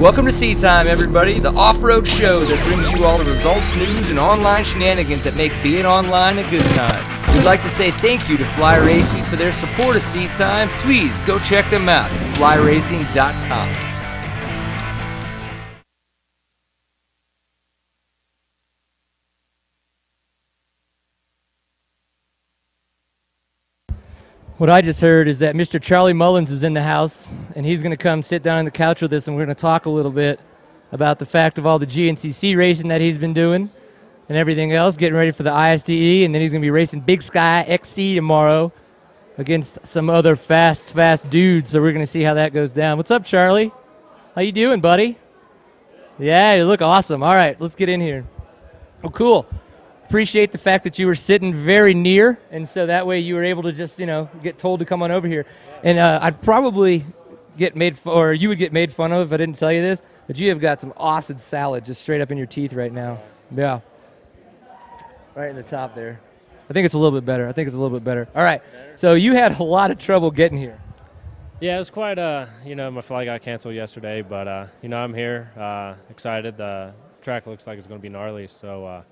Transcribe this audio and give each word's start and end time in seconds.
Welcome 0.00 0.26
to 0.26 0.32
Seat 0.32 0.60
Time, 0.60 0.88
everybody, 0.88 1.38
the 1.38 1.54
off-road 1.54 2.06
show 2.06 2.44
that 2.44 2.62
brings 2.66 2.90
you 2.90 3.06
all 3.06 3.16
the 3.16 3.24
results, 3.24 3.74
news, 3.76 4.10
and 4.10 4.18
online 4.18 4.62
shenanigans 4.62 5.24
that 5.24 5.36
make 5.36 5.52
being 5.62 5.86
online 5.86 6.38
a 6.38 6.50
good 6.50 6.66
time. 6.72 7.34
We'd 7.34 7.46
like 7.46 7.62
to 7.62 7.70
say 7.70 7.90
thank 7.92 8.28
you 8.28 8.36
to 8.36 8.44
Fly 8.44 8.76
Racing 8.76 9.24
for 9.24 9.36
their 9.36 9.54
support 9.54 9.96
of 9.96 10.02
Seat 10.02 10.28
Time. 10.32 10.68
Please 10.80 11.18
go 11.20 11.38
check 11.38 11.70
them 11.70 11.88
out 11.88 12.12
at 12.12 12.36
flyracing.com. 12.36 13.95
What 24.58 24.70
I 24.70 24.80
just 24.80 25.02
heard 25.02 25.28
is 25.28 25.40
that 25.40 25.54
Mr. 25.54 25.78
Charlie 25.82 26.14
Mullins 26.14 26.50
is 26.50 26.64
in 26.64 26.72
the 26.72 26.82
house, 26.82 27.36
and 27.54 27.66
he's 27.66 27.82
going 27.82 27.90
to 27.90 27.96
come 27.98 28.22
sit 28.22 28.42
down 28.42 28.56
on 28.56 28.64
the 28.64 28.70
couch 28.70 29.02
with 29.02 29.12
us, 29.12 29.28
and 29.28 29.36
we're 29.36 29.44
going 29.44 29.54
to 29.54 29.60
talk 29.60 29.84
a 29.84 29.90
little 29.90 30.10
bit 30.10 30.40
about 30.92 31.18
the 31.18 31.26
fact 31.26 31.58
of 31.58 31.66
all 31.66 31.78
the 31.78 31.86
GNCC 31.86 32.56
racing 32.56 32.88
that 32.88 33.02
he's 33.02 33.18
been 33.18 33.34
doing 33.34 33.68
and 34.30 34.38
everything 34.38 34.72
else, 34.72 34.96
getting 34.96 35.14
ready 35.14 35.30
for 35.30 35.42
the 35.42 35.50
ISDE, 35.50 36.24
and 36.24 36.34
then 36.34 36.40
he's 36.40 36.52
going 36.52 36.62
to 36.62 36.64
be 36.64 36.70
racing 36.70 37.00
Big 37.00 37.20
Sky 37.20 37.64
XC 37.68 38.14
tomorrow 38.14 38.72
against 39.36 39.84
some 39.84 40.08
other 40.08 40.36
fast, 40.36 40.84
fast 40.86 41.28
dudes. 41.28 41.68
So 41.68 41.82
we're 41.82 41.92
going 41.92 42.06
to 42.06 42.10
see 42.10 42.22
how 42.22 42.32
that 42.32 42.54
goes 42.54 42.70
down. 42.70 42.96
What's 42.96 43.10
up, 43.10 43.24
Charlie? 43.24 43.72
How 44.34 44.40
you 44.40 44.52
doing, 44.52 44.80
buddy? 44.80 45.18
Yeah, 46.18 46.54
you 46.54 46.64
look 46.64 46.80
awesome. 46.80 47.22
All 47.22 47.34
right, 47.34 47.60
let's 47.60 47.74
get 47.74 47.90
in 47.90 48.00
here. 48.00 48.24
Oh, 49.04 49.10
cool 49.10 49.46
appreciate 50.06 50.52
the 50.52 50.58
fact 50.58 50.84
that 50.84 50.98
you 51.00 51.06
were 51.06 51.16
sitting 51.16 51.52
very 51.52 51.92
near, 51.92 52.38
and 52.52 52.68
so 52.68 52.86
that 52.86 53.06
way 53.06 53.18
you 53.18 53.34
were 53.34 53.42
able 53.42 53.64
to 53.64 53.72
just 53.72 53.98
you 53.98 54.06
know 54.06 54.30
get 54.42 54.56
told 54.56 54.78
to 54.80 54.86
come 54.86 55.02
on 55.02 55.10
over 55.10 55.26
here. 55.26 55.46
And 55.82 55.98
uh, 55.98 56.20
I'd 56.22 56.40
probably 56.40 57.04
get 57.58 57.74
made, 57.74 57.94
f- 57.94 58.06
or 58.06 58.32
you 58.32 58.48
would 58.48 58.58
get 58.58 58.72
made 58.72 58.92
fun 58.92 59.12
of 59.12 59.26
if 59.28 59.32
I 59.32 59.36
didn't 59.36 59.58
tell 59.58 59.72
you 59.72 59.82
this, 59.82 60.02
but 60.26 60.38
you 60.38 60.50
have 60.50 60.60
got 60.60 60.80
some 60.80 60.92
awesome 60.96 61.38
salad 61.38 61.84
just 61.84 62.02
straight 62.02 62.20
up 62.20 62.30
in 62.30 62.38
your 62.38 62.46
teeth 62.46 62.72
right 62.72 62.92
now. 62.92 63.20
Yeah, 63.54 63.80
right 65.34 65.50
in 65.50 65.56
the 65.56 65.62
top 65.62 65.94
there. 65.94 66.20
I 66.70 66.72
think 66.72 66.84
it's 66.84 66.94
a 66.94 66.98
little 66.98 67.16
bit 67.18 67.24
better. 67.24 67.48
I 67.48 67.52
think 67.52 67.66
it's 67.66 67.76
a 67.76 67.80
little 67.80 67.96
bit 67.96 68.04
better. 68.04 68.28
All 68.34 68.44
right, 68.44 68.62
so 68.94 69.14
you 69.14 69.34
had 69.34 69.58
a 69.58 69.62
lot 69.62 69.90
of 69.90 69.98
trouble 69.98 70.30
getting 70.30 70.58
here. 70.58 70.78
Yeah, 71.60 71.76
it 71.76 71.78
was 71.78 71.90
quite. 71.90 72.18
Uh, 72.18 72.46
you 72.64 72.76
know, 72.76 72.90
my 72.92 73.00
flight 73.00 73.26
got 73.26 73.42
canceled 73.42 73.74
yesterday, 73.74 74.22
but 74.22 74.46
uh, 74.46 74.66
you 74.82 74.88
know, 74.88 74.98
I'm 74.98 75.14
here, 75.14 75.50
uh, 75.56 75.94
excited. 76.10 76.56
The 76.56 76.92
track 77.22 77.46
looks 77.46 77.66
like 77.66 77.78
it's 77.78 77.88
going 77.88 77.98
to 77.98 78.02
be 78.02 78.08
gnarly, 78.08 78.46
so. 78.46 79.02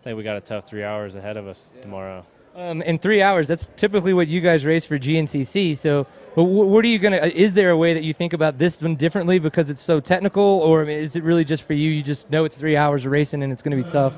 Uh, 0.00 0.02
I 0.02 0.04
think 0.04 0.16
we 0.16 0.22
got 0.22 0.36
a 0.36 0.40
tough 0.40 0.66
three 0.66 0.84
hours 0.84 1.14
ahead 1.14 1.36
of 1.36 1.46
us 1.46 1.72
yeah. 1.74 1.82
tomorrow. 1.82 2.26
Um, 2.56 2.82
in 2.82 2.98
three 2.98 3.22
hours, 3.22 3.48
that's 3.48 3.68
typically 3.76 4.12
what 4.12 4.26
you 4.26 4.40
guys 4.40 4.66
race 4.66 4.84
for 4.84 4.98
GNCC. 4.98 5.76
So, 5.76 6.06
what 6.34 6.84
are 6.84 6.88
you 6.88 6.98
gonna? 6.98 7.18
Is 7.18 7.54
there 7.54 7.70
a 7.70 7.76
way 7.76 7.94
that 7.94 8.02
you 8.02 8.12
think 8.12 8.32
about 8.32 8.58
this 8.58 8.82
one 8.82 8.96
differently 8.96 9.38
because 9.38 9.70
it's 9.70 9.82
so 9.82 10.00
technical, 10.00 10.42
or 10.42 10.82
I 10.82 10.84
mean, 10.84 10.98
is 10.98 11.14
it 11.14 11.22
really 11.22 11.44
just 11.44 11.62
for 11.62 11.74
you? 11.74 11.90
You 11.90 12.02
just 12.02 12.28
know 12.28 12.44
it's 12.44 12.56
three 12.56 12.76
hours 12.76 13.06
of 13.06 13.12
racing 13.12 13.42
and 13.42 13.52
it's 13.52 13.62
going 13.62 13.76
to 13.76 13.82
be 13.82 13.88
tough. 13.88 14.16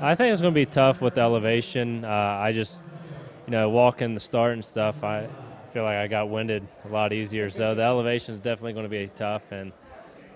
I 0.00 0.14
think 0.14 0.32
it's 0.32 0.42
going 0.42 0.52
to 0.52 0.60
be 0.60 0.66
tough 0.66 1.00
with 1.00 1.14
the 1.14 1.20
elevation. 1.20 2.04
Uh, 2.04 2.08
I 2.08 2.52
just, 2.52 2.82
you 3.46 3.52
know, 3.52 3.70
walking 3.70 4.14
the 4.14 4.20
start 4.20 4.52
and 4.52 4.64
stuff. 4.64 5.04
I 5.04 5.28
feel 5.72 5.84
like 5.84 5.96
I 5.96 6.08
got 6.08 6.28
winded 6.28 6.66
a 6.84 6.88
lot 6.88 7.12
easier. 7.12 7.48
So 7.48 7.74
the 7.74 7.82
elevation 7.82 8.34
is 8.34 8.40
definitely 8.40 8.72
going 8.74 8.84
to 8.84 8.90
be 8.90 9.08
tough. 9.14 9.42
And 9.52 9.72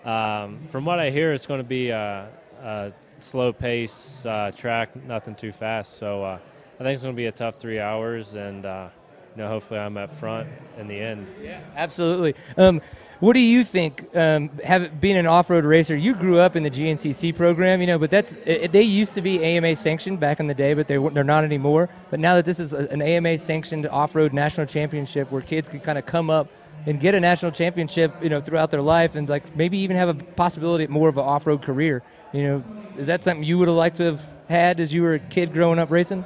um, 0.05 0.61
from 0.71 0.84
what 0.84 1.00
I 1.00 1.11
hear, 1.11 1.33
it's 1.33 1.47
going 1.47 1.61
to 1.61 1.69
be 1.69 1.91
a, 1.91 2.28
a 2.62 2.93
slow 3.20 3.53
pace 3.53 4.25
uh, 4.27 4.53
track, 4.55 4.95
nothing 5.06 5.34
too 5.34 5.53
fast. 5.53 5.97
So 5.97 6.22
uh, 6.22 6.39
I 6.78 6.83
think 6.83 6.95
it's 6.95 7.03
going 7.03 7.14
to 7.14 7.17
be 7.17 7.27
a 7.27 7.33
tough 7.33 7.56
three 7.56 7.81
hours, 7.81 8.34
and 8.34 8.67
uh, 8.67 8.89
you 9.34 9.42
know, 9.42 9.48
hopefully 9.48 9.81
I'm 9.81 9.97
up 9.97 10.11
front 10.12 10.48
in 10.78 10.89
the 10.89 10.98
end. 10.98 11.31
Yeah, 11.42 11.61
absolutely. 11.75 12.34
Um, 12.56 12.81
what 13.20 13.33
do 13.33 13.41
you 13.41 13.64
think? 13.64 14.14
Um, 14.14 14.50
have 14.62 15.00
being 15.00 15.17
an 15.17 15.27
off-road 15.27 15.64
racer, 15.64 15.97
you 15.97 16.14
grew 16.14 16.39
up 16.39 16.55
in 16.55 16.62
the 16.62 16.70
GNCC 16.70 17.34
program, 17.34 17.81
you 17.81 17.87
know, 17.87 17.98
but 17.98 18.11
that's 18.11 18.34
it, 18.44 18.72
they 18.72 18.83
used 18.83 19.14
to 19.14 19.22
be 19.22 19.42
AMA 19.42 19.75
sanctioned 19.77 20.20
back 20.20 20.39
in 20.39 20.48
the 20.48 20.55
day, 20.55 20.75
but 20.75 20.87
they 20.87 20.98
they're 20.98 21.25
not 21.25 21.42
anymore. 21.42 21.88
But 22.10 22.21
now 22.21 22.34
that 22.34 22.44
this 22.44 22.60
is 22.60 22.75
an 22.75 23.00
AMA 23.00 23.38
sanctioned 23.38 23.87
off-road 23.87 24.34
national 24.34 24.66
championship, 24.66 25.33
where 25.33 25.41
kids 25.41 25.71
can 25.71 25.81
kind 25.81 25.97
of 25.97 26.04
come 26.04 26.28
up 26.28 26.48
and 26.84 27.00
get 27.00 27.15
a 27.15 27.21
national 27.21 27.53
championship, 27.53 28.15
you 28.22 28.28
know, 28.28 28.38
throughout 28.38 28.71
their 28.71 28.83
life, 28.83 29.15
and 29.15 29.28
like 29.31 29.56
maybe 29.56 29.78
even 29.78 29.97
have 29.97 30.10
a 30.10 30.15
possibility 30.15 30.84
of 30.84 30.91
more 30.91 31.09
of 31.09 31.16
an 31.16 31.25
off-road 31.25 31.62
career. 31.62 32.03
You 32.36 32.42
know, 32.42 32.64
is 32.98 33.06
that 33.06 33.22
something 33.22 33.44
you 33.44 33.56
would 33.56 33.69
have 33.69 33.78
liked 33.78 33.97
to 33.97 34.04
have 34.04 34.36
had 34.47 34.78
as 34.78 34.92
you 34.92 35.00
were 35.00 35.14
a 35.14 35.19
kid 35.19 35.54
growing 35.54 35.78
up 35.78 35.91
racing? 35.91 36.22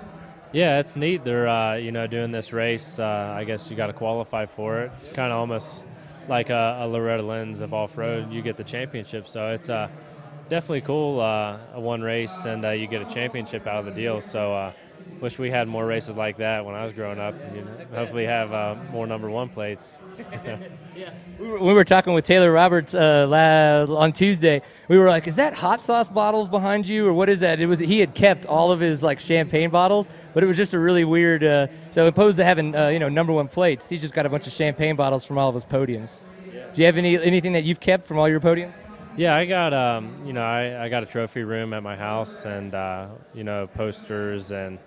Yeah, 0.53 0.81
it's 0.81 0.97
neat. 0.97 1.23
They're 1.23 1.47
uh, 1.47 1.77
you 1.77 1.93
know 1.93 2.09
doing 2.09 2.33
this 2.33 2.53
race. 2.53 2.99
Uh, 2.99 3.33
I 3.39 3.45
guess 3.45 3.71
you 3.71 3.77
got 3.77 3.87
to 3.87 3.93
qualify 3.93 4.47
for 4.47 4.81
it. 4.81 4.91
Kind 5.15 5.31
of 5.31 5.39
almost 5.39 5.85
like 6.27 6.51
a, 6.51 6.79
a, 6.81 6.89
Loretta 6.89 7.23
Lynn's 7.23 7.61
of 7.61 7.73
off 7.73 7.97
road. 7.97 8.33
You 8.33 8.43
get 8.43 8.57
the 8.57 8.65
championship, 8.65 9.29
so 9.29 9.51
it's 9.51 9.69
uh, 9.69 9.89
definitely 10.49 10.81
cool. 10.81 11.21
Uh, 11.21 11.59
one 11.77 12.03
race 12.03 12.45
and 12.45 12.65
uh, 12.65 12.71
you 12.71 12.89
get 12.89 13.03
a 13.03 13.15
championship 13.15 13.69
out 13.69 13.77
of 13.77 13.85
the 13.85 13.93
deal. 13.93 14.21
So 14.21 14.53
uh, 14.53 14.73
wish 15.21 15.39
we 15.39 15.51
had 15.51 15.69
more 15.69 15.87
races 15.87 16.17
like 16.17 16.39
that 16.39 16.65
when 16.65 16.75
I 16.75 16.85
was 16.85 16.93
growing 16.93 17.19
up. 17.19 17.35
You 17.55 17.63
know, 17.63 17.71
hopefully, 17.95 18.25
have 18.25 18.53
uh, 18.53 18.77
more 18.91 19.07
number 19.07 19.31
one 19.31 19.49
plates. 19.49 19.99
yeah, 20.97 21.11
we 21.39 21.47
were, 21.47 21.59
we 21.59 21.73
were, 21.73 21.85
talking 21.85 22.13
with 22.15 22.25
Taylor 22.25 22.51
Roberts 22.51 22.95
uh, 22.95 23.87
on 23.89 24.13
Tuesday. 24.13 24.63
We 24.89 24.99
were 24.99 25.09
like, 25.09 25.27
"Is 25.27 25.37
that 25.37 25.55
hot 25.55 25.85
sauce 25.85 26.09
bottles 26.09 26.49
behind 26.49 26.87
you, 26.87 27.07
or 27.07 27.13
what 27.13 27.29
is 27.29 27.41
that?" 27.41 27.61
It 27.61 27.67
was 27.67 27.79
he 27.79 28.01
had 28.01 28.15
kept 28.15 28.47
all 28.47 28.73
of 28.73 28.81
his 28.81 29.03
like 29.03 29.21
champagne 29.21 29.71
bottles, 29.71 30.09
but 30.35 30.43
it 30.43 30.47
was 30.47 30.57
just 30.57 30.75
a 30.75 30.79
really 30.79 31.05
weird. 31.05 31.45
Uh, 31.45 31.67
so 31.91 32.07
opposed 32.07 32.37
to 32.39 32.45
having 32.45 32.75
uh, 32.75 32.89
you 32.89 32.99
know 32.99 33.09
number 33.09 33.33
one 33.33 33.49
plates, 33.49 33.89
he's 33.89 34.01
just 34.01 34.15
got 34.15 34.27
a 34.27 34.29
bunch 34.29 34.47
of 34.47 34.53
champagne 34.53 34.97
bottles 34.97 35.25
from 35.25 35.39
all 35.39 35.49
of 35.49 35.55
his 35.55 35.65
podiums. 35.65 36.21
Yeah. 36.53 36.67
Do 36.73 36.83
you 36.83 36.87
have 36.87 36.97
any 36.97 37.21
anything 37.21 37.53
that 37.53 37.65
you've 37.65 37.81
kept 37.81 38.07
from 38.07 38.19
all 38.19 38.29
your 38.29 38.41
podiums? 38.41 38.73
Yeah, 39.17 39.35
I 39.35 39.45
got 39.45 39.75
um, 39.75 40.23
you 40.25 40.33
know 40.33 40.43
I, 40.43 40.85
I 40.85 40.89
got 40.89 41.03
a 41.03 41.07
trophy 41.07 41.43
room 41.43 41.75
at 41.75 41.83
my 41.83 41.97
house 41.97 42.45
and 42.45 42.75
uh, 42.75 43.09
you 43.35 43.45
know 43.45 43.67
posters 43.67 44.53
and 44.53 44.79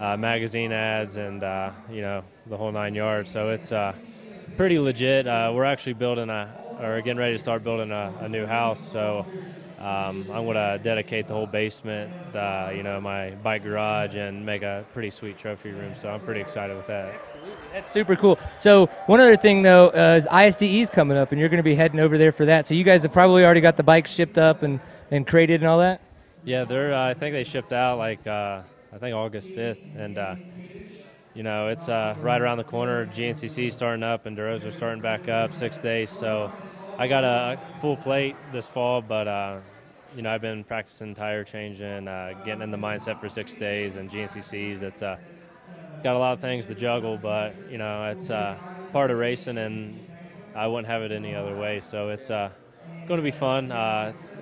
uh, 0.00 0.16
magazine 0.16 0.72
ads 0.72 1.16
and 1.16 1.42
uh, 1.42 1.70
you 1.90 2.00
know 2.00 2.22
the 2.46 2.56
whole 2.56 2.72
nine 2.72 2.94
yards. 2.94 3.30
So 3.30 3.50
it's 3.50 3.72
uh, 3.72 3.94
pretty 4.56 4.78
legit. 4.78 5.26
Uh, 5.26 5.52
we're 5.54 5.64
actually 5.64 5.94
building 5.94 6.30
a 6.30 6.66
or 6.80 7.00
getting 7.00 7.18
ready 7.18 7.34
to 7.34 7.38
start 7.38 7.64
building 7.64 7.90
a, 7.90 8.12
a 8.20 8.28
new 8.28 8.46
house. 8.46 8.80
So 8.80 9.26
um, 9.78 10.26
I'm 10.32 10.44
going 10.44 10.54
to 10.54 10.80
dedicate 10.82 11.28
the 11.28 11.34
whole 11.34 11.46
basement, 11.46 12.12
uh, 12.34 12.70
you 12.74 12.82
know, 12.82 13.00
my 13.00 13.30
bike 13.30 13.62
garage, 13.62 14.14
and 14.14 14.44
make 14.44 14.62
a 14.62 14.84
pretty 14.92 15.10
sweet 15.10 15.38
trophy 15.38 15.70
room. 15.70 15.94
So 15.94 16.08
I'm 16.08 16.20
pretty 16.20 16.40
excited 16.40 16.76
with 16.76 16.86
that. 16.86 17.20
That's 17.72 17.90
super 17.90 18.16
cool. 18.16 18.38
So 18.58 18.86
one 19.06 19.20
other 19.20 19.36
thing 19.36 19.62
though 19.62 19.88
uh, 19.88 20.16
is 20.16 20.26
ISDE 20.26 20.82
is 20.82 20.90
coming 20.90 21.16
up, 21.16 21.32
and 21.32 21.40
you're 21.40 21.50
going 21.50 21.58
to 21.58 21.64
be 21.64 21.74
heading 21.74 22.00
over 22.00 22.16
there 22.18 22.32
for 22.32 22.46
that. 22.46 22.66
So 22.66 22.74
you 22.74 22.84
guys 22.84 23.02
have 23.02 23.12
probably 23.12 23.44
already 23.44 23.60
got 23.60 23.76
the 23.76 23.82
bikes 23.82 24.12
shipped 24.12 24.38
up 24.38 24.62
and 24.62 24.80
and 25.10 25.26
crated 25.26 25.60
and 25.60 25.68
all 25.68 25.78
that. 25.78 26.00
Yeah, 26.44 26.64
they're. 26.64 26.94
I 26.94 27.14
think 27.14 27.34
they 27.34 27.44
shipped 27.44 27.72
out 27.72 27.98
like 27.98 28.26
I 28.96 28.98
think 28.98 29.14
August 29.14 29.50
5th, 29.50 29.94
and 29.94 30.16
uh, 30.16 30.36
you 31.34 31.42
know 31.42 31.68
it's 31.68 31.86
uh, 31.86 32.16
right 32.20 32.40
around 32.40 32.56
the 32.56 32.64
corner. 32.64 33.04
GNCC 33.04 33.70
starting 33.70 34.02
up, 34.02 34.24
and 34.24 34.38
Enduros 34.38 34.64
are 34.64 34.70
starting 34.70 35.02
back 35.02 35.28
up 35.28 35.52
six 35.52 35.76
days. 35.76 36.08
So 36.08 36.50
I 36.96 37.06
got 37.06 37.22
a 37.22 37.60
full 37.82 37.98
plate 37.98 38.36
this 38.52 38.66
fall, 38.66 39.02
but 39.02 39.28
uh, 39.28 39.58
you 40.14 40.22
know 40.22 40.32
I've 40.32 40.40
been 40.40 40.64
practicing 40.64 41.12
tire 41.12 41.44
changing, 41.44 42.08
uh, 42.08 42.32
getting 42.46 42.62
in 42.62 42.70
the 42.70 42.78
mindset 42.78 43.20
for 43.20 43.28
six 43.28 43.54
days, 43.54 43.96
and 43.96 44.10
GNCCs. 44.10 44.80
It's 44.80 45.02
uh, 45.02 45.18
got 46.02 46.16
a 46.16 46.18
lot 46.18 46.32
of 46.32 46.40
things 46.40 46.66
to 46.68 46.74
juggle, 46.74 47.18
but 47.18 47.54
you 47.70 47.76
know 47.76 48.10
it's 48.10 48.30
uh, 48.30 48.56
part 48.94 49.10
of 49.10 49.18
racing, 49.18 49.58
and 49.58 50.08
I 50.54 50.68
wouldn't 50.68 50.88
have 50.88 51.02
it 51.02 51.12
any 51.12 51.34
other 51.34 51.54
way. 51.54 51.80
So 51.80 52.08
it's 52.08 52.28
going 52.28 52.50
to 53.08 53.20
be 53.20 53.30
fun. 53.30 53.68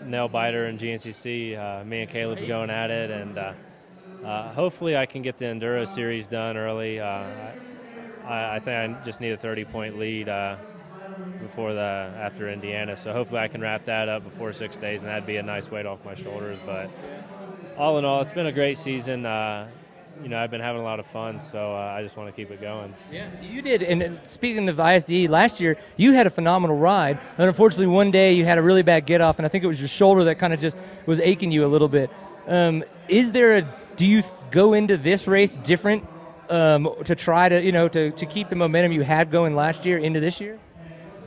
nail 0.06 0.28
biter 0.28 0.66
and 0.66 0.78
GNCC. 0.78 1.84
me 1.86 2.02
and 2.02 2.10
Kailub's 2.10 2.44
going 2.44 2.70
at 2.70 2.92
it, 2.92 3.10
and 3.10 3.36
uh, 3.36 3.52
hopefully, 4.24 4.96
I 4.96 5.06
can 5.06 5.22
get 5.22 5.36
the 5.36 5.46
Enduro 5.46 5.86
Series 5.86 6.26
done 6.26 6.56
early. 6.56 7.00
Uh, 7.00 7.24
I, 8.26 8.56
I, 8.56 8.60
think 8.60 8.98
I 8.98 9.04
just 9.04 9.20
need 9.20 9.32
a 9.32 9.36
30 9.36 9.64
point 9.64 9.98
lead 9.98 10.28
uh, 10.28 10.56
before 11.40 11.72
the 11.74 11.80
after 11.80 12.48
Indiana, 12.48 12.96
so 12.96 13.12
hopefully 13.12 13.40
I 13.40 13.48
can 13.48 13.60
wrap 13.60 13.84
that 13.86 14.08
up 14.08 14.24
before 14.24 14.52
six 14.52 14.76
days, 14.76 15.02
and 15.02 15.10
that'd 15.10 15.26
be 15.26 15.36
a 15.36 15.42
nice 15.42 15.70
weight 15.70 15.86
off 15.86 16.04
my 16.04 16.14
shoulders. 16.14 16.58
But 16.64 16.90
all 17.76 17.98
in 17.98 18.04
all, 18.04 18.22
it's 18.22 18.32
been 18.32 18.46
a 18.46 18.52
great 18.52 18.78
season. 18.78 19.26
Uh, 19.26 19.68
you 20.22 20.28
know, 20.28 20.38
I've 20.38 20.50
been 20.50 20.60
having 20.60 20.80
a 20.80 20.84
lot 20.84 21.00
of 21.00 21.06
fun, 21.06 21.40
so 21.40 21.74
uh, 21.74 21.94
I 21.96 22.02
just 22.02 22.16
want 22.16 22.28
to 22.28 22.36
keep 22.36 22.50
it 22.50 22.60
going. 22.60 22.94
Yeah, 23.10 23.28
you 23.42 23.62
did. 23.62 23.82
And 23.82 24.20
speaking 24.24 24.68
of 24.68 24.78
ISDE, 24.78 25.28
last 25.28 25.60
year 25.60 25.76
you 25.96 26.12
had 26.12 26.26
a 26.26 26.30
phenomenal 26.30 26.76
ride, 26.76 27.18
and 27.36 27.48
unfortunately, 27.48 27.88
one 27.88 28.10
day 28.10 28.32
you 28.34 28.44
had 28.44 28.58
a 28.58 28.62
really 28.62 28.82
bad 28.82 29.06
get 29.06 29.20
off, 29.20 29.38
and 29.38 29.46
I 29.46 29.48
think 29.48 29.64
it 29.64 29.66
was 29.66 29.80
your 29.80 29.88
shoulder 29.88 30.24
that 30.24 30.36
kind 30.36 30.52
of 30.52 30.60
just 30.60 30.76
was 31.06 31.20
aching 31.20 31.50
you 31.50 31.64
a 31.64 31.68
little 31.68 31.88
bit. 31.88 32.10
Um, 32.46 32.84
is 33.08 33.32
there 33.32 33.58
a 33.58 33.68
do 33.96 34.06
you 34.06 34.22
th- 34.22 34.32
go 34.50 34.74
into 34.74 34.96
this 34.96 35.26
race 35.26 35.56
different 35.56 36.06
um, 36.48 36.88
to 37.04 37.14
try 37.14 37.48
to 37.48 37.62
you 37.62 37.72
know 37.72 37.88
to, 37.88 38.10
to 38.12 38.26
keep 38.26 38.48
the 38.48 38.56
momentum 38.56 38.92
you 38.92 39.02
had 39.02 39.30
going 39.30 39.54
last 39.54 39.84
year 39.84 39.98
into 39.98 40.20
this 40.20 40.40
year? 40.40 40.58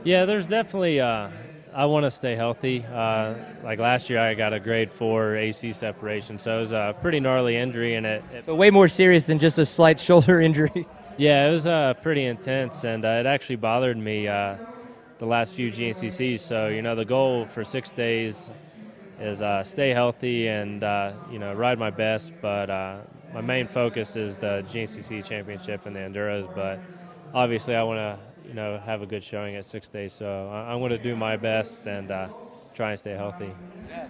Yeah, 0.04 0.24
there's 0.24 0.46
definitely. 0.46 1.00
Uh, 1.00 1.28
I 1.74 1.84
want 1.84 2.04
to 2.04 2.10
stay 2.10 2.34
healthy. 2.34 2.84
Uh, 2.84 3.34
like 3.62 3.78
last 3.78 4.10
year, 4.10 4.18
I 4.18 4.34
got 4.34 4.52
a 4.52 4.60
grade 4.60 4.90
four 4.90 5.36
AC 5.36 5.72
separation, 5.72 6.38
so 6.38 6.56
it 6.56 6.60
was 6.60 6.72
a 6.72 6.96
pretty 7.00 7.20
gnarly 7.20 7.56
injury, 7.56 7.94
and 7.94 8.06
it, 8.06 8.24
it 8.32 8.44
so 8.44 8.54
way 8.54 8.70
more 8.70 8.88
serious 8.88 9.26
than 9.26 9.38
just 9.38 9.58
a 9.58 9.66
slight 9.66 10.00
shoulder 10.08 10.40
injury. 10.40 10.86
Yeah, 11.16 11.48
it 11.48 11.52
was 11.52 11.66
uh, 11.66 11.94
pretty 11.94 12.24
intense, 12.24 12.84
and 12.84 13.04
uh, 13.04 13.08
it 13.08 13.26
actually 13.26 13.56
bothered 13.56 13.96
me. 13.96 14.28
Uh, 14.28 14.56
the 15.18 15.26
last 15.26 15.52
few 15.52 15.70
GNCCs. 15.70 16.40
So 16.40 16.68
you 16.68 16.82
know 16.82 16.94
the 16.94 17.04
goal 17.04 17.46
for 17.46 17.64
six 17.64 17.92
days 17.92 18.50
is 19.20 19.42
uh, 19.42 19.64
stay 19.64 19.90
healthy 19.90 20.48
and 20.48 20.82
uh, 20.84 21.12
you 21.30 21.38
know 21.38 21.52
ride 21.54 21.78
my 21.78 21.90
best. 21.90 22.32
But 22.40 22.70
uh, 22.70 22.98
my 23.34 23.40
main 23.40 23.66
focus 23.66 24.16
is 24.16 24.36
the 24.36 24.64
GNCC 24.68 25.24
championship 25.24 25.86
and 25.86 25.94
the 25.94 26.00
enduros. 26.00 26.52
But 26.54 26.78
obviously, 27.34 27.74
I 27.74 27.82
want 27.82 27.98
to 27.98 28.18
you 28.48 28.54
know 28.54 28.78
have 28.78 29.02
a 29.02 29.06
good 29.06 29.24
showing 29.24 29.56
at 29.56 29.64
six 29.64 29.88
days. 29.88 30.12
So 30.12 30.48
I- 30.48 30.72
I'm 30.72 30.78
going 30.80 30.90
to 30.90 30.98
do 30.98 31.16
my 31.16 31.36
best 31.36 31.86
and 31.86 32.10
uh, 32.10 32.28
try 32.74 32.90
and 32.92 33.00
stay 33.00 33.12
healthy. 33.14 33.50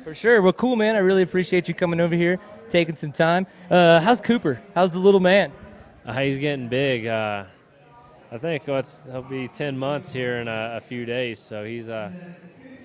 For 0.04 0.14
sure. 0.14 0.42
Well, 0.42 0.52
cool, 0.52 0.76
man. 0.76 0.96
I 0.96 0.98
really 0.98 1.22
appreciate 1.22 1.68
you 1.68 1.74
coming 1.74 2.00
over 2.00 2.14
here, 2.14 2.38
taking 2.68 2.96
some 2.96 3.12
time. 3.12 3.46
Uh, 3.70 4.00
how's 4.00 4.20
Cooper? 4.20 4.60
How's 4.74 4.92
the 4.92 4.98
little 4.98 5.20
man? 5.20 5.52
Uh, 6.04 6.12
he's 6.14 6.38
getting 6.38 6.68
big. 6.68 7.06
Uh, 7.06 7.44
I 8.30 8.38
think 8.38 8.66
what's 8.66 9.04
he'll 9.04 9.22
be 9.22 9.46
10 9.48 9.78
months 9.78 10.12
here 10.12 10.38
in 10.40 10.48
a, 10.48 10.74
a 10.76 10.80
few 10.80 11.04
days. 11.06 11.38
So 11.38 11.64
he's 11.64 11.88
uh, 11.88 12.10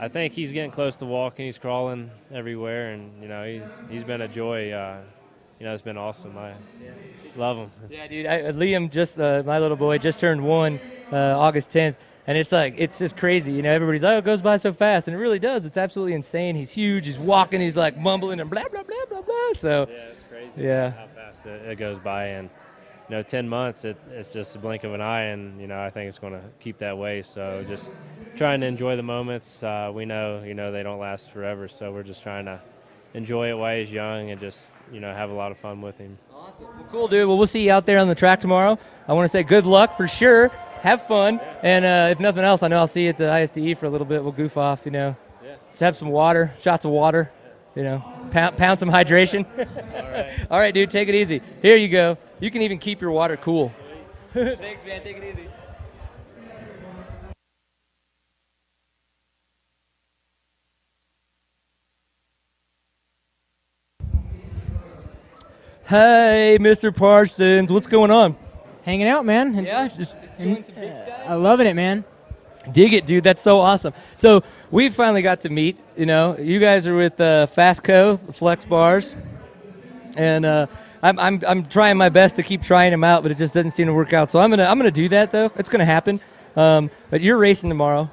I 0.03 0.09
think 0.09 0.33
he's 0.33 0.51
getting 0.51 0.71
close 0.71 0.97
to 0.97 1.05
walking. 1.05 1.45
He's 1.45 1.57
crawling 1.57 2.11
everywhere, 2.33 2.91
and 2.91 3.21
you 3.21 3.29
know 3.29 3.45
he's 3.45 3.63
he's 3.89 4.03
been 4.03 4.19
a 4.19 4.27
joy. 4.27 4.69
Uh, 4.71 4.99
you 5.59 5.65
know 5.65 5.71
it's 5.71 5.81
been 5.81 5.95
awesome. 5.95 6.37
I 6.37 6.55
love 7.37 7.55
him. 7.55 7.71
Yeah, 7.89 8.07
dude. 8.07 8.25
I, 8.25 8.41
Liam, 8.51 8.91
just 8.91 9.17
uh, 9.17 9.43
my 9.45 9.59
little 9.59 9.77
boy, 9.77 9.99
just 9.99 10.19
turned 10.19 10.43
one 10.43 10.81
uh, 11.09 11.39
August 11.39 11.69
10th, 11.69 11.95
and 12.27 12.37
it's 12.37 12.51
like 12.51 12.75
it's 12.77 12.99
just 12.99 13.15
crazy. 13.15 13.53
You 13.53 13.61
know, 13.61 13.71
everybody's 13.71 14.03
like, 14.03 14.15
oh, 14.15 14.17
it 14.17 14.25
goes 14.25 14.41
by 14.41 14.57
so 14.57 14.73
fast, 14.73 15.07
and 15.07 15.15
it 15.15 15.19
really 15.21 15.39
does. 15.39 15.65
It's 15.65 15.77
absolutely 15.77 16.15
insane. 16.15 16.57
He's 16.57 16.71
huge. 16.71 17.05
He's 17.05 17.17
walking. 17.17 17.61
He's 17.61 17.77
like 17.77 17.97
mumbling 17.97 18.41
and 18.41 18.49
blah 18.49 18.67
blah 18.69 18.83
blah 18.83 19.05
blah 19.09 19.21
blah. 19.21 19.53
So 19.55 19.87
Yeah, 19.89 19.95
it's 20.11 20.23
crazy. 20.23 20.51
Yeah. 20.57 20.89
how 20.91 21.07
fast 21.15 21.45
it, 21.45 21.65
it 21.65 21.75
goes 21.77 21.97
by, 21.97 22.25
and 22.25 22.49
you 23.09 23.15
know, 23.15 23.23
10 23.23 23.47
months, 23.47 23.85
it's 23.85 24.03
it's 24.11 24.33
just 24.33 24.55
a 24.57 24.59
blink 24.59 24.83
of 24.83 24.93
an 24.93 25.01
eye, 25.01 25.23
and 25.23 25.61
you 25.61 25.67
know, 25.67 25.81
I 25.81 25.89
think 25.89 26.09
it's 26.09 26.19
going 26.19 26.33
to 26.33 26.41
keep 26.59 26.77
that 26.79 26.97
way. 26.97 27.21
So 27.21 27.63
just 27.69 27.89
trying 28.35 28.61
to 28.61 28.67
enjoy 28.67 28.95
the 28.95 29.03
moments. 29.03 29.63
Uh, 29.63 29.91
we 29.93 30.05
know, 30.05 30.43
you 30.43 30.53
know, 30.53 30.71
they 30.71 30.83
don't 30.83 30.99
last 30.99 31.31
forever, 31.31 31.67
so 31.67 31.91
we're 31.91 32.03
just 32.03 32.23
trying 32.23 32.45
to 32.45 32.59
enjoy 33.13 33.49
it 33.49 33.53
while 33.53 33.77
he's 33.77 33.91
young 33.91 34.31
and 34.31 34.39
just 34.39 34.71
you 34.91 34.99
know 34.99 35.13
have 35.13 35.29
a 35.29 35.33
lot 35.33 35.51
of 35.51 35.57
fun 35.57 35.81
with 35.81 35.97
him. 35.97 36.17
Awesome. 36.33 36.65
Well, 36.65 36.87
cool, 36.91 37.07
dude. 37.07 37.27
Well, 37.27 37.37
we'll 37.37 37.47
see 37.47 37.63
you 37.65 37.71
out 37.71 37.85
there 37.85 37.99
on 37.99 38.07
the 38.07 38.15
track 38.15 38.39
tomorrow. 38.39 38.77
I 39.07 39.13
want 39.13 39.25
to 39.25 39.29
say 39.29 39.43
good 39.43 39.65
luck 39.65 39.95
for 39.95 40.07
sure. 40.07 40.49
Have 40.81 41.07
fun, 41.07 41.39
and 41.61 41.85
uh, 41.85 42.09
if 42.11 42.19
nothing 42.19 42.43
else, 42.43 42.61
I 42.61 42.67
know 42.67 42.77
I'll 42.77 42.87
see 42.87 43.03
you 43.03 43.09
at 43.09 43.17
the 43.17 43.25
ISDE 43.25 43.77
for 43.77 43.85
a 43.85 43.89
little 43.89 44.05
bit. 44.05 44.21
We'll 44.21 44.33
goof 44.33 44.57
off, 44.57 44.85
you 44.85 44.91
know. 44.91 45.15
Yeah. 45.41 45.55
Just 45.69 45.79
have 45.79 45.95
some 45.95 46.09
water, 46.09 46.53
shots 46.59 46.83
of 46.83 46.91
water, 46.91 47.31
you 47.73 47.83
know. 47.83 48.03
Pound, 48.31 48.57
pound 48.57 48.79
some 48.81 48.89
hydration. 48.89 49.45
All 49.57 50.11
right. 50.11 50.47
All 50.51 50.59
right, 50.59 50.73
dude. 50.73 50.91
Take 50.91 51.07
it 51.07 51.15
easy. 51.15 51.41
Here 51.61 51.77
you 51.77 51.87
go. 51.87 52.17
You 52.41 52.51
can 52.51 52.61
even 52.63 52.79
keep 52.79 52.99
your 52.99 53.11
water 53.11 53.37
cool. 53.37 53.71
Thanks, 54.33 54.83
man. 54.83 55.01
Take 55.01 55.17
it 55.17 55.23
easy. 55.23 55.47
Hey, 65.85 66.57
Mr. 66.61 66.95
Parsons, 66.95 67.71
what's 67.71 67.87
going 67.87 68.11
on? 68.11 68.37
hanging 68.83 69.07
out, 69.07 69.25
man. 69.25 69.55
And 69.55 69.65
Yeah, 69.67 69.87
just 69.87 70.15
doing 70.39 70.63
some 70.63 70.75
big 70.75 70.93
stuff. 70.95 71.21
I 71.25 71.35
loving 71.35 71.67
it, 71.67 71.73
man. 71.73 72.03
Dig 72.71 72.93
it, 72.93 73.05
dude. 73.05 73.23
That's 73.23 73.41
so 73.41 73.59
awesome. 73.59 73.93
So 74.15 74.43
we 74.71 74.89
finally 74.89 75.21
got 75.21 75.41
to 75.41 75.49
meet. 75.49 75.77
You 75.97 76.05
know, 76.05 76.37
you 76.37 76.59
guys 76.59 76.87
are 76.87 76.95
with 76.95 77.19
uh, 77.19 77.47
Fastco 77.47 78.33
Flex 78.33 78.63
Bars, 78.65 79.17
and 80.15 80.45
uh, 80.45 80.67
I'm, 81.01 81.19
I'm 81.19 81.43
I'm 81.45 81.65
trying 81.65 81.97
my 81.97 82.07
best 82.07 82.37
to 82.37 82.43
keep 82.43 82.61
trying 82.61 82.91
them 82.91 83.03
out, 83.03 83.21
but 83.21 83.31
it 83.31 83.37
just 83.37 83.53
doesn't 83.53 83.71
seem 83.71 83.87
to 83.87 83.93
work 83.93 84.13
out. 84.13 84.31
So 84.31 84.39
I'm 84.39 84.49
gonna 84.49 84.63
I'm 84.63 84.77
gonna 84.77 84.91
do 84.91 85.09
that 85.09 85.31
though. 85.31 85.51
It's 85.57 85.67
gonna 85.69 85.85
happen. 85.85 86.21
Um, 86.55 86.89
but 87.09 87.19
you're 87.19 87.37
racing 87.37 87.69
tomorrow. 87.69 88.09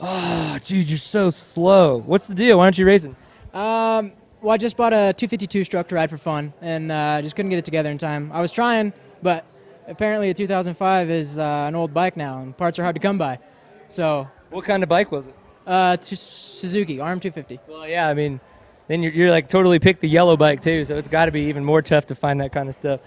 Oh, 0.00 0.58
dude, 0.64 0.88
you're 0.88 0.98
so 0.98 1.30
slow. 1.30 1.96
What's 1.98 2.28
the 2.28 2.34
deal? 2.34 2.58
Why 2.58 2.64
aren't 2.64 2.78
you 2.78 2.86
racing? 2.86 3.16
Um, 3.52 4.12
well, 4.44 4.52
I 4.52 4.58
just 4.58 4.76
bought 4.76 4.92
a 4.92 5.14
252 5.16 5.64
stroke 5.64 5.88
to 5.88 5.94
ride 5.94 6.10
for 6.10 6.18
fun, 6.18 6.52
and 6.60 6.92
uh, 6.92 7.22
just 7.22 7.34
couldn't 7.34 7.48
get 7.48 7.58
it 7.58 7.64
together 7.64 7.90
in 7.90 7.96
time. 7.96 8.30
I 8.30 8.42
was 8.42 8.52
trying, 8.52 8.92
but 9.22 9.46
apparently 9.88 10.28
a 10.28 10.34
2005 10.34 11.08
is 11.08 11.38
uh, 11.38 11.64
an 11.66 11.74
old 11.74 11.94
bike 11.94 12.14
now, 12.16 12.40
and 12.42 12.54
parts 12.54 12.78
are 12.78 12.82
hard 12.82 12.94
to 12.94 13.00
come 13.00 13.16
by. 13.16 13.38
So, 13.88 14.28
What 14.50 14.66
kind 14.66 14.82
of 14.82 14.88
bike 14.90 15.10
was 15.10 15.26
it? 15.26 15.34
uh, 15.66 15.96
to 15.96 16.14
Suzuki 16.16 16.98
RM250. 16.98 17.60
Well, 17.66 17.88
yeah, 17.88 18.06
I 18.06 18.12
mean, 18.12 18.38
then 18.86 19.02
you're, 19.02 19.12
you're 19.12 19.30
like 19.30 19.48
totally 19.48 19.78
picked 19.78 20.02
the 20.02 20.10
yellow 20.10 20.36
bike 20.36 20.60
too, 20.60 20.84
so 20.84 20.98
it's 20.98 21.08
got 21.08 21.24
to 21.24 21.32
be 21.32 21.44
even 21.44 21.64
more 21.64 21.80
tough 21.80 22.06
to 22.08 22.14
find 22.14 22.38
that 22.42 22.52
kind 22.52 22.68
of 22.68 22.74
stuff. 22.74 23.00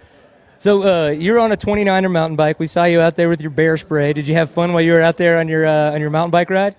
So 0.57 0.81
uh, 0.81 1.09
you're 1.11 1.37
on 1.37 1.51
a 1.51 1.57
29er 1.57 2.09
mountain 2.11 2.35
bike. 2.35 2.59
We 2.59 2.65
saw 2.65 2.85
you 2.85 2.99
out 2.99 3.15
there 3.15 3.29
with 3.29 3.41
your 3.41 3.51
bear 3.51 3.77
spray. 3.77 4.11
Did 4.13 4.27
you 4.27 4.33
have 4.33 4.49
fun 4.49 4.73
while 4.73 4.81
you 4.81 4.93
were 4.93 5.03
out 5.03 5.17
there 5.17 5.39
on 5.39 5.47
your 5.47 5.67
uh, 5.67 5.93
on 5.93 6.01
your 6.01 6.09
mountain 6.09 6.31
bike 6.31 6.49
ride? 6.49 6.75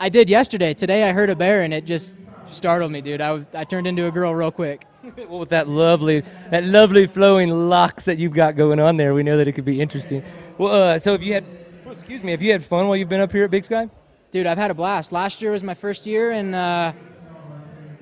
I 0.00 0.08
did 0.08 0.28
yesterday. 0.28 0.74
Today 0.74 1.08
I 1.08 1.12
heard 1.12 1.30
a 1.30 1.36
bear, 1.36 1.62
and 1.62 1.72
it 1.72 1.84
just 1.84 2.16
startled 2.52 2.92
me, 2.92 3.00
dude. 3.00 3.20
I 3.20 3.44
I 3.54 3.64
turned 3.64 3.86
into 3.86 4.06
a 4.06 4.10
girl 4.10 4.34
real 4.34 4.50
quick. 4.50 4.84
well, 5.28 5.40
with 5.40 5.48
that 5.50 5.68
lovely 5.68 6.22
that 6.50 6.64
lovely 6.64 7.06
flowing 7.06 7.50
locks 7.68 8.04
that 8.04 8.18
you've 8.18 8.32
got 8.32 8.56
going 8.56 8.78
on 8.80 8.96
there, 8.96 9.14
we 9.14 9.22
know 9.22 9.36
that 9.36 9.48
it 9.48 9.52
could 9.52 9.64
be 9.64 9.80
interesting. 9.80 10.22
Well, 10.58 10.72
uh, 10.72 10.98
so 10.98 11.14
if 11.14 11.22
you 11.22 11.34
had, 11.34 11.44
well, 11.84 11.92
excuse 11.92 12.22
me, 12.22 12.32
if 12.32 12.42
you 12.42 12.52
had 12.52 12.64
fun 12.64 12.86
while 12.86 12.96
you've 12.96 13.08
been 13.08 13.20
up 13.20 13.32
here 13.32 13.44
at 13.44 13.50
Big 13.50 13.64
Sky? 13.64 13.88
Dude, 14.30 14.46
I've 14.46 14.58
had 14.58 14.70
a 14.70 14.74
blast. 14.74 15.12
Last 15.12 15.42
year 15.42 15.52
was 15.52 15.62
my 15.62 15.74
first 15.74 16.06
year, 16.06 16.30
and 16.30 16.54
uh, 16.54 16.92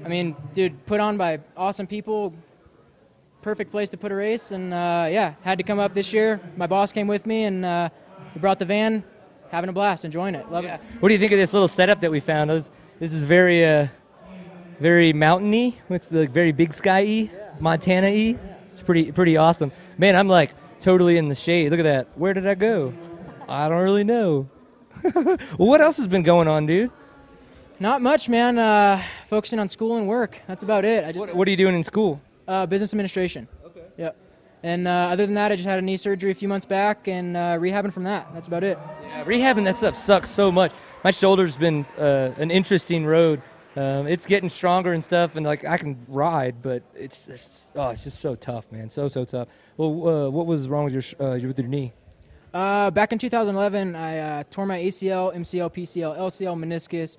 I 0.05 0.08
mean, 0.08 0.37
dude, 0.55 0.87
put 0.87 1.00
on 1.00 1.17
by 1.17 1.41
awesome 1.56 1.87
people. 1.87 2.35
Perfect 3.43 3.70
place 3.70 3.91
to 3.91 3.97
put 3.97 4.12
a 4.12 4.14
race, 4.14 4.50
and 4.50 4.73
uh, 4.73 5.08
yeah, 5.11 5.35
had 5.43 5.58
to 5.58 5.64
come 5.64 5.79
up 5.79 5.94
this 5.94 6.12
year. 6.12 6.41
My 6.56 6.67
boss 6.67 6.93
came 6.93 7.06
with 7.06 7.26
me, 7.26 7.44
and 7.44 7.64
uh, 7.64 7.88
we 8.35 8.41
brought 8.41 8.58
the 8.58 8.64
van. 8.64 9.02
Having 9.50 9.70
a 9.70 9.73
blast, 9.73 10.05
enjoying 10.05 10.37
it, 10.37 10.49
love 10.52 10.64
it. 10.64 10.81
What 11.00 11.08
do 11.08 11.12
you 11.12 11.19
think 11.19 11.32
of 11.32 11.38
this 11.38 11.52
little 11.52 11.67
setup 11.67 12.00
that 12.02 12.11
we 12.12 12.20
found? 12.20 12.50
This, 12.50 12.70
this 13.00 13.12
is 13.12 13.25
very, 13.25 13.67
uh, 13.67 13.88
very 14.81 15.12
mountainy. 15.12 15.79
It's 15.88 16.09
the 16.09 16.27
very 16.27 16.53
big 16.53 16.73
sky-y, 16.75 17.31
Montana-y. 17.61 18.38
It's 18.73 18.82
pretty, 18.82 19.12
pretty 19.12 19.37
awesome. 19.37 19.73
Man, 19.99 20.17
I'm 20.17 20.29
like 20.29 20.53
totally 20.81 21.17
in 21.19 21.29
the 21.29 21.35
shade. 21.35 21.71
Look 21.71 21.81
at 21.81 21.85
that. 21.85 22.09
Where 22.17 22.32
did 22.35 22.47
I 22.47 22.55
go? 22.55 22.94
I 23.49 23.69
don't 23.69 23.82
really 23.82 24.05
know. 24.05 24.49
well, 25.15 25.37
what 25.56 25.81
else 25.81 25.97
has 25.99 26.09
been 26.09 26.23
going 26.23 26.49
on, 26.49 26.67
dude? 26.67 26.91
Not 27.79 28.03
much, 28.03 28.29
man. 28.29 28.59
Uh, 28.59 29.03
focusing 29.27 29.59
on 29.59 29.69
school 29.69 29.97
and 29.97 30.06
work. 30.06 30.41
That's 30.47 30.62
about 30.62 30.85
it. 30.85 31.05
I 31.05 31.09
just 31.09 31.19
What, 31.19 31.35
what 31.35 31.49
are 31.49 31.50
you 31.50 31.56
doing 31.56 31.75
in 31.75 31.85
school? 31.85 32.21
uh, 32.49 32.67
business 32.67 32.93
administration. 32.93 33.47
Okay. 33.65 33.85
Yep. 33.97 34.17
And 34.62 34.87
uh, 34.88 34.91
other 34.91 35.25
than 35.25 35.37
that, 35.37 35.53
I 35.53 35.56
just 35.56 35.69
had 35.69 35.79
a 35.79 35.83
knee 35.83 35.97
surgery 35.97 36.33
a 36.33 36.35
few 36.35 36.49
months 36.49 36.67
back, 36.67 37.06
and 37.09 37.37
uh, 37.37 37.56
rehabbing 37.56 37.93
from 37.93 38.05
that. 38.05 38.29
That's 38.35 38.49
about 38.49 38.62
it. 38.65 38.76
Yeah, 39.06 39.25
rehabbing 39.25 39.65
that 39.65 39.76
stuff 39.76 39.94
sucks 39.97 40.29
so 40.29 40.50
much. 40.53 40.73
My 41.03 41.11
shoulder's 41.12 41.56
been 41.56 41.87
uh, 41.97 42.33
an 42.37 42.50
interesting 42.50 43.06
road. 43.06 43.41
Um, 43.77 44.09
it's 44.09 44.27
getting 44.27 44.49
stronger 44.49 44.93
and 44.93 45.03
stuff, 45.03 45.37
and 45.37 45.47
like 45.47 45.65
I 45.65 45.77
can 45.77 45.97
ride, 46.09 46.57
but 46.61 46.83
it's, 46.95 47.29
it's 47.29 47.71
oh, 47.77 47.91
it's 47.91 48.03
just 48.03 48.19
so 48.19 48.35
tough, 48.35 48.71
man. 48.73 48.91
So 48.91 49.07
so 49.07 49.25
tough. 49.25 49.49
Well, 49.77 50.09
uh, 50.09 50.31
what 50.31 50.47
was 50.47 50.69
wrong 50.69 50.85
with 50.85 50.93
your 50.93 51.03
uh, 51.25 51.39
with 51.39 51.59
your 51.59 51.69
knee? 51.69 51.93
Uh, 52.53 52.91
back 52.91 53.12
in 53.12 53.19
2011, 53.19 53.95
I 53.95 54.19
uh, 54.19 54.45
tore 54.50 54.67
my 54.67 54.79
ACL, 54.79 55.35
MCL, 55.35 55.73
PCL, 55.73 56.19
LCL, 56.19 56.57
meniscus, 56.59 57.19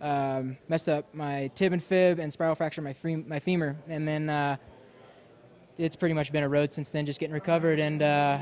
um, 0.00 0.56
messed 0.68 0.88
up 0.88 1.12
my 1.12 1.50
tib 1.56 1.72
and 1.72 1.82
fib, 1.82 2.20
and 2.20 2.32
spiral 2.32 2.54
fractured 2.54 2.84
my, 2.84 2.94
my 3.26 3.40
femur. 3.40 3.76
And 3.88 4.06
then 4.06 4.30
uh, 4.30 4.56
it's 5.78 5.96
pretty 5.96 6.14
much 6.14 6.30
been 6.30 6.44
a 6.44 6.48
road 6.48 6.72
since 6.72 6.90
then, 6.90 7.06
just 7.06 7.18
getting 7.18 7.34
recovered. 7.34 7.80
And 7.80 8.02
uh, 8.02 8.38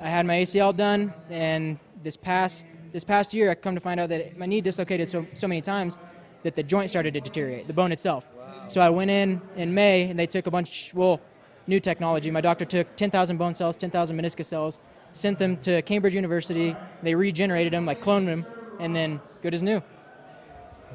I 0.00 0.08
had 0.08 0.26
my 0.26 0.36
ACL 0.36 0.76
done, 0.76 1.12
and 1.28 1.80
this 2.04 2.16
past 2.16 2.66
this 2.92 3.02
past 3.02 3.34
year, 3.34 3.50
I 3.50 3.56
come 3.56 3.74
to 3.74 3.80
find 3.80 3.98
out 3.98 4.10
that 4.10 4.38
my 4.38 4.46
knee 4.46 4.60
dislocated 4.60 5.08
so 5.08 5.26
so 5.34 5.48
many 5.48 5.60
times 5.60 5.98
that 6.42 6.54
the 6.56 6.62
joint 6.62 6.90
started 6.90 7.14
to 7.14 7.20
deteriorate, 7.20 7.66
the 7.66 7.72
bone 7.72 7.92
itself. 7.92 8.26
So 8.66 8.80
I 8.80 8.90
went 8.90 9.10
in 9.10 9.40
in 9.56 9.74
May, 9.74 10.08
and 10.08 10.18
they 10.18 10.26
took 10.26 10.46
a 10.46 10.50
bunch, 10.50 10.92
well, 10.94 11.20
new 11.66 11.80
technology. 11.80 12.30
My 12.30 12.40
doctor 12.40 12.64
took 12.64 12.94
10,000 12.96 13.36
bone 13.36 13.54
cells, 13.54 13.76
10,000 13.76 14.18
meniscus 14.18 14.46
cells, 14.46 14.80
sent 15.12 15.38
them 15.38 15.56
to 15.58 15.82
Cambridge 15.82 16.14
University. 16.14 16.76
They 17.02 17.14
regenerated 17.14 17.72
them, 17.72 17.86
like 17.86 18.00
cloned 18.02 18.26
them, 18.26 18.46
and 18.78 18.94
then 18.94 19.20
good 19.42 19.54
as 19.54 19.62
new. 19.62 19.82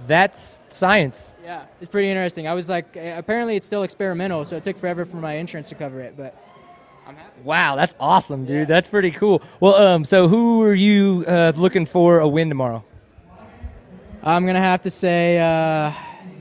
That's 0.08 0.60
science. 0.70 1.34
Yeah, 1.44 1.66
it's 1.80 1.90
pretty 1.90 2.10
interesting. 2.10 2.48
I 2.48 2.54
was 2.54 2.70
like, 2.70 2.98
uh, 2.98 3.14
apparently 3.18 3.56
it's 3.56 3.66
still 3.66 3.84
experimental, 3.84 4.44
so 4.46 4.58
it 4.58 4.64
took 4.64 4.78
forever 4.78 5.06
for 5.06 5.18
my 5.18 5.34
insurance 5.34 5.70
to 5.70 5.76
cover 5.76 6.02
it, 6.02 6.16
but 6.18 6.36
I'm 7.08 7.16
happy. 7.16 7.42
Wow, 7.44 7.76
that's 7.76 7.96
awesome, 8.00 8.46
dude. 8.46 8.68
That's 8.68 8.90
pretty 8.90 9.12
cool. 9.12 9.42
Well, 9.60 9.76
um, 9.76 10.06
so 10.06 10.28
who 10.28 10.62
are 10.64 10.74
you 10.74 11.24
uh, 11.28 11.54
looking 11.56 11.86
for 11.86 12.20
a 12.20 12.28
win 12.28 12.50
tomorrow? 12.50 12.84
I'm 14.26 14.46
gonna 14.46 14.60
have 14.60 14.82
to 14.84 14.90
say 14.90 15.40
uh, 15.40 15.92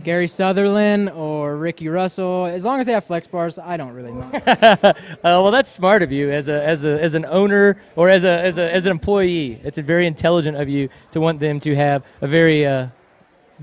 Gary 0.03 0.26
Sutherland 0.26 1.11
or 1.11 1.57
Ricky 1.57 1.88
Russell. 1.88 2.47
As 2.47 2.64
long 2.64 2.81
as 2.81 2.87
they 2.87 2.93
have 2.93 3.05
flex 3.05 3.26
bars, 3.26 3.59
I 3.59 3.76
don't 3.76 3.93
really 3.93 4.12
mind. 4.12 4.43
Uh, 5.25 5.41
well, 5.43 5.50
that's 5.50 5.71
smart 5.71 6.03
of 6.03 6.11
you 6.12 6.31
as 6.31 6.49
a 6.49 6.62
as 6.64 6.85
a 6.85 7.03
as 7.03 7.14
an 7.14 7.25
owner 7.26 7.81
or 7.97 8.09
as 8.09 8.25
a 8.25 8.33
as 8.43 8.59
a 8.59 8.73
as 8.75 8.85
an 8.87 8.91
employee. 8.91 9.59
It's 9.64 9.79
a 9.79 9.83
very 9.83 10.07
intelligent 10.07 10.57
of 10.57 10.69
you 10.69 10.88
to 11.12 11.21
want 11.21 11.41
them 11.41 11.61
to 11.61 11.75
have 11.75 12.03
a 12.21 12.26
very 12.26 12.67
uh, 12.67 12.88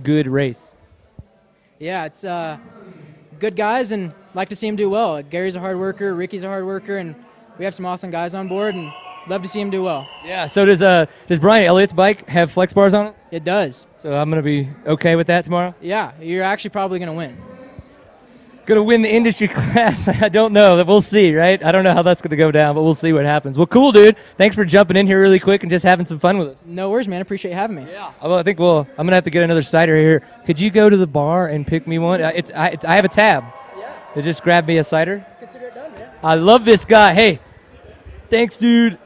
good 0.03 0.27
race. 0.27 0.75
yeah, 1.79 2.05
it's 2.05 2.23
uh, 2.23 2.57
good 3.39 3.55
guys, 3.55 3.91
and 3.91 4.13
like 4.35 4.49
to 4.49 4.55
see 4.55 4.67
them 4.67 4.75
do 4.75 4.89
well. 4.89 5.21
Gary's 5.23 5.55
a 5.55 5.59
hard 5.59 5.77
worker, 5.79 6.13
Ricky's 6.13 6.43
a 6.43 6.47
hard 6.47 6.65
worker, 6.65 6.97
and 6.97 7.15
we 7.57 7.65
have 7.65 7.73
some 7.73 7.85
awesome 7.87 8.09
guys 8.11 8.33
on 8.35 8.47
board. 8.47 8.75
And 8.75 8.91
Love 9.27 9.43
to 9.43 9.47
see 9.47 9.61
him 9.61 9.69
do 9.69 9.83
well. 9.83 10.07
Yeah. 10.25 10.47
So 10.47 10.65
does 10.65 10.81
uh 10.81 11.05
does 11.27 11.39
Brian 11.39 11.63
Elliott's 11.65 11.93
bike 11.93 12.27
have 12.27 12.51
flex 12.51 12.73
bars 12.73 12.93
on 12.93 13.07
it? 13.07 13.15
It 13.31 13.43
does. 13.43 13.87
So 13.97 14.13
I'm 14.17 14.29
gonna 14.29 14.41
be 14.41 14.67
okay 14.85 15.15
with 15.15 15.27
that 15.27 15.43
tomorrow. 15.45 15.75
Yeah, 15.81 16.11
you're 16.19 16.43
actually 16.43 16.71
probably 16.71 16.99
going 16.99 17.07
to 17.07 17.13
win. 17.13 17.37
Gonna 18.65 18.83
win 18.83 19.01
the 19.01 19.11
industry 19.13 19.47
class. 19.49 20.07
I 20.07 20.29
don't 20.29 20.53
know. 20.53 20.83
We'll 20.83 21.01
see, 21.01 21.35
right? 21.35 21.61
I 21.63 21.71
don't 21.71 21.83
know 21.83 21.93
how 21.93 22.01
that's 22.03 22.21
gonna 22.21 22.35
go 22.35 22.51
down, 22.51 22.75
but 22.75 22.83
we'll 22.83 22.93
see 22.95 23.11
what 23.13 23.25
happens. 23.25 23.57
Well, 23.57 23.67
cool, 23.67 23.91
dude. 23.91 24.15
Thanks 24.37 24.55
for 24.55 24.63
jumping 24.65 24.97
in 24.97 25.07
here 25.07 25.19
really 25.19 25.39
quick 25.39 25.63
and 25.63 25.69
just 25.69 25.83
having 25.83 26.05
some 26.05 26.19
fun 26.19 26.37
with 26.37 26.49
us. 26.49 26.57
No 26.65 26.89
worries, 26.89 27.07
man. 27.07 27.21
Appreciate 27.21 27.51
you 27.51 27.57
having 27.57 27.75
me. 27.77 27.87
Yeah. 27.91 28.11
Well, 28.21 28.35
I 28.37 28.43
think 28.43 28.59
well, 28.59 28.87
I'm 28.97 29.05
gonna 29.07 29.15
have 29.15 29.23
to 29.25 29.29
get 29.29 29.43
another 29.43 29.63
cider 29.63 29.95
here. 29.97 30.23
Could 30.45 30.59
you 30.59 30.69
go 30.71 30.89
to 30.89 30.97
the 30.97 31.07
bar 31.07 31.47
and 31.47 31.65
pick 31.65 31.85
me 31.87 31.99
one? 31.99 32.21
Uh, 32.21 32.31
It's 32.33 32.51
I, 32.51 32.67
it's, 32.69 32.85
I 32.85 32.95
have 32.95 33.05
a 33.05 33.09
tab. 33.09 33.43
Yeah. 33.77 33.93
They 34.15 34.21
Just 34.21 34.43
grab 34.43 34.67
me 34.67 34.77
a 34.77 34.83
cider. 34.83 35.25
Consider 35.39 35.67
it 35.67 35.75
done, 35.75 35.91
man. 35.93 36.09
I 36.23 36.35
love 36.35 36.63
this 36.65 36.85
guy. 36.85 37.13
Hey, 37.13 37.39
thanks, 38.29 38.57
dude. 38.57 38.97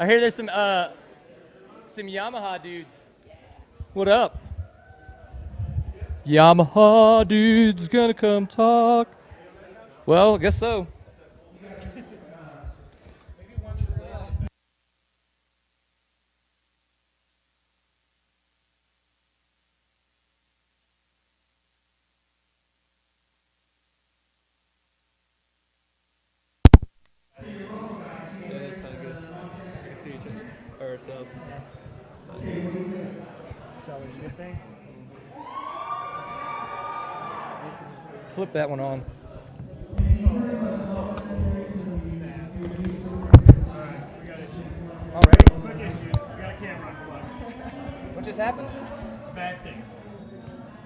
I 0.00 0.06
hear 0.06 0.20
there's 0.20 0.36
some 0.36 0.48
uh 0.48 0.90
some 1.84 2.06
Yamaha 2.06 2.62
dudes. 2.62 3.08
What 3.94 4.06
up? 4.06 4.40
Yamaha 6.24 7.26
dudes 7.26 7.88
gonna 7.88 8.14
come 8.14 8.46
talk. 8.46 9.08
Well, 10.06 10.36
I 10.36 10.38
guess 10.38 10.56
so. 10.56 10.86
It's 33.88 33.94
always 33.94 34.14
a 34.14 34.18
good 34.18 34.36
thing. 34.36 34.58
Flip 38.28 38.52
that 38.52 38.68
one 38.68 38.80
on. 38.80 39.02
Already? 45.14 45.44
Quick 45.62 45.80
issues. 45.80 46.02
We 46.02 46.36
got 46.36 46.50
a 46.50 46.56
camera 46.60 46.88
unplugged. 47.00 48.14
What 48.14 48.24
just 48.26 48.38
happened? 48.38 48.68
Bad 49.34 49.62
things. 49.62 50.06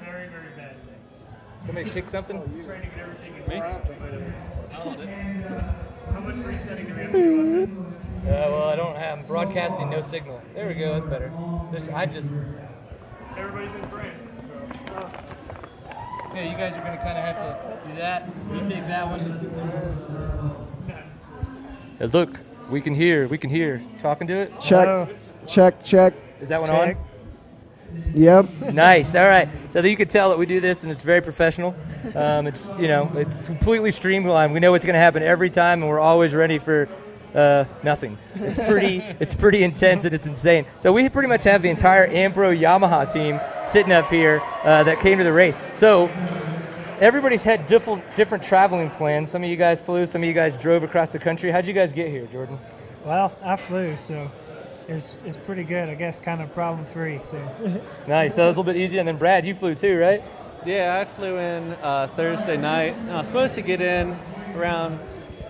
Very, 0.04 0.28
very 0.28 0.50
bad 0.56 0.76
things. 0.76 1.12
Somebody 1.58 1.90
kicked 1.90 2.08
something? 2.08 2.38
Trying 2.64 2.82
to 2.82 2.86
get 2.86 2.98
everything 3.00 3.34
in 3.34 3.48
Me? 3.48 3.56
How 6.12 6.20
much 6.20 6.36
resetting 6.36 6.86
do 6.86 6.94
we 6.94 7.00
have 7.00 7.10
to 7.10 7.18
do 7.18 7.40
on 7.40 7.52
this? 7.52 7.72
Uh, 7.78 8.46
well, 8.48 8.68
I 8.68 8.76
don't 8.76 8.94
have 8.94 9.18
I'm 9.18 9.26
broadcasting 9.26 9.90
no 9.90 10.00
signal. 10.02 10.40
There 10.54 10.68
we 10.68 10.74
go. 10.74 10.94
That's 10.94 11.06
better. 11.06 11.32
This 11.72 11.88
I 11.88 12.06
just 12.06 12.32
Everybody's 13.62 13.84
in 13.84 13.90
frame. 13.90 14.12
So. 14.40 15.10
yeah. 16.34 16.50
You 16.50 16.56
guys 16.56 16.74
are 16.74 16.80
gonna 16.80 16.96
kind 16.96 17.16
of 17.16 17.24
have 17.24 17.36
to 17.36 17.88
do 17.88 17.94
that. 17.96 18.28
You 18.52 18.60
take 18.68 18.88
that 18.88 19.06
one. 19.06 19.20
Hey, 21.98 22.06
look, 22.06 22.40
we 22.70 22.80
can 22.80 22.94
hear. 22.94 23.28
We 23.28 23.38
can 23.38 23.50
hear. 23.50 23.80
Talking 23.98 24.26
to 24.26 24.34
it. 24.34 24.60
Check, 24.60 25.10
check, 25.46 25.84
check. 25.84 26.14
Is 26.40 26.48
that 26.48 26.60
one 26.60 26.70
Check. 26.70 26.96
Yep. 28.14 28.48
Nice. 28.72 29.14
All 29.14 29.28
right. 29.28 29.48
So 29.70 29.80
that 29.80 29.88
you 29.88 29.96
can 29.96 30.08
tell 30.08 30.30
that 30.30 30.38
we 30.38 30.46
do 30.46 30.60
this, 30.60 30.82
and 30.82 30.90
it's 30.90 31.04
very 31.04 31.20
professional. 31.20 31.76
Um, 32.16 32.48
it's 32.48 32.68
you 32.80 32.88
know 32.88 33.12
it's 33.14 33.46
completely 33.46 33.92
streamlined. 33.92 34.52
We 34.52 34.58
know 34.58 34.72
what's 34.72 34.86
gonna 34.86 34.98
happen 34.98 35.22
every 35.22 35.50
time, 35.50 35.82
and 35.82 35.88
we're 35.88 36.00
always 36.00 36.34
ready 36.34 36.58
for. 36.58 36.88
Uh, 37.34 37.64
nothing. 37.82 38.18
It's 38.34 38.58
pretty. 38.68 38.98
it's 39.20 39.34
pretty 39.34 39.62
intense 39.64 40.04
and 40.04 40.14
it's 40.14 40.26
insane. 40.26 40.66
So 40.80 40.92
we 40.92 41.08
pretty 41.08 41.28
much 41.28 41.44
have 41.44 41.62
the 41.62 41.70
entire 41.70 42.06
Ampro 42.08 42.56
Yamaha 42.58 43.10
team 43.10 43.40
sitting 43.64 43.92
up 43.92 44.08
here 44.10 44.42
uh, 44.64 44.82
that 44.84 45.00
came 45.00 45.18
to 45.18 45.24
the 45.24 45.32
race. 45.32 45.60
So 45.72 46.08
everybody's 47.00 47.42
had 47.44 47.66
different 47.66 48.02
different 48.16 48.44
traveling 48.44 48.90
plans. 48.90 49.30
Some 49.30 49.42
of 49.42 49.48
you 49.50 49.56
guys 49.56 49.80
flew. 49.80 50.04
Some 50.06 50.22
of 50.22 50.28
you 50.28 50.34
guys 50.34 50.56
drove 50.56 50.84
across 50.84 51.12
the 51.12 51.18
country. 51.18 51.50
How'd 51.50 51.66
you 51.66 51.72
guys 51.74 51.92
get 51.92 52.08
here, 52.08 52.26
Jordan? 52.26 52.58
Well, 53.04 53.34
I 53.42 53.56
flew, 53.56 53.96
so 53.96 54.30
it's, 54.88 55.16
it's 55.24 55.36
pretty 55.36 55.64
good. 55.64 55.88
I 55.88 55.94
guess 55.94 56.18
kind 56.18 56.40
of 56.42 56.52
problem 56.54 56.84
free. 56.84 57.18
So 57.24 57.38
Nice. 58.06 58.34
That 58.34 58.46
was 58.46 58.56
a 58.56 58.60
little 58.60 58.64
bit 58.64 58.76
easier. 58.76 59.00
And 59.00 59.08
then 59.08 59.16
Brad, 59.16 59.44
you 59.44 59.54
flew 59.54 59.74
too, 59.74 59.98
right? 59.98 60.22
Yeah, 60.64 60.98
I 61.00 61.04
flew 61.04 61.38
in 61.38 61.72
uh, 61.82 62.06
Thursday 62.14 62.56
night. 62.56 62.94
I 63.08 63.16
was 63.16 63.26
supposed 63.26 63.54
to 63.56 63.62
get 63.62 63.80
in 63.80 64.16
around 64.54 65.00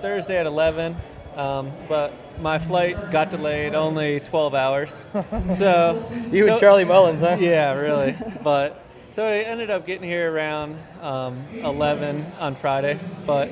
Thursday 0.00 0.38
at 0.38 0.46
11, 0.46 0.96
um, 1.36 1.72
but 1.88 2.12
my 2.40 2.58
flight 2.58 3.10
got 3.10 3.30
delayed 3.30 3.74
only 3.74 4.20
12 4.20 4.54
hours. 4.54 5.02
So 5.52 6.10
You 6.30 6.48
and 6.50 6.58
Charlie 6.60 6.84
Mullins, 6.84 7.20
huh? 7.20 7.36
Yeah, 7.38 7.74
really. 7.74 8.16
But 8.42 8.82
so 9.14 9.24
I 9.26 9.38
ended 9.40 9.70
up 9.70 9.84
getting 9.86 10.08
here 10.08 10.32
around 10.32 10.78
um, 11.00 11.44
11 11.54 12.24
on 12.40 12.54
Friday, 12.54 12.98
but 13.26 13.50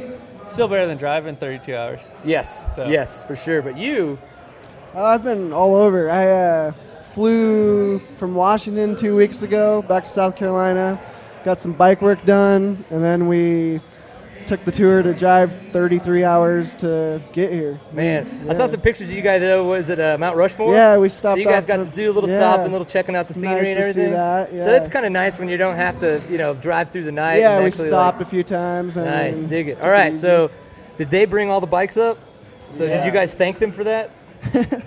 still 0.48 0.66
better 0.68 0.86
than 0.86 0.96
driving 0.98 1.36
32 1.36 1.74
hours. 1.76 2.12
Yes. 2.24 2.74
So- 2.74 2.86
Yes, 2.88 3.24
for 3.24 3.36
sure. 3.36 3.62
But 3.62 3.76
you, 3.76 4.18
Uh, 4.94 5.04
I've 5.04 5.22
been 5.22 5.52
all 5.52 5.74
over. 5.76 6.10
I 6.10 6.28
uh, 6.30 6.72
flew 7.12 7.98
from 8.18 8.34
Washington 8.34 8.96
two 8.96 9.14
weeks 9.14 9.42
ago 9.42 9.82
back 9.82 10.04
to 10.04 10.10
South 10.10 10.34
Carolina, 10.36 10.98
got 11.44 11.60
some 11.60 11.72
bike 11.72 12.00
work 12.02 12.24
done, 12.24 12.84
and 12.90 13.02
then 13.04 13.28
we 13.28 13.80
took 14.46 14.60
the 14.60 14.72
tour 14.72 15.02
to 15.02 15.14
drive 15.14 15.56
33 15.72 16.24
hours 16.24 16.74
to 16.76 17.20
get 17.32 17.52
here. 17.52 17.78
man, 17.92 18.46
I 18.48 18.52
saw 18.52 18.66
some 18.66 18.80
pictures 18.80 19.10
of 19.10 19.16
you 19.16 19.22
guys. 19.22 19.40
Though, 19.40 19.68
was 19.68 19.90
it 19.90 20.00
uh, 20.00 20.16
Mount 20.18 20.36
Rushmore? 20.36 20.74
Yeah, 20.74 20.96
we 20.98 21.08
stopped. 21.08 21.34
So 21.34 21.38
you 21.40 21.44
guys 21.46 21.66
got 21.66 21.78
the- 21.78 21.84
to 21.84 21.90
do 21.90 22.10
a 22.10 22.12
little 22.12 22.28
yeah. 22.28 22.38
stop 22.38 22.58
and 22.60 22.68
a 22.68 22.72
little 22.72 22.84
checking 22.86 23.14
out 23.16 23.26
the 23.26 23.30
It's 23.32 23.40
scenery 23.40 23.58
nice 23.58 23.68
and 23.68 23.76
to 23.76 23.82
see 23.82 23.88
everything. 23.90 24.12
that, 24.12 24.50
So 24.50 24.56
yeah. 24.56 24.64
that's 24.64 24.88
kind 24.88 25.06
of 25.06 25.12
nice 25.12 25.38
when 25.38 25.48
you 25.48 25.56
don't 25.56 25.76
have 25.76 25.98
to, 26.00 26.20
you 26.30 26.38
know, 26.38 26.54
drive 26.54 26.90
through 26.90 27.04
the 27.04 27.12
night. 27.12 27.38
Yeah, 27.40 27.62
we 27.62 27.70
stopped 27.70 28.18
like- 28.18 28.26
a 28.26 28.30
few 28.30 28.42
times. 28.42 28.96
And 28.96 29.06
nice, 29.06 29.42
dig 29.42 29.68
it. 29.68 29.80
All 29.80 29.90
right, 29.90 30.16
so 30.16 30.50
did 30.96 31.08
they 31.08 31.24
bring 31.24 31.50
all 31.50 31.60
the 31.60 31.66
bikes 31.66 31.96
up? 31.96 32.18
So 32.70 32.86
did 32.86 33.04
you 33.04 33.10
guys 33.12 33.34
thank 33.34 33.58
them 33.58 33.72
for 33.72 33.84
that? 33.84 34.10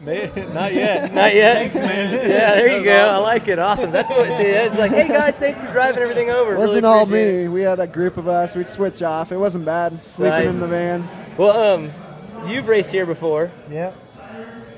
Not 0.00 0.74
yet. 0.74 1.12
Not 1.14 1.34
yet. 1.34 1.54
Thanks, 1.56 1.74
man. 1.76 2.12
Yeah, 2.28 2.54
there 2.54 2.78
you 2.78 2.84
go. 2.84 3.06
I 3.08 3.16
like 3.16 3.48
it. 3.48 3.58
Awesome. 3.58 3.90
That's 3.90 4.10
what. 4.10 4.30
See, 4.32 4.42
it's 4.44 4.76
like, 4.76 4.92
hey 4.92 5.08
guys, 5.08 5.38
thanks 5.38 5.60
for 5.62 5.72
driving 5.72 6.02
everything 6.02 6.30
over. 6.30 6.54
It 6.54 6.58
wasn't 6.58 6.84
all 6.84 7.02
appreciate 7.04 7.34
it. 7.34 7.42
me. 7.44 7.48
We 7.48 7.62
had 7.62 7.80
a 7.80 7.86
group 7.86 8.16
of 8.18 8.28
us. 8.28 8.54
We'd 8.54 8.68
switch 8.68 9.02
off. 9.02 9.32
It 9.32 9.38
wasn't 9.38 9.64
bad. 9.64 10.04
Sleeping 10.04 10.44
Nice. 10.44 10.54
in 10.54 10.60
the 10.60 10.66
van. 10.66 11.08
Well, 11.38 11.74
um, 11.82 11.90
you've 12.50 12.68
raced 12.68 12.92
here 12.92 13.06
before. 13.06 13.50
Yep. 13.70 13.96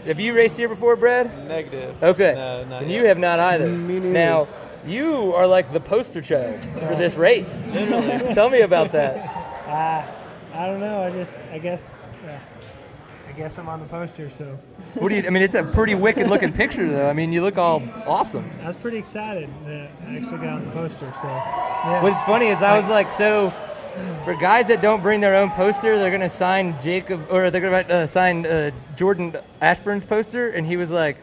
Have 0.06 0.20
you 0.20 0.34
raced 0.34 0.56
here 0.56 0.68
before, 0.68 0.96
Brad? 0.96 1.26
Negative. 1.48 2.00
Okay. 2.02 2.32
No, 2.34 2.64
not 2.64 2.82
and 2.82 2.90
yet. 2.90 2.98
you 3.00 3.06
have 3.08 3.18
not 3.18 3.40
either. 3.40 3.66
Me 3.68 3.94
neither. 3.94 4.08
Now, 4.08 4.48
you 4.86 5.34
are 5.34 5.46
like 5.46 5.72
the 5.72 5.80
poster 5.80 6.22
child 6.22 6.64
for 6.64 6.94
this 6.94 7.16
race. 7.16 7.66
Tell 8.32 8.48
me 8.48 8.60
about 8.62 8.92
that. 8.92 9.16
Uh, 9.66 10.06
I 10.54 10.66
don't 10.66 10.80
know. 10.80 11.02
I 11.02 11.10
just 11.10 11.40
I 11.52 11.58
guess 11.58 11.92
I 11.92 11.97
guess 13.38 13.56
I'm 13.58 13.68
on 13.68 13.80
the 13.80 13.86
poster, 13.86 14.28
so 14.28 14.58
What 14.94 15.08
do 15.10 15.14
you? 15.14 15.24
I 15.26 15.30
mean, 15.30 15.42
it's 15.42 15.54
a 15.54 15.62
pretty 15.62 15.94
wicked 15.94 16.26
looking 16.28 16.52
picture, 16.52 16.90
though. 16.90 17.08
I 17.08 17.12
mean, 17.12 17.32
you 17.32 17.40
look 17.40 17.56
all 17.56 17.82
awesome. 18.04 18.50
I 18.62 18.66
was 18.66 18.76
pretty 18.76 18.98
excited 18.98 19.48
that 19.64 19.90
I 20.06 20.16
actually 20.16 20.38
got 20.38 20.54
on 20.54 20.64
the 20.64 20.72
poster. 20.72 21.10
So 21.22 21.28
yeah. 21.28 22.02
What's 22.02 22.22
funny 22.24 22.48
is 22.48 22.62
I 22.62 22.76
was 22.76 22.88
like, 22.88 23.10
so 23.10 23.50
for 24.24 24.34
guys 24.34 24.66
that 24.68 24.82
don't 24.82 25.02
bring 25.02 25.20
their 25.20 25.36
own 25.36 25.50
poster, 25.50 25.96
they're 25.98 26.10
gonna 26.10 26.28
sign 26.28 26.78
Jacob 26.80 27.26
or 27.30 27.50
they're 27.50 27.60
gonna 27.60 28.02
uh, 28.02 28.06
sign 28.06 28.44
uh, 28.44 28.72
Jordan 28.96 29.36
Ashburn's 29.60 30.04
poster, 30.04 30.50
and 30.50 30.66
he 30.66 30.76
was 30.76 30.90
like, 30.90 31.16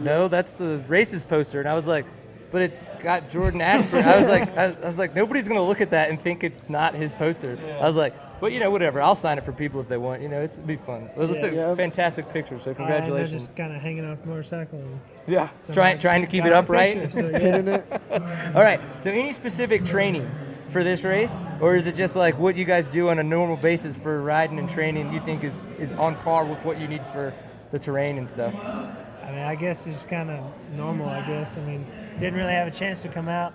no, 0.00 0.26
that's 0.28 0.52
the 0.52 0.84
racist 0.88 1.28
poster, 1.28 1.60
and 1.60 1.68
I 1.68 1.74
was 1.74 1.86
like. 1.88 2.04
But 2.52 2.62
it's 2.62 2.82
got 2.98 3.30
Jordan 3.30 3.60
Ashburn. 3.60 4.02
I 4.02 4.16
was 4.16 4.28
like, 4.28 4.58
I, 4.58 4.64
I 4.64 4.84
was 4.84 4.98
like, 4.98 5.14
nobody's 5.14 5.46
gonna 5.46 5.62
look 5.62 5.80
at 5.80 5.90
that 5.90 6.10
and 6.10 6.20
think 6.20 6.42
it's 6.42 6.68
not 6.68 6.96
his 6.96 7.14
poster. 7.14 7.56
I 7.80 7.86
was 7.86 7.96
like, 7.96 8.12
but 8.40 8.52
you 8.52 8.58
know, 8.60 8.70
whatever. 8.70 9.00
I'll 9.02 9.14
sign 9.14 9.38
it 9.38 9.44
for 9.44 9.52
people 9.52 9.80
if 9.80 9.88
they 9.88 9.96
want. 9.96 10.22
You 10.22 10.28
know, 10.28 10.40
it's, 10.40 10.56
it'd 10.58 10.66
be 10.66 10.76
fun. 10.76 11.08
Well, 11.16 11.30
it's 11.30 11.42
a 11.42 11.54
Yeah. 11.54 11.74
fantastic 11.74 12.28
picture. 12.30 12.58
So 12.58 12.70
I- 12.70 12.74
they're 12.74 12.86
congratulations. 12.86 13.44
just 13.44 13.56
kind 13.56 13.74
of 13.74 13.80
hanging 13.80 14.04
off 14.06 14.20
the 14.22 14.28
motorcycle. 14.28 14.82
Yeah, 15.26 15.48
somebody 15.58 15.74
trying 15.74 15.98
trying 15.98 16.20
to 16.22 16.26
keep 16.26 16.44
it 16.44 16.52
on 16.52 16.64
the 16.64 16.72
upright. 16.72 16.94
picture, 16.94 17.10
so, 17.10 17.28
yeah. 18.10 18.52
All 18.54 18.62
right. 18.62 18.80
So, 19.00 19.10
any 19.10 19.32
specific 19.32 19.84
training 19.84 20.28
for 20.68 20.82
this 20.82 21.04
race, 21.04 21.44
or 21.60 21.76
is 21.76 21.86
it 21.86 21.94
just 21.94 22.16
like 22.16 22.38
what 22.38 22.56
you 22.56 22.64
guys 22.64 22.88
do 22.88 23.08
on 23.10 23.18
a 23.18 23.22
normal 23.22 23.56
basis 23.56 23.98
for 23.98 24.22
riding 24.22 24.58
and 24.58 24.68
training? 24.68 25.08
Do 25.08 25.14
you 25.14 25.20
think 25.20 25.44
is 25.44 25.64
is 25.78 25.92
on 25.92 26.16
par 26.16 26.44
with 26.44 26.64
what 26.64 26.80
you 26.80 26.88
need 26.88 27.06
for 27.08 27.32
the 27.70 27.78
terrain 27.78 28.18
and 28.18 28.28
stuff? 28.28 28.54
I 28.64 29.30
mean, 29.32 29.42
I 29.44 29.54
guess 29.54 29.86
it's 29.86 30.04
kind 30.04 30.30
of 30.30 30.44
normal. 30.76 31.08
I 31.08 31.20
guess. 31.26 31.56
I 31.56 31.60
mean, 31.60 31.86
didn't 32.18 32.34
really 32.34 32.52
have 32.52 32.66
a 32.66 32.70
chance 32.72 33.02
to 33.02 33.08
come 33.08 33.28
out 33.28 33.52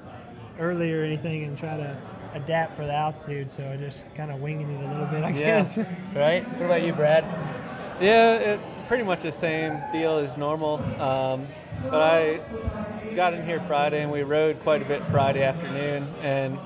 early 0.60 0.94
or 0.94 1.04
anything 1.04 1.44
and 1.44 1.58
try 1.58 1.75
to 1.75 1.98
adapt 2.36 2.75
for 2.75 2.86
the 2.86 2.94
altitude, 2.94 3.51
so 3.51 3.68
I 3.72 3.77
just 3.77 4.06
kind 4.13 4.30
of 4.30 4.42
winging 4.42 4.70
it 4.70 4.84
a 4.86 4.92
little 4.92 5.08
bit. 5.08 5.24
I 5.24 5.32
guess. 5.32 5.80
Right. 6.15 6.46
What 6.48 6.65
about 6.65 6.84
you, 6.84 6.94
Brad? 6.94 7.24
Yeah, 8.00 8.36
it's 8.36 8.72
pretty 8.88 9.04
much 9.04 9.22
the 9.22 9.32
same 9.32 9.82
deal 9.92 10.18
as 10.18 10.38
normal. 10.38 10.77
Um, 11.01 11.48
but 11.89 12.01
I 12.01 12.39
got 13.15 13.34
in 13.34 13.46
here 13.46 13.60
Friday 13.62 14.04
and 14.04 14.12
we 14.12 14.24
rode 14.24 14.60
quite 14.62 14.82
a 14.82 14.86
bit 14.86 15.06
Friday 15.08 15.44
afternoon 15.44 16.08
and 16.22 16.58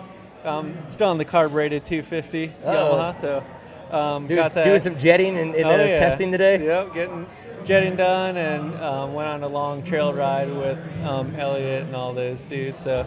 um, 0.43 0.75
still 0.89 1.09
on 1.09 1.17
the 1.17 1.25
carbureted 1.25 1.85
250 1.85 2.47
Uh-oh. 2.47 2.93
Yamaha. 2.93 3.15
So 3.15 3.43
um, 3.91 4.27
Dude, 4.27 4.37
got 4.37 4.51
that. 4.51 4.63
doing 4.63 4.79
some 4.79 4.97
jetting 4.97 5.37
and, 5.37 5.55
and 5.55 5.65
Oh, 5.65 5.71
uh, 5.73 5.77
yeah. 5.77 5.95
testing 5.95 6.31
today. 6.31 6.63
Yep, 6.63 6.93
getting 6.93 7.25
jetting 7.65 7.95
done, 7.95 8.37
and 8.37 8.75
um, 8.81 9.13
went 9.13 9.27
on 9.29 9.43
a 9.43 9.47
long 9.47 9.83
trail 9.83 10.13
ride 10.13 10.49
with 10.53 10.83
um, 11.05 11.33
Elliot 11.35 11.83
and 11.83 11.95
all 11.95 12.13
those 12.13 12.41
dudes. 12.45 12.79
So 12.83 13.05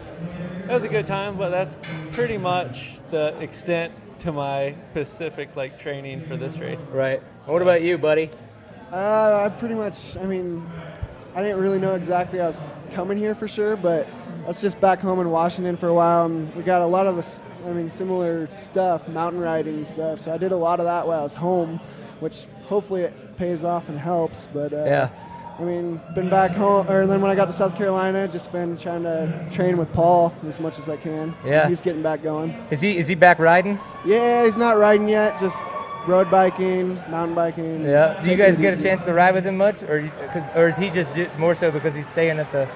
that 0.65 0.73
was 0.73 0.83
a 0.83 0.89
good 0.89 1.07
time, 1.07 1.37
but 1.37 1.49
that's 1.49 1.77
pretty 2.11 2.37
much 2.37 2.99
the 3.11 3.35
extent 3.39 3.93
to 4.19 4.31
my 4.31 4.75
specific 4.91 5.55
like 5.55 5.77
training 5.79 6.21
for 6.25 6.37
this 6.37 6.57
race. 6.59 6.89
Right. 6.91 7.21
What 7.45 7.61
about 7.61 7.81
you, 7.81 7.97
buddy? 7.97 8.29
Uh, 8.91 9.43
I 9.45 9.49
pretty 9.49 9.75
much. 9.75 10.15
I 10.17 10.23
mean, 10.25 10.69
I 11.35 11.41
didn't 11.41 11.59
really 11.59 11.79
know 11.79 11.95
exactly 11.95 12.39
I 12.39 12.47
was 12.47 12.59
coming 12.91 13.17
here 13.17 13.33
for 13.35 13.47
sure, 13.47 13.75
but 13.75 14.07
I 14.43 14.47
was 14.47 14.61
just 14.61 14.79
back 14.79 14.99
home 14.99 15.19
in 15.19 15.31
Washington 15.31 15.75
for 15.77 15.87
a 15.87 15.93
while, 15.93 16.25
and 16.25 16.53
we 16.55 16.61
got 16.63 16.81
a 16.81 16.85
lot 16.85 17.07
of 17.07 17.15
this. 17.15 17.41
I 17.65 17.71
mean, 17.71 17.89
similar 17.89 18.47
stuff, 18.57 19.07
mountain 19.07 19.39
riding 19.41 19.75
and 19.75 19.87
stuff. 19.87 20.19
So 20.19 20.33
I 20.33 20.37
did 20.37 20.51
a 20.51 20.57
lot 20.57 20.79
of 20.79 20.85
that 20.85 21.07
while 21.07 21.19
I 21.19 21.23
was 21.23 21.33
home, 21.33 21.79
which 22.19 22.45
hopefully 22.63 23.03
it 23.03 23.37
pays 23.37 23.63
off 23.63 23.89
and 23.89 23.97
helps. 23.97 24.47
But 24.47 24.73
uh, 24.73 24.85
Yeah. 24.85 25.09
I 25.59 25.61
mean, 25.63 26.01
been 26.15 26.31
back 26.31 26.49
home, 26.51 26.89
or 26.89 27.05
then 27.05 27.21
when 27.21 27.29
I 27.29 27.35
got 27.35 27.45
to 27.45 27.53
South 27.53 27.75
Carolina, 27.75 28.27
just 28.27 28.51
been 28.51 28.75
trying 28.75 29.03
to 29.03 29.47
train 29.51 29.77
with 29.77 29.93
Paul 29.93 30.33
as 30.47 30.59
much 30.59 30.79
as 30.79 30.89
I 30.89 30.97
can. 30.97 31.35
Yeah. 31.45 31.67
he's 31.67 31.79
getting 31.79 32.01
back 32.01 32.23
going. 32.23 32.49
Is 32.71 32.81
he 32.81 32.97
is 32.97 33.07
he 33.07 33.13
back 33.13 33.37
riding? 33.37 33.79
Yeah, 34.03 34.45
he's 34.45 34.57
not 34.57 34.77
riding 34.77 35.07
yet, 35.07 35.39
just 35.39 35.63
road 36.07 36.31
biking, 36.31 36.95
mountain 37.07 37.35
biking. 37.35 37.83
Yeah. 37.85 38.19
Do 38.23 38.31
you 38.31 38.35
guys 38.35 38.57
get 38.57 38.77
a 38.77 38.81
chance 38.81 39.05
to 39.05 39.13
ride 39.13 39.35
with 39.35 39.45
him 39.45 39.55
much, 39.57 39.83
or 39.83 40.11
cause, 40.33 40.49
or 40.55 40.67
is 40.69 40.77
he 40.77 40.89
just 40.89 41.13
do, 41.13 41.27
more 41.37 41.53
so 41.53 41.69
because 41.69 41.93
he's 41.93 42.07
staying 42.07 42.39
at 42.39 42.51
the 42.51 42.67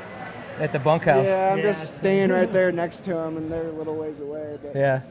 at 0.60 0.72
the 0.72 0.80
bunkhouse? 0.80 1.26
Yeah, 1.26 1.52
I'm 1.52 1.58
Yeah, 1.60 1.64
just 1.64 1.98
staying 2.00 2.30
right 2.32 2.52
there 2.52 2.72
next 2.72 3.02
to 3.06 3.18
him, 3.18 3.38
and 3.38 3.52
they're 3.52 3.68
a 3.68 3.72
little 3.72 3.96
ways 3.96 4.20
away. 4.20 4.58
But 4.62 4.76
Yeah. 4.76 5.02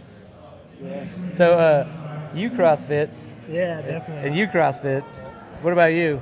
yeah. 0.83 1.05
So 1.33 1.55
uh, 1.59 1.87
you 2.35 2.50
CrossFit 2.50 3.09
Yeah, 3.49 3.81
definitely. 3.83 4.29
and 4.29 4.37
you 4.37 4.47
CrossFit. 4.47 5.03
What 5.62 5.73
about 5.73 5.93
you? 5.93 6.21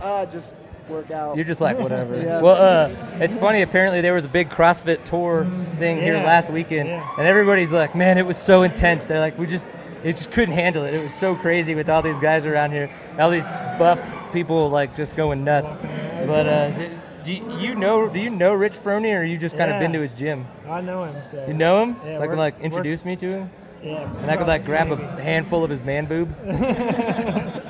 uh, 0.00 0.26
just 0.26 0.54
work 0.88 1.10
out. 1.12 1.36
You're 1.36 1.44
just 1.44 1.60
like 1.60 1.78
whatever. 1.78 2.16
Yeah. 2.20 2.40
Well, 2.40 2.56
uh, 2.60 2.90
it's 3.20 3.36
funny. 3.36 3.62
Apparently, 3.62 4.00
there 4.00 4.14
was 4.14 4.24
a 4.24 4.28
big 4.28 4.48
CrossFit 4.48 5.04
tour 5.04 5.46
thing 5.76 6.00
here 6.00 6.14
last 6.16 6.50
weekend, 6.50 6.88
Yeah. 6.88 7.06
and 7.18 7.26
everybody's 7.26 7.72
like, 7.72 7.94
"Man, 7.94 8.18
it 8.18 8.26
was 8.26 8.36
so 8.36 8.62
intense." 8.62 9.04
They're 9.06 9.20
like, 9.20 9.38
"We 9.38 9.46
just, 9.46 9.68
it 10.02 10.12
just 10.12 10.32
couldn't 10.32 10.54
handle 10.54 10.84
it. 10.84 10.92
It 10.94 11.02
was 11.02 11.14
so 11.14 11.36
crazy 11.36 11.74
with 11.76 11.88
all 11.88 12.02
these 12.02 12.18
guys 12.18 12.46
around 12.46 12.72
here, 12.72 12.90
all 13.18 13.30
these 13.30 13.48
buff 13.78 14.00
people 14.32 14.70
like 14.70 14.92
just 14.94 15.14
going 15.14 15.44
nuts." 15.44 15.78
But 16.26 16.46
uh, 16.48 16.66
is 16.68 16.78
it, 16.80 16.90
do 17.24 17.32
you, 17.34 17.56
you 17.58 17.74
know? 17.74 18.08
Do 18.08 18.20
you 18.20 18.30
know 18.30 18.54
Rich 18.54 18.72
Froning, 18.74 19.18
or 19.18 19.22
you 19.24 19.38
just 19.38 19.56
kind 19.56 19.70
of 19.70 19.78
been 19.80 19.92
to 19.92 20.00
his 20.00 20.14
gym? 20.14 20.46
I 20.68 20.80
know 20.80 21.04
him. 21.04 21.22
So 21.24 21.44
You 21.46 21.54
know 21.54 21.82
him? 21.84 21.96
Yeah, 22.04 22.16
so 22.18 22.22
I 22.22 22.26
could 22.26 22.38
like 22.38 22.58
introduce 22.60 23.04
me 23.04 23.16
to 23.16 23.26
him, 23.28 23.50
Yeah. 23.82 24.10
and 24.20 24.30
I 24.30 24.36
could 24.36 24.46
like 24.46 24.64
grab 24.64 24.90
a 24.92 24.96
handful 25.22 25.62
of 25.64 25.70
his 25.70 25.82
man 25.82 26.06
boob. 26.06 26.34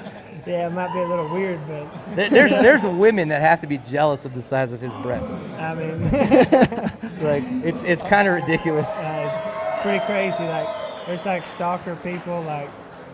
Yeah, 0.44 0.66
it 0.66 0.72
might 0.72 0.92
be 0.92 0.98
a 0.98 1.06
little 1.06 1.32
weird, 1.32 1.60
but 1.68 1.86
There's 2.30 2.50
there's 2.50 2.82
women 2.82 3.28
that 3.28 3.40
have 3.40 3.60
to 3.60 3.68
be 3.68 3.78
jealous 3.78 4.24
of 4.24 4.34
the 4.34 4.42
size 4.42 4.72
of 4.72 4.80
his 4.80 4.92
breast. 4.96 5.36
I 5.56 5.72
mean, 5.76 6.00
Like 7.22 7.44
it's 7.64 7.84
it's 7.84 8.02
kind 8.02 8.26
of 8.26 8.34
ridiculous. 8.34 8.88
uh, 8.98 9.30
it's 9.32 9.82
pretty 9.82 10.04
crazy. 10.04 10.42
Like 10.42 10.66
there's 11.06 11.24
like 11.26 11.46
stalker 11.46 11.94
people 12.02 12.42
like 12.42 12.68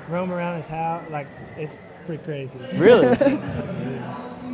roam 0.09 0.33
around 0.33 0.57
his 0.57 0.67
house. 0.69 1.05
Like 1.11 1.27
it's 1.59 1.77
pretty 2.07 2.25
crazy. 2.25 2.59
Really? 2.79 3.09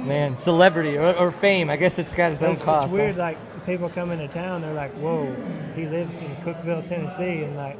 Man, 0.04 0.36
celebrity 0.36 0.96
or, 0.98 1.14
or 1.14 1.30
fame. 1.30 1.70
I 1.70 1.76
guess 1.76 1.98
it's 1.98 2.12
got 2.12 2.32
its 2.32 2.42
own 2.42 2.52
it's, 2.52 2.64
cost. 2.64 2.84
it's 2.84 2.92
weird. 2.92 3.16
Like 3.16 3.38
people 3.64 3.88
come 3.88 4.10
into 4.10 4.28
town, 4.28 4.60
they're 4.60 4.72
like, 4.72 4.92
"Whoa, 4.92 5.34
he 5.74 5.86
lives 5.86 6.20
in 6.20 6.34
Cookeville, 6.36 6.86
Tennessee," 6.86 7.44
and 7.44 7.56
like. 7.56 7.78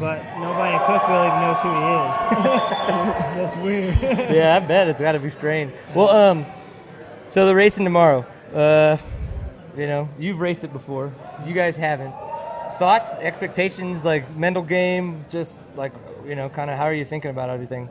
But 0.00 0.22
nobody 0.38 0.72
in 0.72 0.80
Cookeville 0.80 1.26
even 1.26 1.40
knows 1.42 1.60
who 1.60 1.68
he 1.68 1.76
is. 1.76 2.16
That's 3.36 3.56
weird. 3.56 3.94
Yeah, 4.34 4.56
I 4.56 4.66
bet 4.66 4.88
it's 4.88 5.00
got 5.00 5.12
to 5.12 5.20
be 5.20 5.28
strange. 5.28 5.72
Well, 5.94 6.08
um, 6.08 6.46
so 7.28 7.46
the 7.46 7.54
racing 7.54 7.84
tomorrow. 7.84 8.24
Uh, 8.54 8.96
you 9.76 9.86
know, 9.86 10.08
you've 10.18 10.40
raced 10.40 10.64
it 10.64 10.72
before. 10.72 11.12
You 11.44 11.52
guys 11.52 11.76
haven't. 11.76 12.14
Thoughts, 12.74 13.16
expectations, 13.16 14.04
like 14.04 14.34
mental 14.34 14.62
game, 14.62 15.24
just 15.28 15.58
like 15.76 15.92
you 16.26 16.34
know, 16.34 16.48
kind 16.48 16.70
of 16.70 16.76
how 16.76 16.84
are 16.84 16.94
you 16.94 17.04
thinking 17.04 17.30
about 17.30 17.50
everything? 17.50 17.88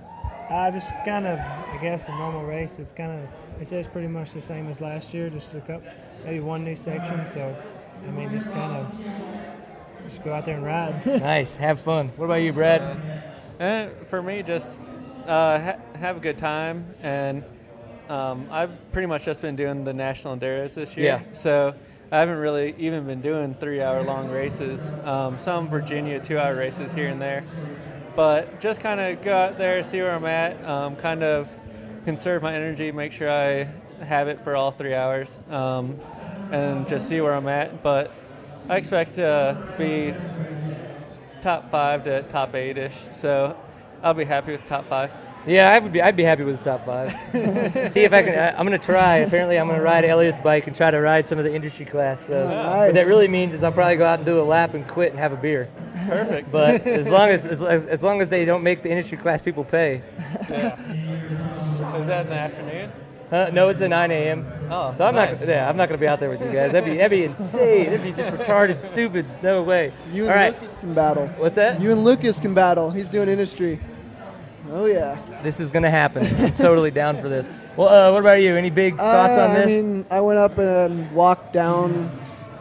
Uh, 0.50 0.70
just 0.72 0.94
kind 1.06 1.26
of, 1.26 1.40
I 1.40 1.78
guess, 1.82 2.08
a 2.08 2.12
normal 2.12 2.44
race. 2.44 2.80
It's 2.80 2.92
kind 2.92 3.12
of, 3.12 3.30
it 3.62 3.68
says 3.68 3.88
pretty 3.88 4.08
much 4.08 4.32
the 4.32 4.42
same 4.42 4.68
as 4.68 4.80
last 4.82 5.14
year, 5.14 5.30
just 5.30 5.54
a 5.54 5.62
couple, 5.62 5.90
maybe 6.24 6.40
one 6.40 6.64
new 6.64 6.76
section. 6.76 7.26
So, 7.26 7.56
I 8.08 8.12
mean, 8.12 8.30
just 8.30 8.52
kind 8.52 8.74
of, 8.74 9.06
just 10.04 10.24
go 10.24 10.34
out 10.34 10.46
there 10.46 10.56
and 10.56 10.66
ride. 10.66 11.06
nice, 11.06 11.56
have 11.56 11.80
fun. 11.80 12.10
What 12.16 12.26
about 12.26 12.42
you, 12.42 12.54
Brad? 12.54 12.98
And 13.60 13.92
for 14.08 14.22
me, 14.22 14.44
just 14.44 14.78
uh, 15.26 15.60
ha- 15.60 15.80
have 15.96 16.18
a 16.18 16.20
good 16.20 16.38
time. 16.38 16.86
And 17.02 17.44
um, 18.10 18.48
I've 18.52 18.92
pretty 18.92 19.08
much 19.08 19.26
just 19.26 19.42
been 19.42 19.56
doing 19.56 19.84
the 19.84 19.94
national 19.94 20.38
enduros 20.38 20.76
this 20.76 20.96
year. 20.96 21.06
Yeah. 21.06 21.22
So 21.34 21.74
I 22.12 22.20
haven't 22.20 22.38
really 22.38 22.76
even 22.78 23.06
been 23.08 23.22
doing 23.22 23.56
three-hour-long 23.56 24.30
races. 24.30 24.94
Um, 25.06 25.40
some 25.40 25.68
Virginia 25.70 26.20
two-hour 26.24 26.56
races 26.56 26.94
here 26.94 27.08
and 27.08 27.20
there. 27.20 27.44
But 28.16 28.62
just 28.62 28.80
kind 28.82 29.00
of 29.00 29.22
go 29.22 29.36
out 29.36 29.58
there, 29.58 29.84
see 29.84 30.02
where 30.02 30.16
I'm 30.16 30.26
at, 30.26 30.64
um, 30.64 30.96
kind 30.96 31.24
of 31.24 31.50
conserve 32.06 32.42
my 32.44 32.54
energy, 32.54 32.92
make 32.92 33.12
sure 33.12 33.30
I 33.30 33.68
have 34.04 34.28
it 34.28 34.40
for 34.42 34.56
all 34.56 34.72
three 34.72 34.94
hours, 34.94 35.40
um, 35.50 36.00
and 36.52 36.88
just 36.88 37.10
see 37.10 37.20
where 37.20 37.34
I'm 37.34 37.48
at. 37.48 37.84
But 37.84 38.12
I 38.70 38.78
expect 38.78 39.16
to 39.16 39.58
be 39.78 40.14
top 41.42 41.70
five 41.72 42.04
to 42.06 42.24
top 42.24 42.56
eight 42.56 42.78
ish. 42.78 42.96
So 43.12 43.58
I'll 44.02 44.14
be 44.14 44.26
happy 44.26 44.54
with 44.54 44.66
top 44.66 44.86
five. 44.86 45.12
Yeah, 45.48 45.72
I 45.72 45.80
would 45.80 45.92
be. 45.92 46.02
I'd 46.02 46.16
be 46.16 46.24
happy 46.24 46.44
with 46.44 46.58
the 46.58 46.64
top 46.64 46.86
five. 46.86 47.12
See 47.92 48.02
if 48.04 48.14
I 48.14 48.24
can. 48.24 48.34
I, 48.38 48.58
I'm 48.58 48.66
gonna 48.66 48.78
try. 48.80 49.18
Apparently, 49.18 49.58
I'm 49.60 49.68
gonna 49.68 49.82
ride 49.82 50.04
Elliot's 50.04 50.40
bike 50.40 50.66
and 50.68 50.76
try 50.76 50.90
to 50.90 51.00
ride 51.00 51.28
some 51.28 51.38
of 51.38 51.44
the 51.44 51.54
industry 51.54 51.86
class. 51.86 52.26
So 52.26 52.46
what 52.46 52.94
that 52.96 53.06
really 53.06 53.28
means 53.28 53.54
is 53.54 53.64
I'll 53.64 53.72
probably 53.72 53.96
go 53.96 54.06
out 54.06 54.20
and 54.20 54.26
do 54.26 54.42
a 54.42 54.44
lap 54.44 54.74
and 54.74 54.88
quit 54.88 55.12
and 55.12 55.20
have 55.20 55.34
a 55.34 55.38
beer. 55.38 55.70
Perfect. 56.08 56.52
But 56.52 56.82
as 56.88 57.10
long 57.12 57.30
as 57.30 57.46
as, 57.46 57.86
as 57.86 58.04
long 58.04 58.22
as 58.22 58.30
they 58.30 58.44
don't 58.46 58.64
make 58.64 58.82
the 58.82 58.90
industry 58.90 59.18
class 59.18 59.42
people 59.42 59.64
pay. 59.64 60.02
Is 60.50 61.80
that 61.80 62.22
in 62.26 62.30
the 62.30 62.36
afternoon? 62.36 62.92
Uh, 63.32 63.50
no, 63.52 63.70
it's 63.70 63.82
at 63.82 63.90
9 63.90 64.12
a.m. 64.12 64.46
Oh, 64.70 64.94
So 64.94 65.04
I'm 65.06 65.16
nice. 65.16 65.40
not. 65.40 65.50
Yeah, 65.50 65.68
I'm 65.68 65.76
not 65.76 65.90
gonna 65.90 65.98
be 66.00 66.08
out 66.08 66.20
there 66.20 66.30
with 66.30 66.42
you 66.42 66.52
guys. 66.52 66.72
That'd 66.74 66.86
be 66.90 66.98
that'd 66.98 67.10
be 67.12 67.24
insane. 67.26 67.86
That'd 67.86 68.04
be 68.04 68.14
just 68.14 68.30
retarded, 68.32 68.80
stupid. 68.80 69.26
No 69.42 69.64
way. 69.64 69.92
You 70.14 70.26
and 70.26 70.36
right. 70.36 70.62
Lucas 70.62 70.78
can 70.78 70.94
battle. 70.94 71.28
What's 71.38 71.56
that? 71.56 71.82
You 71.82 71.92
and 71.92 72.04
Lucas 72.04 72.40
can 72.40 72.54
battle. 72.54 72.92
He's 72.92 73.10
doing 73.10 73.28
industry. 73.28 73.80
Oh 74.72 74.86
yeah. 74.86 75.18
This 75.44 75.60
is 75.60 75.72
gonna 75.72 75.90
happen. 75.90 76.26
I'm 76.44 76.54
totally 76.54 76.92
down 76.92 77.18
for 77.18 77.30
this. 77.30 77.50
Well, 77.76 77.90
uh, 77.90 78.12
what 78.12 78.20
about 78.20 78.42
you? 78.42 78.56
Any 78.56 78.70
big 78.70 78.98
thoughts 78.98 79.38
Uh, 79.38 79.42
on 79.48 79.54
this? 79.54 79.66
I 79.66 79.68
mean, 79.84 80.06
I 80.10 80.22
went 80.22 80.40
up 80.40 80.58
and 80.58 81.12
walked 81.12 81.54
down, 81.54 82.10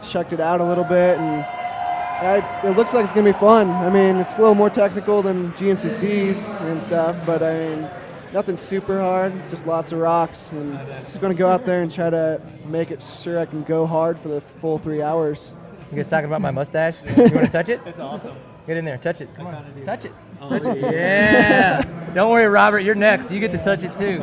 checked 0.01 0.33
it 0.33 0.39
out 0.39 0.61
a 0.61 0.63
little 0.65 0.83
bit, 0.83 1.17
and 1.17 1.43
I, 1.43 2.61
it 2.63 2.77
looks 2.77 2.93
like 2.93 3.03
it's 3.03 3.13
gonna 3.13 3.31
be 3.31 3.37
fun. 3.37 3.69
I 3.69 3.89
mean, 3.89 4.17
it's 4.17 4.37
a 4.37 4.39
little 4.41 4.55
more 4.55 4.69
technical 4.69 5.21
than 5.21 5.51
GNCCs 5.53 6.59
and 6.61 6.81
stuff, 6.81 7.17
but 7.25 7.41
I 7.41 7.53
mean, 7.59 7.89
nothing 8.33 8.55
super 8.57 9.01
hard. 9.01 9.33
Just 9.49 9.65
lots 9.65 9.91
of 9.91 9.99
rocks, 9.99 10.51
and 10.51 10.77
just 11.01 11.21
gonna 11.21 11.33
go 11.33 11.47
out 11.47 11.65
there 11.65 11.81
and 11.81 11.91
try 11.91 12.09
to 12.09 12.39
make 12.67 12.91
it 12.91 13.01
sure 13.01 13.39
I 13.39 13.45
can 13.45 13.63
go 13.63 13.85
hard 13.85 14.19
for 14.19 14.27
the 14.29 14.41
full 14.41 14.77
three 14.77 15.01
hours. 15.01 15.53
You 15.91 15.95
guys 15.97 16.07
talking 16.07 16.25
about 16.27 16.41
my 16.41 16.51
mustache? 16.51 17.03
You 17.03 17.23
want 17.23 17.31
to 17.33 17.47
touch 17.47 17.69
it? 17.69 17.79
It's 17.85 17.99
awesome. 17.99 18.35
Get 18.67 18.77
in 18.77 18.85
there, 18.85 18.97
touch 18.97 19.21
it. 19.21 19.29
Come 19.35 19.47
on, 19.47 19.63
touch 19.83 20.05
it. 20.05 20.11
Touch 20.39 20.63
it. 20.65 20.77
Yeah. 20.93 21.83
Don't 22.15 22.31
worry, 22.31 22.47
Robert. 22.47 22.79
You're 22.79 22.95
next. 22.95 23.31
You 23.31 23.39
get 23.39 23.51
to 23.51 23.57
touch 23.59 23.83
it 23.83 23.95
too. 23.95 24.21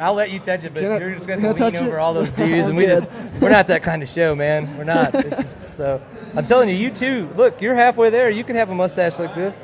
I'll 0.00 0.14
let 0.14 0.30
you 0.32 0.40
touch 0.40 0.64
it, 0.64 0.74
but 0.74 0.84
I- 0.84 0.98
you're 0.98 1.14
just 1.14 1.28
gonna 1.28 1.42
I 1.42 1.50
lean 1.52 1.56
touch 1.56 1.76
over 1.76 1.96
it? 1.96 2.00
all 2.00 2.12
those 2.12 2.30
dudes, 2.32 2.66
and 2.68 2.76
we 2.76 2.86
just 2.86 3.08
we're 3.40 3.50
not 3.50 3.68
that 3.68 3.82
kind 3.82 4.02
of 4.02 4.08
show, 4.08 4.34
man. 4.34 4.76
We're 4.76 4.84
not. 4.84 5.14
It's 5.14 5.36
just, 5.54 5.74
so 5.74 6.00
I'm 6.34 6.44
telling 6.44 6.68
you, 6.68 6.74
you 6.74 6.90
too. 6.90 7.30
Look, 7.36 7.60
you're 7.60 7.74
halfway 7.74 8.10
there. 8.10 8.30
You 8.30 8.42
could 8.44 8.56
have 8.56 8.70
a 8.70 8.74
mustache 8.74 9.18
like 9.20 9.34
this. 9.34 9.60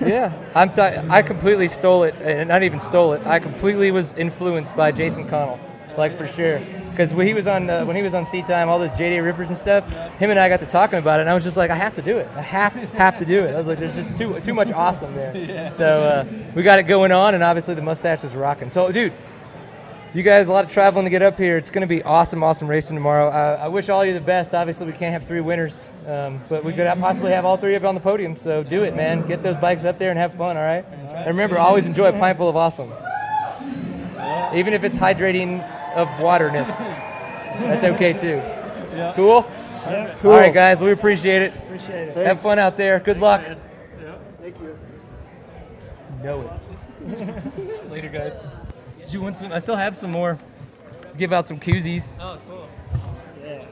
Yeah, 0.00 0.32
I'm. 0.54 0.70
T- 0.70 0.80
I 0.80 1.20
completely 1.22 1.68
stole 1.68 2.04
it, 2.04 2.14
and 2.22 2.48
not 2.48 2.62
even 2.62 2.80
stole 2.80 3.12
it. 3.14 3.26
I 3.26 3.38
completely 3.38 3.90
was 3.90 4.12
influenced 4.14 4.76
by 4.76 4.92
Jason 4.92 5.28
Connell, 5.28 5.58
like 5.98 6.14
for 6.14 6.26
sure. 6.26 6.60
Because 6.94 7.12
when 7.12 7.26
he 7.26 7.34
was 7.34 7.48
on 7.48 7.68
uh, 7.68 7.84
when 7.84 7.96
he 7.96 8.02
was 8.02 8.14
on 8.14 8.24
Seat 8.24 8.46
Time, 8.46 8.68
all 8.68 8.78
those 8.78 8.92
JD 8.92 9.24
Rippers 9.24 9.48
and 9.48 9.58
stuff, 9.58 9.84
him 10.18 10.30
and 10.30 10.38
I 10.38 10.48
got 10.48 10.60
to 10.60 10.66
talking 10.66 11.00
about 11.00 11.18
it, 11.18 11.22
and 11.22 11.30
I 11.30 11.34
was 11.34 11.42
just 11.42 11.56
like, 11.56 11.68
I 11.68 11.74
have 11.74 11.92
to 11.96 12.02
do 12.02 12.18
it. 12.18 12.28
I 12.36 12.40
have 12.40 12.72
have 12.92 13.18
to 13.18 13.24
do 13.24 13.42
it. 13.42 13.52
I 13.52 13.58
was 13.58 13.66
like, 13.66 13.80
there's 13.80 13.96
just 13.96 14.14
too 14.14 14.38
too 14.38 14.54
much 14.54 14.70
awesome 14.70 15.12
there. 15.14 15.34
So 15.74 16.04
uh, 16.04 16.24
we 16.54 16.62
got 16.62 16.78
it 16.78 16.84
going 16.84 17.10
on, 17.10 17.34
and 17.34 17.42
obviously 17.42 17.74
the 17.74 17.82
mustache 17.82 18.22
is 18.22 18.36
rocking. 18.36 18.70
So, 18.70 18.92
dude. 18.92 19.12
You 20.12 20.22
guys, 20.22 20.46
a 20.46 20.52
lot 20.52 20.64
of 20.64 20.70
traveling 20.70 21.06
to 21.06 21.10
get 21.10 21.22
up 21.22 21.36
here. 21.36 21.56
It's 21.56 21.70
going 21.70 21.80
to 21.80 21.88
be 21.88 22.00
awesome, 22.04 22.44
awesome 22.44 22.68
racing 22.68 22.94
tomorrow. 22.94 23.30
Uh, 23.30 23.58
I 23.60 23.66
wish 23.66 23.88
all 23.88 24.04
you 24.04 24.14
the 24.14 24.20
best. 24.20 24.54
Obviously, 24.54 24.86
we 24.86 24.92
can't 24.92 25.12
have 25.12 25.24
three 25.24 25.40
winners, 25.40 25.90
um, 26.06 26.40
but 26.48 26.62
we 26.62 26.72
could 26.72 26.86
possibly 27.00 27.32
have 27.32 27.44
all 27.44 27.56
three 27.56 27.74
of 27.74 27.82
you 27.82 27.88
on 27.88 27.96
the 27.96 28.00
podium. 28.00 28.36
So 28.36 28.62
do 28.62 28.84
it, 28.84 28.94
man. 28.94 29.26
Get 29.26 29.42
those 29.42 29.56
bikes 29.56 29.84
up 29.84 29.98
there 29.98 30.10
and 30.10 30.18
have 30.20 30.32
fun, 30.32 30.56
all 30.56 30.62
right? 30.62 30.84
And 30.86 31.26
remember, 31.26 31.58
always 31.58 31.86
enjoy 31.86 32.10
a 32.10 32.12
pint 32.12 32.38
full 32.38 32.48
of 32.48 32.54
awesome. 32.54 32.92
Even 34.54 34.72
if 34.72 34.84
it's 34.84 34.96
hydrating 34.96 35.68
of 35.94 36.20
waterness, 36.20 36.78
that's 37.60 37.84
okay 37.84 38.12
too. 38.12 38.42
Cool? 39.14 39.46
Yep. 39.86 40.24
All 40.24 40.30
right, 40.30 40.54
guys, 40.54 40.80
we 40.80 40.92
appreciate 40.92 41.42
it. 41.42 41.54
Appreciate 41.56 42.08
it. 42.08 42.16
Have 42.16 42.40
fun 42.40 42.58
out 42.58 42.76
there. 42.76 43.00
Good 43.00 43.18
luck. 43.20 43.42
Yeah. 43.42 44.14
Thank 44.40 44.60
you. 44.60 44.78
know 46.22 46.40
it. 46.40 47.90
Later, 47.90 48.08
guys. 48.08 48.32
Did 48.98 49.12
you 49.12 49.20
want 49.20 49.36
some? 49.36 49.52
I 49.52 49.58
still 49.58 49.76
have 49.76 49.94
some 49.94 50.10
more. 50.10 50.38
Give 51.18 51.32
out 51.32 51.46
some 51.46 51.60
koozies. 51.60 52.18
Oh, 52.20 52.38
cool. 52.48 52.68
Yeah. 53.42 53.66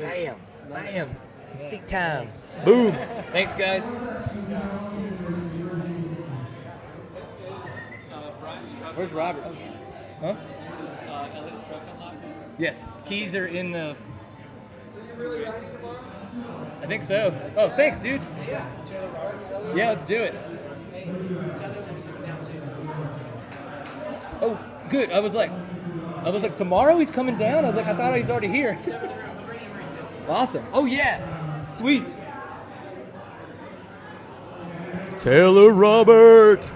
Bam, 0.00 0.36
bam. 0.68 1.08
Seat 1.52 1.86
time. 1.86 2.30
Boom. 2.64 2.92
Thanks, 3.30 3.54
guys. 3.54 3.82
Where's 8.94 9.12
Robert? 9.12 9.44
Huh? 10.20 10.34
Yes, 12.58 12.92
keys 13.04 13.34
are 13.34 13.46
in 13.46 13.72
the. 13.72 13.96
I 16.80 16.86
think 16.86 17.02
so. 17.02 17.34
Oh, 17.56 17.68
thanks, 17.70 17.98
dude. 17.98 18.20
Yeah, 18.46 19.88
let's 19.88 20.04
do 20.04 20.22
it. 20.22 20.34
Oh, 24.40 24.58
good. 24.88 25.10
I 25.10 25.20
was 25.20 25.34
like, 25.34 25.50
I 26.24 26.30
was 26.30 26.42
like, 26.42 26.56
tomorrow 26.56 26.98
he's 26.98 27.10
coming 27.10 27.38
down. 27.38 27.64
I 27.64 27.68
was 27.68 27.76
like, 27.76 27.86
I 27.86 27.94
thought 27.94 28.16
he's 28.16 28.30
already 28.30 28.48
here. 28.48 28.78
Awesome. 30.28 30.64
Oh 30.72 30.86
yeah, 30.86 31.68
sweet. 31.70 32.04
Taylor 35.18 35.72
Robert. 35.72 36.68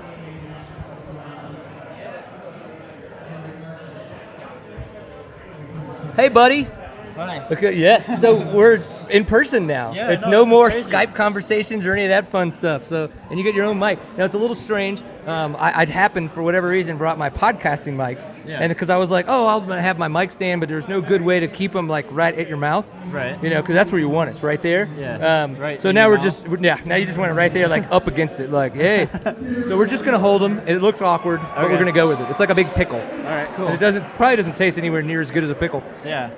Hey, 6.19 6.29
buddy. 6.29 6.78
Hi. 7.19 7.45
Okay, 7.51 7.75
yes. 7.77 8.21
So 8.21 8.37
we're 8.55 8.81
in 9.11 9.25
person 9.25 9.67
now. 9.67 9.93
Yeah, 9.93 10.13
it's 10.13 10.25
no, 10.25 10.31
no 10.31 10.47
more. 10.47 10.69
Skype 10.71 11.17
conversations 11.17 11.85
or 11.85 11.93
any 11.93 12.05
of 12.05 12.11
that 12.11 12.29
fun 12.29 12.53
stuff. 12.53 12.85
So, 12.85 13.11
and 13.29 13.37
you 13.37 13.43
get 13.45 13.57
your 13.57 13.65
own 13.65 13.77
mic. 13.77 13.99
Now 14.17 14.25
it's 14.25 14.35
a 14.35 14.39
little 14.39 14.55
strange. 14.55 15.03
Um, 15.27 15.57
I, 15.57 15.81
I'd 15.81 15.89
happened 15.91 16.31
for 16.31 16.45
whatever 16.45 16.69
reason 16.69 16.97
brought 16.97 17.19
my 17.19 17.29
podcasting 17.29 17.97
mics, 17.97 18.33
Yeah. 18.47 18.61
and 18.61 18.71
because 18.71 18.89
I 18.89 18.99
was 18.99 19.11
like, 19.11 19.27
oh, 19.29 19.47
I'll 19.47 19.61
have 19.61 19.99
my 19.99 20.07
mic 20.07 20.31
stand, 20.31 20.61
but 20.61 20.69
there's 20.69 20.87
no 20.87 21.01
good 21.01 21.21
way 21.21 21.41
to 21.41 21.49
keep 21.49 21.73
them 21.73 21.89
like 21.89 22.07
right 22.13 22.39
at 22.39 22.47
your 22.49 22.57
mouth. 22.57 22.87
Right. 23.07 23.43
You 23.43 23.51
know, 23.51 23.61
because 23.63 23.75
that's 23.75 23.91
where 23.91 24.01
you 24.01 24.09
want 24.09 24.31
it, 24.31 24.35
It's 24.35 24.45
right 24.45 24.63
there. 24.63 24.89
Yeah, 24.97 25.43
Um, 25.43 25.57
right 25.57 25.81
So 25.81 25.91
now 25.91 26.07
we're 26.09 26.15
mouth. 26.15 26.23
just 26.25 26.47
yeah. 26.61 26.79
Now 26.85 26.95
you 26.95 27.05
just 27.05 27.19
want 27.19 27.33
it 27.33 27.35
right 27.35 27.53
there, 27.53 27.67
like 27.67 27.91
up 27.91 28.07
against 28.07 28.39
it, 28.39 28.51
like 28.51 28.75
hey. 28.77 29.09
so 29.67 29.77
we're 29.77 29.89
just 29.89 30.05
gonna 30.05 30.21
hold 30.21 30.41
them. 30.41 30.61
It 30.69 30.77
looks 30.83 31.03
awkward, 31.03 31.41
but 31.41 31.69
we're 31.69 31.79
gonna 31.79 31.91
go 31.91 32.09
with 32.09 32.21
it. 32.21 32.31
It's 32.31 32.39
like 32.41 32.51
a 32.51 32.55
big 32.55 32.73
pickle. 32.75 33.01
All 33.01 33.07
right, 33.25 33.49
cool. 33.57 33.67
And 33.67 33.75
it 33.75 33.81
doesn't 33.81 34.05
probably 34.17 34.37
doesn't 34.37 34.55
taste 34.57 34.79
anywhere 34.79 35.03
near 35.03 35.21
as 35.21 35.33
good 35.33 35.43
as 35.43 35.51
a 35.51 35.55
pickle. 35.57 35.83
Yeah. 36.05 36.31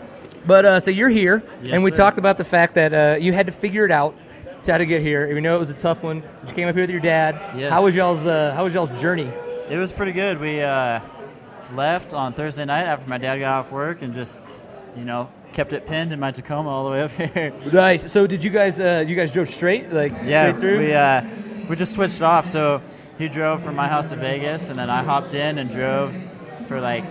But 0.47 0.65
uh, 0.65 0.81
so 0.81 0.91
you're 0.91 1.09
here, 1.09 1.43
Yes, 1.63 1.75
and 1.75 1.85
we 1.85 1.91
sir. 1.91 1.97
talked 1.99 2.19
about 2.19 2.39
the 2.39 2.45
fact 2.45 2.75
that 2.75 2.93
uh, 2.95 3.19
you 3.21 3.33
had 3.33 3.47
to 3.47 3.53
figure 3.53 3.85
it 3.85 3.91
out 3.91 4.15
to 4.65 4.73
how 4.73 4.79
to 4.79 4.87
get 4.87 5.03
here. 5.03 5.33
We 5.35 5.41
know 5.41 5.57
it 5.57 5.59
was 5.59 5.71
a 5.71 5.75
tough 5.75 6.03
one. 6.03 6.23
You 6.47 6.53
came 6.55 6.69
up 6.69 6.75
here 6.75 6.83
with 6.85 6.91
your 6.91 7.01
dad. 7.01 7.35
Yes. 7.57 7.71
How 7.73 7.83
was 7.85 7.95
y'all's 7.95 8.27
uh, 8.27 8.53
How 8.55 8.65
was 8.65 8.75
y'all's 8.75 9.01
journey? 9.01 9.31
It 9.69 9.77
was 9.79 9.93
pretty 9.93 10.13
good. 10.13 10.41
We 10.41 10.61
uh, 10.63 11.01
left 11.75 12.15
on 12.15 12.33
Thursday 12.33 12.65
night 12.65 12.85
after 12.85 13.09
my 13.09 13.19
dad 13.19 13.39
got 13.39 13.61
off 13.61 13.71
work 13.73 14.03
and 14.03 14.13
just, 14.13 14.63
you 14.97 15.05
know, 15.05 15.31
kept 15.53 15.73
it 15.73 15.87
pinned 15.87 16.13
in 16.13 16.19
my 16.21 16.31
Tacoma 16.31 16.69
all 16.71 16.85
the 16.85 16.91
way 16.91 17.03
up 17.03 17.11
here. 17.35 17.53
Nice. 17.73 18.11
So 18.11 18.27
did 18.27 18.43
you 18.43 18.51
guys 18.51 18.81
uh, 18.81 19.05
you 19.07 19.15
guys 19.17 19.33
drove 19.33 19.49
straight 19.49 19.93
like 19.93 20.13
yeah, 20.25 20.41
straight 20.49 20.59
through? 20.61 20.79
we 20.79 20.93
uh, 20.95 21.23
we 21.69 21.77
just 21.77 21.93
switched 21.95 22.23
off. 22.23 22.47
So 22.47 22.83
he 23.19 23.29
drove 23.29 23.63
from 23.63 23.77
my 23.77 23.89
house 23.89 24.09
to 24.11 24.17
Vegas, 24.17 24.71
and 24.71 24.79
then 24.79 24.89
I 24.91 25.03
hopped 25.03 25.35
in 25.35 25.59
and 25.59 25.71
drove 25.71 26.15
for 26.67 26.81
like 26.81 27.05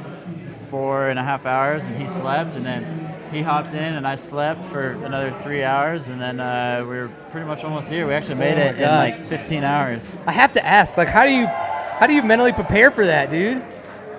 four 0.70 1.10
and 1.10 1.18
a 1.18 1.24
half 1.24 1.46
hours, 1.46 1.86
and 1.88 1.96
he 2.00 2.08
slept, 2.08 2.56
and 2.56 2.66
then 2.66 3.09
he 3.32 3.42
hopped 3.42 3.74
in 3.74 3.94
and 3.94 4.08
I 4.08 4.16
slept 4.16 4.64
for 4.64 4.92
another 4.92 5.32
three 5.32 5.64
hours, 5.64 6.10
and 6.10 6.20
then 6.20 6.40
uh, 6.40 6.80
we 6.82 6.88
were 6.98 7.12
pretty 7.30 7.48
much 7.48 7.64
almost 7.64 7.90
here. 7.90 8.08
We 8.08 8.14
actually 8.14 8.36
made 8.36 8.58
Oh 8.58 8.68
it 8.68 8.80
in 8.80 8.90
like 8.90 9.16
15 9.16 9.64
hours. 9.64 10.16
I 10.26 10.32
have 10.32 10.52
to 10.54 10.66
ask, 10.66 10.98
like, 10.98 11.08
how 11.08 11.26
do 11.26 11.32
you 11.32 11.48
how 11.48 12.08
do 12.08 12.14
you 12.14 12.24
mentally 12.24 12.54
prepare 12.54 12.92
for 12.92 13.06
that, 13.06 13.30
dude? 13.30 13.62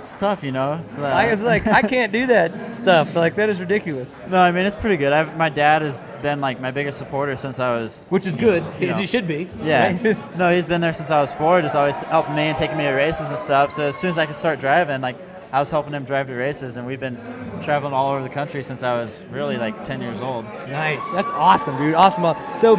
It's 0.00 0.14
tough, 0.14 0.42
you 0.42 0.50
know. 0.52 0.74
It's, 0.74 0.98
uh, 0.98 1.04
I 1.04 1.30
was 1.30 1.42
like, 1.42 1.66
I 1.66 1.82
can't 1.82 2.10
do 2.10 2.26
that 2.28 2.74
stuff. 2.74 3.14
Like 3.14 3.34
that 3.34 3.50
is 3.50 3.60
ridiculous. 3.60 4.16
No, 4.28 4.40
I 4.40 4.50
mean 4.50 4.64
it's 4.64 4.76
pretty 4.76 4.96
good. 4.96 5.12
I've, 5.12 5.36
my 5.36 5.50
dad 5.50 5.82
has 5.82 6.00
been 6.22 6.40
like 6.40 6.58
my 6.60 6.70
biggest 6.70 6.98
supporter 6.98 7.36
since 7.36 7.58
I 7.60 7.74
was. 7.74 8.08
Which 8.08 8.26
is 8.26 8.34
good, 8.36 8.64
you 8.78 8.88
as 8.88 8.96
know. 8.96 9.00
he 9.00 9.06
should 9.06 9.26
be. 9.26 9.48
Yeah. 9.62 9.86
right? 9.88 10.36
no, 10.38 10.54
he's 10.54 10.64
been 10.64 10.80
there 10.80 10.94
since 10.94 11.10
I 11.10 11.20
was 11.20 11.34
four, 11.34 11.60
just 11.60 11.76
always 11.76 12.02
helping 12.02 12.34
me 12.34 12.42
and 12.42 12.56
taking 12.56 12.78
me 12.78 12.84
to 12.84 12.92
races 12.92 13.28
and 13.28 13.38
stuff. 13.38 13.70
So 13.70 13.84
as 13.88 13.96
soon 13.96 14.08
as 14.10 14.18
I 14.18 14.24
could 14.24 14.34
start 14.34 14.58
driving, 14.58 15.02
like 15.02 15.16
I 15.52 15.58
was 15.58 15.70
helping 15.70 15.92
him 15.92 16.04
drive 16.04 16.28
to 16.28 16.34
races, 16.34 16.76
and 16.76 16.86
we've 16.86 17.00
been 17.00 17.18
traveling 17.60 17.92
all 17.92 18.12
over 18.12 18.22
the 18.22 18.28
country 18.28 18.62
since 18.62 18.82
I 18.84 18.94
was 18.94 19.24
really 19.32 19.56
like 19.56 19.82
10 19.82 20.00
years 20.00 20.20
old. 20.20 20.44
Nice. 20.68 21.06
That's 21.10 21.30
awesome, 21.30 21.76
dude. 21.76 21.94
Awesome. 21.94 22.36
So 22.58 22.76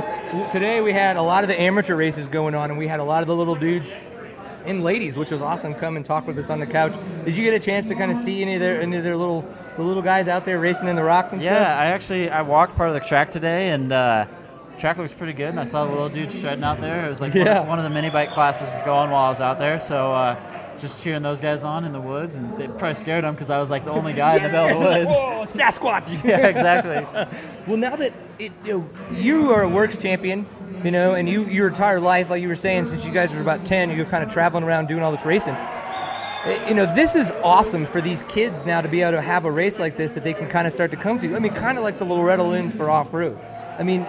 today 0.52 0.80
we 0.82 0.94
had 0.94 1.18
a 1.18 1.22
lot 1.22 1.44
of 1.44 1.50
the 1.50 1.60
amateur 1.60 1.96
races 1.96 2.28
going 2.30 2.56
on, 2.56 2.70
and 2.70 2.80
we 2.80 2.88
had 2.88 3.02
a 3.02 3.04
lot 3.04 3.22
of 3.22 3.28
the 3.28 3.36
little 3.36 3.56
dudes 3.56 3.98
and 4.66 4.84
ladies, 4.84 5.18
which 5.18 5.32
was 5.32 5.42
awesome. 5.42 5.74
Come 5.74 5.98
and 5.98 6.06
talk 6.06 6.28
with 6.28 6.38
us 6.38 6.50
on 6.50 6.60
the 6.62 6.66
couch. 6.66 6.94
Did 7.26 7.36
you 7.36 7.44
get 7.44 7.54
a 7.54 7.60
chance 7.60 7.88
to 7.90 7.96
kind 7.96 8.10
of 8.12 8.16
see 8.16 8.42
any 8.42 8.54
of 8.54 8.60
their 8.62 8.80
any 8.80 8.96
of 8.96 9.04
their 9.04 9.18
little 9.18 9.42
the 9.76 9.82
little 9.84 10.04
guys 10.04 10.28
out 10.28 10.46
there 10.46 10.60
racing 10.60 10.88
in 10.88 10.96
the 10.96 11.04
rocks 11.04 11.34
and 11.34 11.42
Yeah, 11.42 11.56
stuff? 11.56 11.68
Yeah, 11.68 11.80
I 11.80 11.86
actually 11.88 12.30
I 12.30 12.42
walked 12.44 12.76
part 12.78 12.88
of 12.90 12.94
the 12.94 13.00
track 13.02 13.32
today, 13.32 13.72
and 13.72 13.92
uh, 13.92 14.26
track 14.78 14.98
looks 14.98 15.14
pretty 15.14 15.34
good. 15.34 15.50
And 15.50 15.60
I 15.60 15.64
saw 15.64 15.84
the 15.86 15.92
little 15.92 16.10
dudes 16.10 16.40
shredding 16.40 16.64
out 16.64 16.80
there. 16.80 17.06
It 17.06 17.10
was 17.10 17.20
like 17.22 17.34
Yeah. 17.34 17.60
one, 17.62 17.70
one 17.70 17.80
of 17.80 17.84
the 17.84 17.90
mini 17.90 18.12
bike 18.12 18.30
classes 18.32 18.70
was 18.70 18.84
going 18.84 19.10
while 19.12 19.26
I 19.26 19.30
was 19.30 19.42
out 19.42 19.60
there, 19.60 19.80
so. 19.80 20.14
Uh, 20.14 20.36
just 20.82 21.04
cheering 21.04 21.22
those 21.22 21.40
guys 21.40 21.64
on 21.64 21.86
in 21.86 21.94
the 21.94 22.02
woods, 22.02 22.36
and 22.36 22.58
they 22.58 22.68
probably 22.68 22.96
scared 22.96 23.24
them 23.24 23.34
because 23.36 23.50
I 23.50 23.60
was 23.60 23.70
like 23.70 23.86
the 23.86 23.92
only 23.92 24.14
guy 24.14 24.36
in 24.36 24.44
the 24.44 24.50
middle 24.50 24.66
of 24.66 24.72
the 24.74 24.80
woods. 24.80 25.10
Whoa, 25.14 25.44
Sasquatch! 25.46 26.24
yeah, 26.28 26.48
exactly. 26.48 27.08
Well, 27.68 27.78
now 27.78 27.96
that 27.96 28.14
it, 28.40 28.52
you, 28.66 28.80
know, 28.80 28.90
you 29.16 29.52
are 29.52 29.62
a 29.62 29.70
works 29.70 29.96
champion, 29.98 30.48
you 30.84 30.90
know, 30.92 31.14
and 31.14 31.30
you 31.30 31.46
your 31.46 31.68
entire 31.68 32.00
life, 32.00 32.30
like 32.30 32.42
you 32.42 32.48
were 32.48 32.56
saying, 32.56 32.86
since 32.86 33.06
you 33.06 33.12
guys 33.14 33.34
were 33.34 33.42
about 33.42 33.64
ten, 33.64 33.96
you're 33.96 34.06
kind 34.06 34.24
of 34.24 34.32
traveling 34.32 34.64
around 34.64 34.88
doing 34.88 35.04
all 35.04 35.12
this 35.12 35.26
racing. 35.26 35.54
Eh, 35.54 36.70
You 36.70 36.74
know, 36.74 36.88
this 36.96 37.16
is 37.16 37.32
awesome 37.44 37.86
for 37.86 38.02
these 38.02 38.24
kids 38.24 38.66
now 38.66 38.82
to 38.82 38.88
be 38.88 39.02
able 39.02 39.12
to 39.14 39.22
have 39.22 39.46
a 39.46 39.52
race 39.52 39.78
like 39.80 39.96
this 39.96 40.14
that 40.14 40.24
they 40.24 40.34
can 40.34 40.48
kind 40.48 40.66
of 40.66 40.74
start 40.74 40.90
to 40.92 40.98
come 40.98 41.20
to. 41.20 41.36
I 41.36 41.40
mean, 41.40 41.54
kind 41.54 41.78
of 41.78 41.84
like 41.84 42.00
the 42.00 42.06
Loretta 42.06 42.44
Lynn's 42.44 42.74
for 42.74 42.90
off 42.90 43.14
road. 43.14 43.38
I 43.78 43.84
mean, 43.84 44.02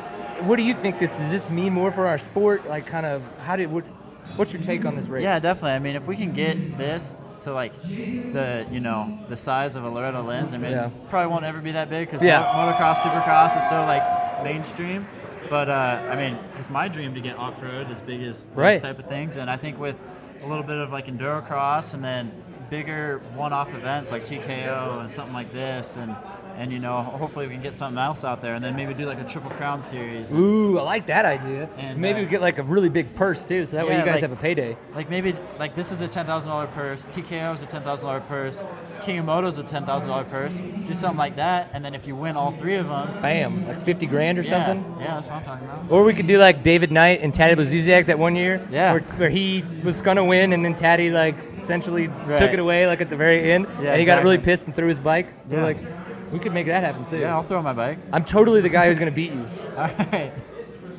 what 0.47 0.57
do 0.57 0.63
you 0.63 0.73
think? 0.75 0.99
This 0.99 1.13
does 1.13 1.31
this 1.31 1.51
mean 1.51 1.73
more 1.75 1.91
for 1.91 2.07
our 2.07 2.19
sport? 2.19 2.67
Like, 2.67 2.87
kind 2.87 3.05
of, 3.07 3.23
how 3.41 3.57
did 3.57 3.71
what? 3.71 3.85
What's 4.37 4.53
your 4.53 4.63
take 4.63 4.85
on 4.87 4.95
this 4.97 5.09
race? 5.09 5.23
Yeah, 5.23 5.39
definitely. 5.39 5.73
I 5.73 5.79
mean, 5.79 5.95
if 5.97 6.07
we 6.07 6.17
can 6.17 6.33
get 6.33 6.79
this 6.79 7.27
to 7.41 7.53
like 7.53 7.73
the 7.83 8.67
you 8.71 8.81
know 8.81 9.19
the 9.29 9.37
size 9.37 9.75
of 9.77 9.85
a 9.85 9.89
Loretta 9.91 10.21
Lynn's, 10.23 10.55
I 10.55 10.59
mean, 10.59 10.71
Yeah. 10.73 10.91
probably 11.11 11.31
won't 11.31 11.45
ever 11.45 11.61
be 11.61 11.73
that 11.73 11.91
big 11.91 12.09
because 12.09 12.23
Yeah. 12.23 12.43
motocross, 12.45 12.97
supercross 12.97 13.57
is 13.57 13.69
so 13.69 13.85
like 13.85 14.03
mainstream. 14.43 15.07
But 15.51 15.69
uh, 15.69 16.01
I 16.11 16.17
mean, 16.17 16.39
it's 16.57 16.71
my 16.71 16.89
dream 16.89 17.13
to 17.15 17.21
get 17.21 17.37
off 17.37 17.63
road 17.63 17.91
as 17.91 18.01
big 18.01 18.23
as 18.23 18.47
those 18.47 18.57
Right. 18.57 18.81
type 18.81 18.99
of 18.99 19.05
things, 19.07 19.37
and 19.37 19.51
I 19.51 19.57
think 19.57 19.79
with 19.79 19.99
a 20.43 20.47
little 20.47 20.65
bit 20.65 20.79
of 20.79 20.91
like 20.93 21.07
endurocross 21.09 21.93
and 21.95 22.03
then 22.03 22.33
bigger 22.71 23.19
one-off 23.35 23.75
events 23.75 24.11
like 24.11 24.25
TKO 24.25 25.01
and 25.01 25.11
something 25.11 25.35
like 25.35 25.53
this, 25.53 25.97
and 25.97 26.17
and 26.63 26.73
you 26.73 26.79
know 26.79 27.03
hopefully 27.03 27.47
we 27.49 27.53
can 27.55 27.61
get 27.63 27.75
something 27.75 27.99
else 27.99 28.23
out 28.25 28.41
there, 28.41 28.55
and 28.55 28.65
then 28.65 28.77
maybe 28.77 28.95
do 28.95 29.05
like 29.07 29.19
a 29.21 29.25
triple 29.25 29.51
crown 29.51 29.83
series. 29.83 30.33
Ooh, 30.33 30.79
I 30.79 30.83
like 30.83 31.07
that 31.07 31.25
idea. 31.25 31.69
And, 31.77 31.99
Maybe 31.99 32.21
uh, 32.21 32.23
we 32.23 32.29
get 32.29 32.41
like 32.41 32.59
a 32.59 32.63
really 32.63 32.89
big 32.89 33.13
purse 33.17 33.47
too, 33.49 33.67
so 33.67 33.77
that 33.77 33.87
way 33.89 33.99
you 33.99 34.05
guys 34.05 34.15
like- 34.15 34.23
have 34.23 34.33
a 34.33 34.37
payday. 34.37 34.77
Like 34.95 35.11
maybe 35.11 35.35
like 35.59 35.75
this 35.75 35.91
is 35.91 36.03
a 36.03 36.09
ten 36.09 36.25
thousand 36.25 36.51
dollar 36.51 36.69
purse, 36.69 37.09
TKO 37.09 37.53
is 37.53 37.63
a 37.63 37.67
ten 37.67 37.83
thousand 37.83 38.07
dollar 38.07 38.21
purse, 38.21 38.71
King 39.03 39.19
of 39.19 39.25
Moto 39.25 39.49
is 39.49 39.59
a 39.59 39.65
ten 39.65 39.85
thousand 39.85 40.09
dollar 40.11 40.25
purse. 40.25 40.61
Do 40.61 40.95
something 40.95 41.19
like 41.19 41.35
that, 41.37 41.69
and 41.73 41.85
then 41.85 41.95
if 41.97 42.07
you 42.07 42.15
win 42.15 42.37
all 42.37 42.53
three 42.53 42.77
of 42.77 42.87
them, 42.87 43.21
Bam, 43.21 43.67
like 43.67 43.81
fifty 43.81 44.07
grand 44.07 44.39
or 44.39 44.43
yeah, 44.43 44.51
something. 44.51 44.97
Yeah, 45.01 45.15
that's 45.15 45.27
what 45.27 45.37
I'm 45.39 45.45
talking 45.45 45.67
about. 45.67 45.91
Or 45.91 46.05
we 46.05 46.15
could 46.15 46.29
do 46.29 46.39
like 46.39 46.63
David 46.63 46.93
Knight 46.93 47.23
and 47.23 47.35
Taddy 47.35 47.57
Blazusiak 47.57 48.07
that 48.07 48.21
one 48.21 48.37
year, 48.37 48.65
Yeah. 48.71 48.93
where, 48.93 49.01
where 49.19 49.31
he 49.31 49.65
was 49.83 50.01
gonna 50.01 50.25
win 50.25 50.53
and 50.53 50.65
then 50.65 50.77
Taddy 50.77 51.11
like 51.11 51.35
essentially 51.61 52.09
Right. 52.09 52.37
took 52.39 52.53
it 52.53 52.59
away 52.59 52.87
like 52.87 53.01
at 53.01 53.09
the 53.11 53.17
very 53.17 53.51
end, 53.53 53.67
Yeah, 53.81 53.91
and 53.93 54.01
he 54.01 54.07
got 54.07 54.23
really 54.23 54.39
pissed 54.39 54.67
and 54.67 54.75
threw 54.75 54.89
his 54.89 54.99
bike. 55.01 55.27
We're 55.49 55.59
Yeah. 55.59 55.65
like, 55.65 55.77
we 56.33 56.39
could 56.39 56.53
make 56.53 56.67
that 56.67 56.83
happen 56.83 57.05
too. 57.05 57.19
Yeah, 57.19 57.35
I'll 57.35 57.43
throw 57.43 57.63
my 57.63 57.73
bike. 57.73 57.99
I'm 58.13 58.25
totally 58.25 58.61
the 58.61 58.69
guy 58.69 58.89
who's 58.89 58.99
gonna 58.99 59.11
beat 59.11 59.33
you. 59.33 59.45
All 59.77 59.91
right. 60.13 60.33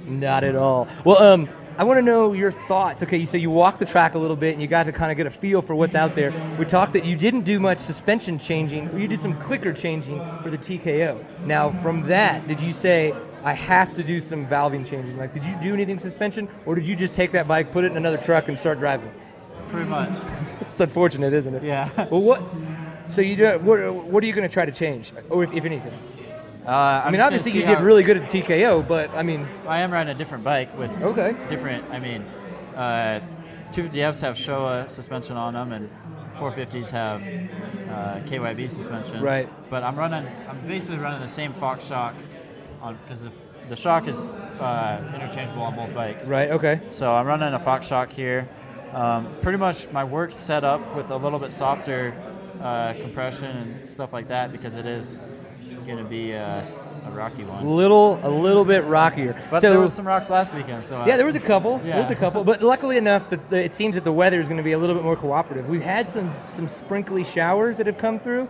Not 0.05 0.43
at 0.43 0.55
all. 0.55 0.87
Well, 1.05 1.21
um, 1.23 1.47
I 1.75 1.85
want 1.85 1.97
to 1.97 2.03
know 2.03 2.33
your 2.33 2.51
thoughts. 2.51 3.01
Okay, 3.01 3.17
you 3.17 3.25
said 3.25 3.41
you 3.41 3.49
walked 3.49 3.79
the 3.79 3.85
track 3.85 4.13
a 4.13 4.19
little 4.19 4.35
bit 4.35 4.53
and 4.53 4.61
you 4.61 4.67
got 4.67 4.85
to 4.85 4.91
kind 4.91 5.11
of 5.11 5.17
get 5.17 5.25
a 5.25 5.29
feel 5.31 5.59
for 5.59 5.73
what's 5.73 5.95
out 5.95 6.13
there. 6.13 6.31
We 6.59 6.65
talked 6.65 6.93
that 6.93 7.03
you 7.03 7.15
didn't 7.15 7.41
do 7.41 7.59
much 7.59 7.79
suspension 7.79 8.37
changing, 8.37 8.89
or 8.89 8.99
you 8.99 9.07
did 9.07 9.19
some 9.19 9.39
clicker 9.39 9.73
changing 9.73 10.19
for 10.43 10.51
the 10.51 10.57
TKO. 10.57 11.23
Now, 11.45 11.71
from 11.71 12.01
that, 12.01 12.47
did 12.47 12.61
you 12.61 12.71
say 12.71 13.11
I 13.43 13.53
have 13.53 13.95
to 13.95 14.03
do 14.03 14.19
some 14.19 14.45
valving 14.45 14.85
changing? 14.85 15.17
Like, 15.17 15.31
did 15.31 15.43
you 15.45 15.55
do 15.61 15.73
anything 15.73 15.97
suspension, 15.97 16.47
or 16.67 16.75
did 16.75 16.85
you 16.87 16.95
just 16.95 17.15
take 17.15 17.31
that 17.31 17.47
bike, 17.47 17.71
put 17.71 17.83
it 17.85 17.91
in 17.91 17.97
another 17.97 18.17
truck, 18.17 18.49
and 18.49 18.59
start 18.59 18.77
driving? 18.77 19.11
Pretty 19.69 19.89
much. 19.89 20.15
It's 20.73 20.79
unfortunate, 20.79 21.33
isn't 21.33 21.53
it? 21.53 21.61
Yeah. 21.61 21.87
Well, 22.09 22.21
what? 22.21 22.41
So 23.13 23.21
you 23.21 23.35
do? 23.35 23.59
What, 23.59 23.93
what 23.93 24.23
are 24.23 24.25
you 24.25 24.33
going 24.33 24.47
to 24.47 24.51
try 24.51 24.65
to 24.65 24.71
change, 24.71 25.13
or 25.29 25.43
if, 25.43 25.53
if 25.53 25.65
anything? 25.65 25.93
Uh, 26.65 27.03
I 27.05 27.11
mean, 27.11 27.21
obviously 27.21 27.51
you 27.51 27.63
did 27.63 27.79
really 27.79 28.01
good 28.01 28.17
at 28.17 28.23
TKO, 28.23 28.87
but 28.87 29.11
I 29.11 29.21
mean, 29.21 29.45
I 29.67 29.81
am 29.81 29.91
riding 29.91 30.15
a 30.15 30.17
different 30.17 30.43
bike 30.43 30.75
with 30.75 30.89
okay. 31.03 31.35
different. 31.47 31.83
I 31.91 31.99
mean, 31.99 32.23
uh, 32.75 33.19
250Fs 33.71 34.21
have 34.21 34.35
Showa 34.35 34.89
suspension 34.89 35.37
on 35.37 35.53
them, 35.53 35.73
and 35.73 35.91
450s 36.37 36.89
have 36.89 37.21
uh, 37.21 38.19
KYB 38.25 38.67
suspension. 38.67 39.21
Right. 39.21 39.47
But 39.69 39.83
I'm 39.83 39.95
running. 39.95 40.27
I'm 40.49 40.59
basically 40.61 40.97
running 40.97 41.21
the 41.21 41.27
same 41.27 41.53
Fox 41.53 41.85
shock 41.85 42.15
on 42.81 42.97
because 43.03 43.29
the 43.69 43.75
shock 43.75 44.07
is 44.07 44.29
uh, 44.59 45.11
interchangeable 45.13 45.61
on 45.61 45.75
both 45.75 45.93
bikes. 45.93 46.27
Right. 46.27 46.49
Okay. 46.49 46.81
So 46.89 47.13
I'm 47.13 47.27
running 47.27 47.53
a 47.53 47.59
Fox 47.59 47.85
shock 47.85 48.09
here, 48.09 48.49
Um, 48.91 49.35
pretty 49.43 49.59
much 49.59 49.91
my 49.91 50.03
work 50.03 50.33
set 50.33 50.63
up 50.63 50.95
with 50.95 51.11
a 51.11 51.17
little 51.17 51.37
bit 51.37 51.53
softer 51.53 52.15
uh, 52.63 52.93
compression 52.93 53.55
and 53.55 53.85
stuff 53.85 54.13
like 54.13 54.29
that 54.29 54.51
because 54.51 54.77
it 54.77 54.85
is 54.85 55.19
going 55.85 55.97
to 55.97 56.03
be 56.03 56.33
uh, 56.33 56.63
a 57.05 57.11
rocky 57.11 57.43
one. 57.43 57.65
Little, 57.65 58.19
a 58.23 58.29
little 58.29 58.63
bit 58.63 58.85
rockier. 58.85 59.35
But 59.51 59.59
so, 59.61 59.69
there 59.69 59.79
was 59.79 59.93
some 59.93 60.07
rocks 60.07 60.29
last 60.29 60.55
weekend, 60.55 60.83
so 60.83 61.05
yeah, 61.05 61.17
there 61.17 61.25
was 61.25 61.35
a 61.35 61.41
couple. 61.41 61.79
There 61.79 62.01
was 62.01 62.09
a 62.09 62.15
couple, 62.15 62.43
but 62.43 62.63
luckily 62.63 62.97
enough, 62.97 63.29
the, 63.29 63.39
it 63.51 63.73
seems 63.73 63.95
that 63.95 64.03
the 64.03 64.13
weather 64.13 64.39
is 64.39 64.47
going 64.47 64.57
to 64.57 64.63
be 64.63 64.71
a 64.71 64.79
little 64.79 64.95
bit 64.95 65.03
more 65.03 65.17
cooperative. 65.17 65.67
We've 65.67 65.81
had 65.81 66.09
some 66.09 66.33
some 66.45 66.67
sprinkly 66.67 67.23
showers 67.23 67.77
that 67.77 67.87
have 67.87 67.97
come 67.97 68.19
through, 68.19 68.47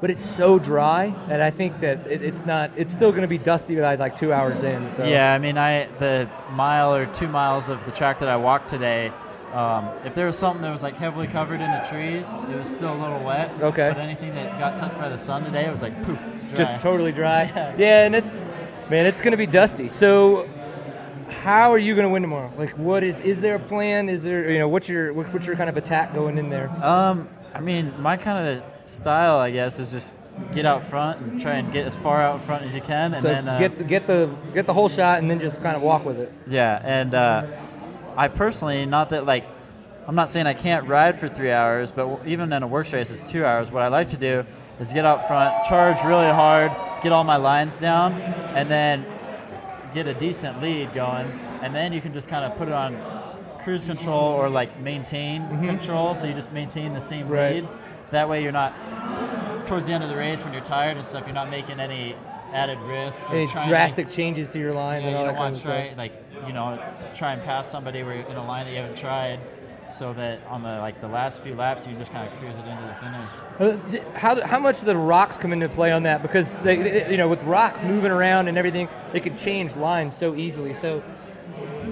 but 0.00 0.10
it's 0.10 0.24
so 0.24 0.58
dry 0.58 1.14
that 1.28 1.40
I 1.40 1.50
think 1.50 1.80
that 1.80 2.06
it, 2.06 2.22
it's 2.22 2.44
not. 2.44 2.70
It's 2.76 2.92
still 2.92 3.10
going 3.10 3.22
to 3.22 3.28
be 3.28 3.38
dusty 3.38 3.76
by 3.76 3.94
like 3.94 4.14
two 4.14 4.32
hours 4.32 4.62
in. 4.62 4.90
So 4.90 5.04
Yeah, 5.04 5.32
I 5.32 5.38
mean, 5.38 5.56
I 5.56 5.86
the 5.96 6.28
mile 6.50 6.94
or 6.94 7.06
two 7.06 7.28
miles 7.28 7.70
of 7.70 7.82
the 7.86 7.92
track 7.92 8.18
that 8.18 8.28
I 8.28 8.36
walked 8.36 8.68
today. 8.68 9.12
Um, 9.52 9.88
if 10.04 10.14
there 10.14 10.26
was 10.26 10.36
something 10.36 10.62
that 10.62 10.72
was 10.72 10.82
like 10.82 10.94
heavily 10.94 11.26
covered 11.26 11.60
in 11.60 11.70
the 11.70 11.86
trees, 11.88 12.36
it 12.50 12.56
was 12.56 12.68
still 12.68 12.94
a 12.94 13.00
little 13.00 13.20
wet. 13.20 13.50
Okay. 13.60 13.90
But 13.92 13.98
anything 13.98 14.34
that 14.34 14.58
got 14.58 14.76
touched 14.76 14.98
by 14.98 15.08
the 15.08 15.18
sun 15.18 15.44
today, 15.44 15.66
it 15.66 15.70
was 15.70 15.82
like 15.82 16.02
poof, 16.02 16.20
dry. 16.20 16.56
just 16.56 16.80
totally 16.80 17.12
dry. 17.12 17.44
yeah. 17.56 17.74
yeah, 17.78 18.06
and 18.06 18.14
it's 18.14 18.32
man, 18.90 19.06
it's 19.06 19.20
going 19.20 19.32
to 19.32 19.38
be 19.38 19.46
dusty. 19.46 19.88
So. 19.88 20.48
How 21.28 21.72
are 21.72 21.78
you 21.78 21.96
going 21.96 22.04
to 22.04 22.08
win 22.08 22.22
tomorrow? 22.22 22.52
Like, 22.56 22.70
what 22.78 23.02
is 23.02 23.20
is 23.20 23.40
there 23.40 23.56
a 23.56 23.58
plan? 23.58 24.08
Is 24.08 24.22
there 24.22 24.48
you 24.48 24.60
know 24.60 24.68
what's 24.68 24.88
your 24.88 25.12
what, 25.12 25.26
what's 25.32 25.44
your 25.44 25.56
kind 25.56 25.68
of 25.68 25.76
attack 25.76 26.14
going 26.14 26.38
in 26.38 26.50
there? 26.50 26.70
Um, 26.84 27.28
I 27.52 27.58
mean, 27.58 27.92
my 28.00 28.16
kind 28.16 28.46
of 28.46 28.64
style, 28.88 29.38
I 29.38 29.50
guess, 29.50 29.80
is 29.80 29.90
just 29.90 30.20
get 30.54 30.66
out 30.66 30.84
front 30.84 31.20
and 31.20 31.40
try 31.40 31.54
and 31.54 31.72
get 31.72 31.86
as 31.86 31.96
far 31.96 32.20
out 32.20 32.42
front 32.42 32.64
as 32.64 32.74
you 32.74 32.80
can, 32.80 33.14
and 33.14 33.22
so 33.22 33.28
then 33.28 33.48
uh, 33.48 33.58
get 33.58 33.76
the, 33.76 33.84
get 33.84 34.06
the 34.06 34.30
get 34.54 34.66
the 34.66 34.72
whole 34.72 34.88
shot 34.88 35.18
and 35.18 35.30
then 35.30 35.40
just 35.40 35.62
kind 35.62 35.76
of 35.76 35.82
walk 35.82 36.04
with 36.04 36.20
it. 36.20 36.32
Yeah, 36.46 36.80
and 36.84 37.14
uh, 37.14 37.46
I 38.16 38.28
personally, 38.28 38.86
not 38.86 39.10
that 39.10 39.26
like, 39.26 39.44
I'm 40.06 40.14
not 40.14 40.28
saying 40.28 40.46
I 40.46 40.54
can't 40.54 40.86
ride 40.86 41.18
for 41.18 41.28
three 41.28 41.50
hours, 41.50 41.90
but 41.92 42.26
even 42.26 42.52
in 42.52 42.62
a 42.62 42.66
work 42.66 42.90
race, 42.92 43.10
it's 43.10 43.28
two 43.28 43.44
hours. 43.44 43.70
What 43.70 43.82
I 43.82 43.88
like 43.88 44.08
to 44.10 44.16
do 44.16 44.44
is 44.80 44.92
get 44.92 45.04
out 45.04 45.26
front, 45.26 45.64
charge 45.64 46.02
really 46.04 46.30
hard, 46.30 46.70
get 47.02 47.12
all 47.12 47.24
my 47.24 47.36
lines 47.36 47.78
down, 47.78 48.12
and 48.54 48.70
then 48.70 49.04
get 49.92 50.06
a 50.06 50.14
decent 50.14 50.60
lead 50.60 50.92
going, 50.94 51.26
and 51.62 51.74
then 51.74 51.92
you 51.92 52.00
can 52.00 52.12
just 52.12 52.28
kind 52.28 52.44
of 52.44 52.56
put 52.56 52.68
it 52.68 52.74
on 52.74 52.96
cruise 53.60 53.84
control 53.84 54.32
or 54.32 54.48
like 54.48 54.78
maintain 54.80 55.48
control. 55.64 56.14
So 56.14 56.26
you 56.26 56.34
just 56.34 56.52
maintain 56.52 56.92
the 56.92 57.00
same 57.00 57.24
Mm-hmm. 57.24 57.32
Right. 57.32 57.54
lead. 57.56 57.68
That 58.10 58.28
way, 58.28 58.42
you're 58.42 58.52
not 58.52 58.72
towards 59.66 59.86
the 59.86 59.92
end 59.92 60.04
of 60.04 60.10
the 60.10 60.16
race 60.16 60.44
when 60.44 60.52
you're 60.52 60.62
tired 60.62 60.96
and 60.96 61.04
stuff. 61.04 61.26
You're 61.26 61.34
not 61.34 61.50
making 61.50 61.80
any 61.80 62.14
added 62.52 62.78
risks. 62.80 63.28
Any 63.30 63.46
drastic 63.46 64.08
changes 64.08 64.50
to 64.52 64.60
your 64.60 64.72
lines 64.72 65.02
yeah, 65.02 65.08
and 65.08 65.16
all 65.16 65.24
you 65.24 65.32
that 65.32 65.36
kind 65.36 65.52
of 65.54 65.60
stuff. 65.60 65.98
like 65.98 66.25
you 66.46 66.52
know 66.52 66.82
try 67.14 67.32
and 67.32 67.42
pass 67.42 67.68
somebody 67.70 68.02
where 68.02 68.16
you're 68.16 68.26
in 68.28 68.36
a 68.36 68.46
line 68.46 68.64
that 68.66 68.72
you 68.72 68.78
haven't 68.78 68.96
tried, 68.96 69.38
so 69.88 70.12
that 70.14 70.40
on 70.48 70.62
the 70.62 70.78
like 70.78 71.00
the 71.00 71.08
last 71.08 71.40
few 71.42 71.54
laps 71.54 71.86
you 71.86 71.96
just 71.96 72.12
kind 72.12 72.30
of 72.30 72.38
cruise 72.38 72.56
it 72.58 72.66
into 72.66 72.82
the 72.82 72.94
finish. 72.94 74.00
Uh, 74.04 74.18
How, 74.18 74.40
how 74.46 74.58
much 74.58 74.80
do 74.80 74.86
the 74.86 74.96
rocks 74.96 75.38
come 75.38 75.52
into 75.52 75.68
play 75.68 75.92
on 75.92 76.02
that? 76.04 76.22
Because 76.22 76.58
they, 76.60 76.76
they- 76.76 77.10
you 77.10 77.16
know, 77.16 77.28
with 77.28 77.42
rocks 77.44 77.82
moving 77.82 78.10
around 78.10 78.48
and 78.48 78.58
everything, 78.58 78.88
they 79.12 79.20
can 79.20 79.36
change 79.36 79.74
lines 79.76 80.16
so 80.16 80.34
easily. 80.34 80.72
So, 80.72 81.00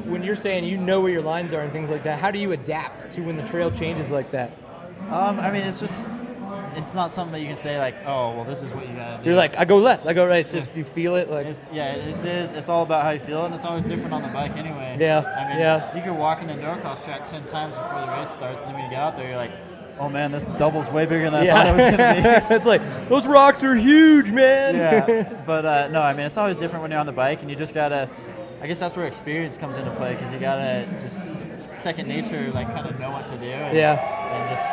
when 0.07 0.23
you're 0.23 0.35
saying 0.37 0.65
you 0.65 0.77
know 0.77 1.01
where 1.01 1.11
your 1.13 1.23
lines 1.23 1.53
are 1.55 1.61
and 1.61 1.73
things 1.73 1.91
like 1.91 2.03
that, 2.05 2.19
how 2.19 2.31
do 2.31 2.39
you 2.39 2.53
adapt 2.53 3.13
to 3.13 3.23
when 3.23 3.37
the 3.37 3.47
trail 3.47 3.71
changes 3.71 4.11
like 4.11 4.31
that? 4.33 4.51
Um, 5.11 5.39
I 5.39 5.51
mean 5.51 5.63
it's 5.63 5.81
just 5.81 6.11
it's 6.77 6.95
not 6.95 7.11
something 7.11 7.33
that 7.33 7.41
you 7.41 7.47
can 7.47 7.57
say 7.57 7.79
like 7.79 7.95
oh 8.07 8.35
well 8.35 8.45
this 8.45 8.63
is 8.63 8.73
what 8.73 8.89
you 8.89 8.95
gotta 8.95 9.23
do. 9.23 9.29
You're 9.31 9.37
like, 9.39 9.57
I 9.59 9.65
go 9.65 9.79
left, 9.79 10.07
I 10.07 10.13
go 10.13 10.27
right. 10.27 10.41
It's 10.41 10.53
just 10.53 10.75
you 10.77 10.85
feel 10.85 11.17
it. 11.17 11.31
Like, 11.31 11.47
It's, 11.47 11.71
yeah, 11.73 11.93
it 11.95 12.07
is. 12.25 12.53
It's 12.53 12.69
all 12.69 12.83
about 12.83 13.03
how 13.05 13.11
you 13.11 13.21
feel, 13.21 13.45
and 13.45 13.55
it's 13.55 13.65
always 13.65 13.85
different 13.85 14.13
on 14.13 14.23
the 14.23 14.29
bike 14.29 14.57
anyway. 14.57 14.97
Yeah, 14.99 15.21
I 15.21 15.49
mean, 15.51 15.59
yeah. 15.59 15.95
You 15.97 16.03
could 16.03 16.19
walk 16.19 16.41
in 16.43 16.49
the 16.49 16.55
Endurocross 16.55 17.05
track 17.05 17.27
ten 17.27 17.45
times 17.45 17.75
before 17.77 18.01
the 18.01 18.13
race 18.13 18.31
starts, 18.31 18.61
and 18.65 18.69
then 18.69 18.75
when 18.75 18.85
you 18.85 18.91
get 18.91 19.01
out 19.01 19.17
there, 19.17 19.29
you're 19.29 19.37
like, 19.37 19.53
"Oh 19.99 20.09
man, 20.09 20.31
this 20.33 20.45
double's 20.45 20.91
way 20.91 21.05
bigger 21.07 21.31
than 21.31 21.35
I 21.35 21.47
thought 21.47 21.67
it 21.67 21.77
was 21.77 21.97
gonna 21.97 22.15
be." 22.49 22.55
it's 22.55 22.67
like 22.67 23.09
those 23.09 23.27
rocks 23.27 23.63
are 23.65 23.75
huge, 23.75 24.31
man. 24.33 24.75
yeah, 24.75 25.43
but 25.47 25.65
uh, 25.65 25.89
no, 25.89 26.03
I 26.03 26.13
mean 26.13 26.27
it's 26.27 26.37
always 26.39 26.57
different 26.57 26.83
when 26.83 26.91
you're 26.91 27.01
on 27.01 27.07
the 27.07 27.13
bike, 27.13 27.41
and 27.43 27.51
you 27.51 27.57
just 27.57 27.75
gotta. 27.75 28.09
I 28.63 28.67
guess 28.67 28.81
that's 28.81 28.97
where 28.97 29.05
experience 29.07 29.59
comes 29.59 29.77
into 29.77 29.91
play 29.91 30.15
because 30.15 30.33
you 30.33 30.39
gotta 30.39 30.87
just 30.99 31.23
second 31.67 32.09
nature, 32.09 32.51
like 32.55 32.67
kind 32.73 32.87
of 32.87 32.99
know 32.99 33.11
what 33.11 33.27
to 33.27 33.37
do. 33.37 33.45
And, 33.47 33.77
Yeah. 33.77 34.41
and 34.41 34.49
just 34.49 34.65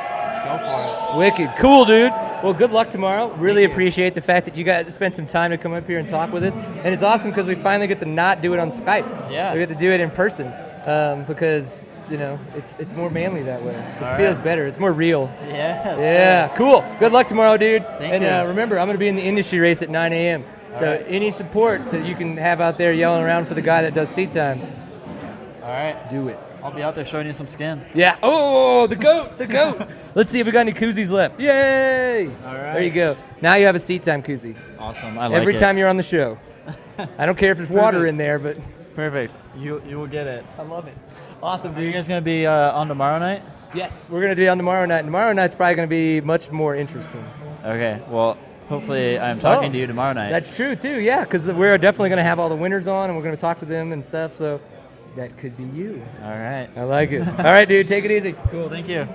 go 0.57 1.11
for 1.11 1.17
Wicked. 1.17 1.49
Cool, 1.57 1.85
dude. 1.85 2.11
Well, 2.43 2.53
good 2.53 2.71
luck 2.71 2.89
tomorrow. 2.89 3.31
Really 3.35 3.65
appreciate 3.65 4.15
the 4.15 4.21
fact 4.21 4.45
that 4.45 4.57
you 4.57 4.63
got 4.63 4.85
to 4.85 4.91
spend 4.91 5.15
some 5.15 5.25
time 5.25 5.51
to 5.51 5.57
come 5.57 5.73
up 5.73 5.85
here 5.85 5.99
and 5.99 6.07
talk 6.07 6.31
with 6.31 6.43
us. 6.43 6.55
And 6.55 6.87
it's 6.87 7.03
awesome 7.03 7.31
because 7.31 7.45
we 7.45 7.55
finally 7.55 7.87
get 7.87 7.99
to 7.99 8.05
not 8.05 8.41
do 8.41 8.53
it 8.53 8.59
on 8.59 8.69
Skype. 8.69 9.31
Yeah. 9.31 9.53
We 9.53 9.59
get 9.59 9.69
to 9.69 9.75
do 9.75 9.89
it 9.91 9.99
in 9.99 10.09
person 10.09 10.51
um, 10.85 11.23
because, 11.25 11.95
you 12.09 12.17
know, 12.17 12.39
it's 12.55 12.73
it's 12.79 12.93
more 12.93 13.09
manly 13.09 13.43
that 13.43 13.61
way. 13.61 13.75
It 13.75 14.03
All 14.03 14.17
feels 14.17 14.37
right. 14.37 14.43
better. 14.43 14.65
It's 14.65 14.79
more 14.79 14.91
real. 14.91 15.31
it. 15.43 15.49
Yes. 15.49 15.99
Yeah, 15.99 16.47
cool. 16.55 16.83
Good 16.99 17.11
luck 17.11 17.27
tomorrow, 17.27 17.57
dude. 17.57 17.85
Thank 17.99 18.13
and 18.13 18.23
you. 18.23 18.29
Uh, 18.29 18.45
remember, 18.47 18.79
I'm 18.79 18.87
going 18.87 18.95
to 18.95 18.99
be 18.99 19.07
in 19.07 19.15
the 19.15 19.21
industry 19.23 19.59
race 19.59 19.83
at 19.83 19.89
9 19.89 20.13
a.m. 20.13 20.43
So 20.75 20.91
right. 20.93 21.05
any 21.07 21.31
support 21.31 21.85
that 21.87 22.05
you 22.05 22.15
can 22.15 22.37
have 22.37 22.61
out 22.61 22.77
there 22.77 22.93
yelling 22.93 23.23
around 23.23 23.45
for 23.45 23.53
the 23.53 23.61
guy 23.61 23.81
that 23.81 23.93
does 23.93 24.09
seat 24.09 24.31
time, 24.31 24.59
All 25.61 25.69
right. 25.69 26.09
do 26.09 26.29
it. 26.29 26.39
I'll 26.63 26.71
be 26.71 26.83
out 26.83 26.95
there 26.95 27.05
showing 27.05 27.27
you 27.27 27.33
some 27.33 27.47
skin. 27.47 27.83
Yeah. 27.93 28.17
Oh, 28.21 28.87
the 28.87 28.95
goat, 28.95 29.37
the 29.37 29.47
goat. 29.47 29.87
Let's 30.15 30.29
see 30.29 30.39
if 30.39 30.45
we 30.45 30.51
got 30.51 30.61
any 30.61 30.73
koozies 30.73 31.11
left. 31.11 31.39
Yay! 31.39 32.27
All 32.27 32.53
right. 32.53 32.73
There 32.73 32.83
you 32.83 32.91
go. 32.91 33.17
Now 33.41 33.55
you 33.55 33.65
have 33.65 33.75
a 33.75 33.79
seat 33.79 34.03
time 34.03 34.21
koozie. 34.21 34.55
Awesome. 34.77 35.17
I 35.17 35.27
like 35.27 35.37
it. 35.37 35.41
Every 35.41 35.55
it. 35.55 35.59
time 35.59 35.77
you're 35.77 35.87
on 35.89 35.97
the 35.97 36.03
show. 36.03 36.37
I 37.17 37.25
don't 37.25 37.37
care 37.37 37.51
if 37.51 37.57
there's 37.57 37.69
water 37.71 38.05
in 38.05 38.17
there, 38.17 38.37
but 38.37 38.57
Perfect. 38.95 39.33
You 39.57 39.81
you 39.87 39.97
will 39.97 40.07
get 40.07 40.27
it. 40.27 40.45
I 40.57 40.63
love 40.63 40.87
it. 40.87 40.95
Awesome, 41.41 41.75
Are 41.75 41.81
you 41.81 41.91
guys 41.91 42.07
gonna 42.07 42.21
be 42.21 42.45
uh, 42.45 42.71
on 42.73 42.87
tomorrow 42.87 43.19
night? 43.19 43.41
Yes, 43.73 44.09
we're 44.09 44.21
gonna 44.21 44.35
be 44.35 44.47
on 44.47 44.57
tomorrow 44.57 44.85
night. 44.85 45.03
Tomorrow 45.03 45.33
night's 45.33 45.55
probably 45.55 45.75
gonna 45.75 45.87
be 45.87 46.21
much 46.21 46.51
more 46.51 46.75
interesting. 46.75 47.25
Okay. 47.63 48.01
Well, 48.09 48.37
hopefully 48.67 49.17
I'm 49.17 49.39
talking 49.39 49.69
Oh, 49.69 49.71
to 49.73 49.77
you 49.79 49.87
tomorrow 49.87 50.13
night. 50.13 50.29
That's 50.29 50.55
true 50.55 50.75
too. 50.75 50.99
Yeah, 50.99 51.23
because 51.23 51.49
we're 51.49 51.77
definitely 51.77 52.09
gonna 52.09 52.23
have 52.23 52.37
all 52.37 52.49
the 52.49 52.55
winners 52.55 52.87
on, 52.87 53.09
and 53.09 53.17
we're 53.17 53.23
gonna 53.23 53.37
talk 53.37 53.59
to 53.59 53.65
them 53.65 53.93
and 53.93 54.05
stuff. 54.05 54.35
So 54.35 54.59
that 55.15 55.37
could 55.37 55.57
be 55.57 55.63
you. 55.63 56.01
All 56.23 56.29
right. 56.29 56.69
I 56.75 56.83
like 56.83 57.11
it. 57.11 57.27
all 57.27 57.45
right, 57.45 57.67
dude. 57.67 57.87
Take 57.87 58.05
it 58.05 58.11
easy. 58.11 58.33
Cool. 58.49 58.69
Thank 58.69 58.87
you. 58.87 59.07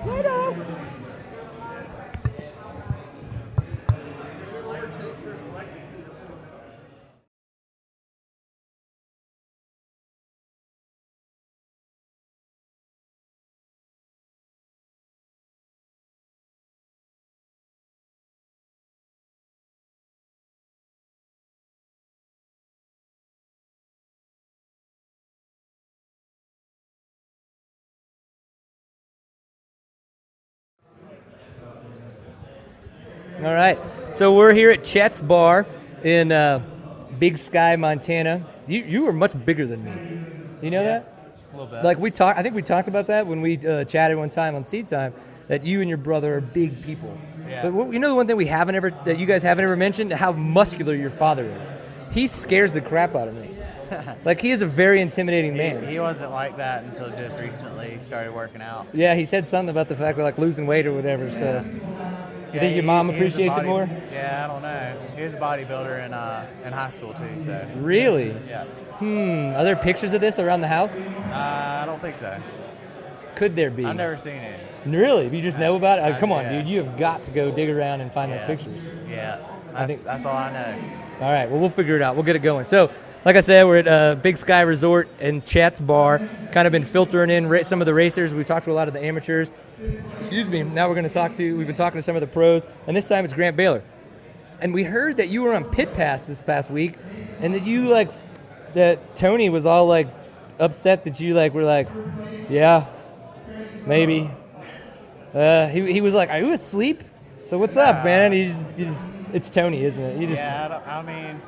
All 33.47 33.53
right. 33.53 33.79
So 34.13 34.35
we're 34.35 34.53
here 34.53 34.71
at 34.71 34.83
Chet's 34.83 35.21
Bar 35.21 35.65
in 36.03 36.33
uh, 36.33 36.61
Big 37.17 37.37
Sky, 37.37 37.77
Montana. 37.77 38.45
You 38.67 38.83
you 38.83 39.07
are 39.07 39.13
much 39.13 39.45
bigger 39.45 39.65
than 39.65 39.85
me. 39.85 40.25
You 40.61 40.69
know 40.69 40.83
that? 40.83 41.13
A 41.53 41.55
little 41.55 41.71
bit. 41.71 41.81
Like 41.85 41.97
we 41.97 42.11
talked, 42.11 42.37
I 42.37 42.43
think 42.43 42.55
we 42.55 42.61
talked 42.61 42.89
about 42.89 43.07
that 43.07 43.25
when 43.25 43.39
we 43.39 43.57
uh, 43.59 43.85
chatted 43.85 44.17
one 44.17 44.29
time 44.29 44.53
on 44.55 44.65
Seat 44.65 44.87
Time. 44.87 45.13
That 45.47 45.63
you 45.63 45.79
and 45.79 45.87
your 45.87 45.97
brother 45.97 46.35
are 46.35 46.41
big 46.41 46.83
people. 46.83 47.17
Yeah. 47.47 47.61
But 47.63 47.71
what- 47.71 47.93
you 47.93 47.99
know 47.99 48.09
the 48.09 48.15
one 48.15 48.27
thing 48.27 48.35
we 48.35 48.47
haven't 48.47 48.75
ever, 48.75 48.91
that 49.05 49.17
you 49.17 49.25
guys 49.25 49.43
haven't 49.43 49.63
ever 49.63 49.77
mentioned, 49.77 50.11
how 50.11 50.33
muscular 50.33 50.93
your 50.93 51.09
father 51.09 51.45
is. 51.61 51.71
He 52.11 52.27
scares 52.27 52.73
the 52.73 52.81
crap 52.81 53.15
out 53.15 53.29
of 53.29 53.35
me. 53.35 53.55
like 54.25 54.41
he 54.41 54.51
is 54.51 54.61
a 54.61 54.65
very 54.65 54.99
intimidating 54.99 55.55
man. 55.55 55.87
He 55.87 56.01
wasn't 56.01 56.31
like 56.31 56.57
that 56.57 56.83
until 56.83 57.07
just 57.11 57.39
recently 57.39 57.91
he 57.91 57.99
started 57.99 58.33
working 58.33 58.61
out. 58.61 58.87
Yeah, 58.93 59.15
he 59.15 59.23
said 59.23 59.47
something 59.47 59.69
about 59.69 59.87
the 59.87 59.95
fact 59.95 60.17
of 60.17 60.25
like 60.25 60.37
losing 60.37 60.67
weight 60.67 60.85
or 60.85 60.91
whatever. 60.93 61.31
So 61.31 61.63
you 62.53 62.59
think 62.59 62.75
your 62.75 62.83
mom 62.85 63.09
appreciates 63.09 63.57
it 63.57 63.65
more? 63.65 63.87
Yeah, 64.11 64.45
I 64.45 64.47
don't 64.47 64.61
know. 64.61 64.97
He 65.15 65.23
was 65.23 65.33
a 65.33 65.37
bodybuilder 65.39 66.05
in 66.05 66.13
uh, 66.13 66.45
in 66.65 66.73
high 66.73 66.89
school 66.89 67.13
too. 67.13 67.39
So 67.39 67.67
Really? 67.75 68.35
yeah, 68.47 68.63
Hmm. 68.99 69.53
Are 69.55 69.63
there 69.63 69.75
pictures 69.75 70.13
of 70.13 70.21
this 70.21 70.39
around 70.39 70.61
the 70.61 70.67
house? 70.67 70.97
uh, 70.97 71.79
I 71.83 71.85
don't 71.85 72.01
think 72.01 72.15
so. 72.15 72.35
Could 73.35 73.55
there 73.55 73.69
be? 73.69 73.85
I've 73.85 73.95
never 73.95 74.17
seen 74.17 74.33
it. 74.37 74.59
Really? 74.85 75.25
If 75.25 75.33
you 75.33 75.41
just 75.41 75.59
know 75.59 75.75
about 75.75 75.99
it, 75.99 76.01
Oh, 76.15 76.19
come 76.19 76.31
on, 76.31 76.45
yeah. 76.45 76.59
dude. 76.59 76.67
You 76.67 76.83
have 76.83 76.97
got 76.97 77.21
to 77.23 77.31
go 77.31 77.51
dig 77.51 77.69
around 77.69 78.01
and 78.01 78.11
find 78.11 78.31
Yeah. 78.31 78.37
those 78.37 78.47
pictures. 78.47 78.83
Yeah, 79.09 79.37
I 79.73 79.79
that's, 79.85 79.91
think- 79.91 80.03
that's 80.03 80.25
all 80.25 80.35
I 80.35 80.51
know. 80.51 80.75
All 81.25 81.31
right. 81.31 81.49
Well, 81.49 81.59
we'll 81.59 81.69
figure 81.69 81.95
it 81.95 82.01
out. 82.01 82.15
We'll 82.15 82.23
get 82.25 82.35
it 82.35 82.39
going. 82.43 82.65
So, 82.67 82.89
like 83.25 83.35
I 83.35 83.39
said, 83.41 83.63
we're 83.65 83.77
at 83.77 83.87
uh, 83.87 84.15
Big 84.15 84.37
Sky 84.37 84.61
Resort 84.61 85.09
and 85.19 85.43
Chet's 85.45 85.79
Bar. 85.79 86.19
Kind 86.51 86.67
of 86.67 86.71
been 86.71 86.83
filtering 86.83 87.29
in 87.29 87.47
ra- 87.49 87.63
some 87.63 87.81
of 87.81 87.85
the 87.85 87.93
racers. 87.93 88.33
We've 88.33 88.45
talked 88.45 88.65
to 88.65 88.71
a 88.71 88.73
lot 88.73 88.87
of 88.87 88.93
the 88.93 89.03
amateurs. 89.03 89.51
Excuse 90.19 90.47
me. 90.47 90.63
Now 90.63 90.87
we're 90.87 90.95
going 90.95 91.07
to 91.07 91.13
talk 91.13 91.33
to. 91.35 91.57
We've 91.57 91.67
been 91.67 91.75
talking 91.75 91.97
to 91.97 92.01
some 92.01 92.15
of 92.15 92.21
the 92.21 92.27
pros, 92.27 92.65
and 92.87 92.95
this 92.97 93.07
time 93.07 93.25
it's 93.25 93.33
Grant 93.33 93.55
Baylor. 93.55 93.83
And 94.61 94.73
we 94.73 94.83
heard 94.83 95.17
that 95.17 95.29
you 95.29 95.43
were 95.43 95.53
on 95.53 95.65
Pit 95.65 95.93
Pass 95.93 96.23
this 96.23 96.41
past 96.41 96.71
week, 96.71 96.95
and 97.39 97.53
that 97.53 97.65
you 97.65 97.89
like 97.89 98.11
that 98.73 99.15
Tony 99.15 99.49
was 99.49 99.65
all 99.65 99.87
like 99.87 100.07
upset 100.59 101.03
that 101.03 101.19
you 101.19 101.35
like 101.35 101.53
were 101.53 101.63
like, 101.63 101.87
yeah, 102.49 102.87
Maybe. 103.87 104.29
Uh, 105.33 105.67
he, 105.67 105.93
he 105.93 106.01
was 106.01 106.13
like, 106.13 106.29
"Are 106.29 106.39
you 106.39 106.51
asleep?" 106.51 107.03
So 107.45 107.57
what's 107.57 107.77
up, 107.77 108.03
man? 108.03 108.33
You 108.33 108.45
just, 108.45 108.77
you 108.77 108.85
just, 108.85 109.05
it's 109.31 109.49
Tony, 109.49 109.83
isn't 109.83 110.01
it? 110.01 110.19
You 110.19 110.27
just, 110.27 110.41
yeah, 110.41 110.65
I, 110.65 110.67
don't, 110.67 110.87
I 110.87 111.01
mean, 111.03 111.41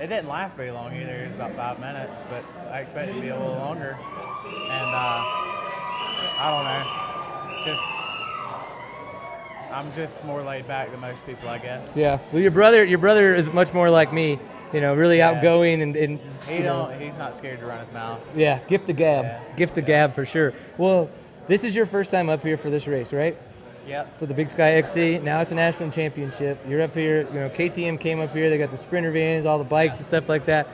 it 0.00 0.08
didn't 0.08 0.28
last 0.28 0.56
very 0.56 0.72
long 0.72 0.92
either. 0.96 1.20
It 1.20 1.24
was 1.24 1.34
about 1.34 1.54
five 1.54 1.78
minutes, 1.78 2.24
but 2.28 2.44
I 2.72 2.80
expected 2.80 3.12
it 3.12 3.20
to 3.20 3.22
be 3.22 3.28
a 3.28 3.38
little 3.38 3.54
longer. 3.54 3.96
And 3.96 4.90
uh, 4.90 5.22
I 6.36 6.50
don't 6.50 6.64
know, 6.64 7.03
just 7.64 8.00
I'm 9.72 9.92
just 9.92 10.24
more 10.24 10.42
laid 10.42 10.68
back 10.68 10.90
than 10.92 11.00
most 11.00 11.26
people, 11.26 11.48
I 11.48 11.58
guess. 11.58 11.96
yeah. 11.96 12.18
Well, 12.32 12.40
your 12.40 12.52
brother, 12.52 12.84
your 12.84 12.98
brother 12.98 13.34
is 13.34 13.52
much 13.52 13.74
more 13.74 13.90
like 13.90 14.12
me. 14.12 14.38
You 14.72 14.80
know, 14.80 14.94
really 14.94 15.18
Yeah. 15.18 15.30
outgoing 15.30 15.82
and, 15.82 15.94
and 15.96 16.20
He 16.48 16.62
don't. 16.62 17.00
He's 17.00 17.18
not 17.18 17.34
scared 17.34 17.60
to 17.60 17.66
run 17.66 17.78
his 17.78 17.92
mouth. 17.92 18.20
yeah, 18.36 18.58
gift 18.68 18.88
of 18.90 18.96
gab, 18.96 19.24
Yeah. 19.24 19.40
gift 19.56 19.78
of 19.78 19.84
gab 19.84 20.14
for 20.14 20.24
sure. 20.24 20.52
Well, 20.78 21.10
this 21.48 21.64
is 21.64 21.74
your 21.76 21.86
first 21.86 22.10
time 22.10 22.28
up 22.28 22.42
here 22.42 22.56
for 22.56 22.70
this 22.70 22.86
race, 22.88 23.12
right? 23.12 23.36
Yep. 23.86 24.16
for 24.18 24.24
the 24.24 24.32
Big 24.32 24.48
Sky 24.48 24.72
XC. 24.76 25.18
Now 25.18 25.40
it's 25.42 25.52
a 25.52 25.54
national 25.54 25.90
championship. 25.90 26.58
You're 26.66 26.80
up 26.80 26.94
here. 26.94 27.26
You 27.34 27.40
know, 27.40 27.50
KTM 27.50 27.98
came 28.00 28.18
up 28.18 28.32
here. 28.32 28.48
They 28.48 28.56
got 28.56 28.70
the 28.70 28.78
sprinter 28.78 29.10
vans, 29.10 29.44
all 29.44 29.58
the 29.58 29.64
bikes 29.64 29.96
and 29.96 30.06
stuff 30.06 30.26
like 30.26 30.46
that. 30.46 30.66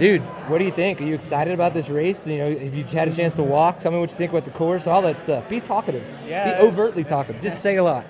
Dude, 0.00 0.22
what 0.48 0.56
do 0.56 0.64
you 0.64 0.70
think? 0.70 0.98
Are 1.02 1.04
you 1.04 1.14
excited 1.14 1.52
about 1.52 1.74
this 1.74 1.90
race? 1.90 2.26
You 2.26 2.38
know, 2.38 2.58
have 2.58 2.74
you 2.74 2.84
had 2.84 3.06
a 3.08 3.14
chance 3.14 3.34
to 3.34 3.42
walk? 3.42 3.80
Tell 3.80 3.92
me 3.92 3.98
what 3.98 4.10
you 4.10 4.16
think 4.16 4.30
about 4.30 4.46
the 4.46 4.50
course, 4.50 4.86
all 4.86 5.02
that 5.02 5.18
stuff. 5.18 5.46
Be 5.46 5.60
talkative. 5.60 6.08
Yeah. 6.26 6.58
Be 6.58 6.66
overtly 6.66 7.04
talkative. 7.04 7.42
Just 7.42 7.60
say 7.60 7.76
a 7.76 7.84
lot. 7.84 8.06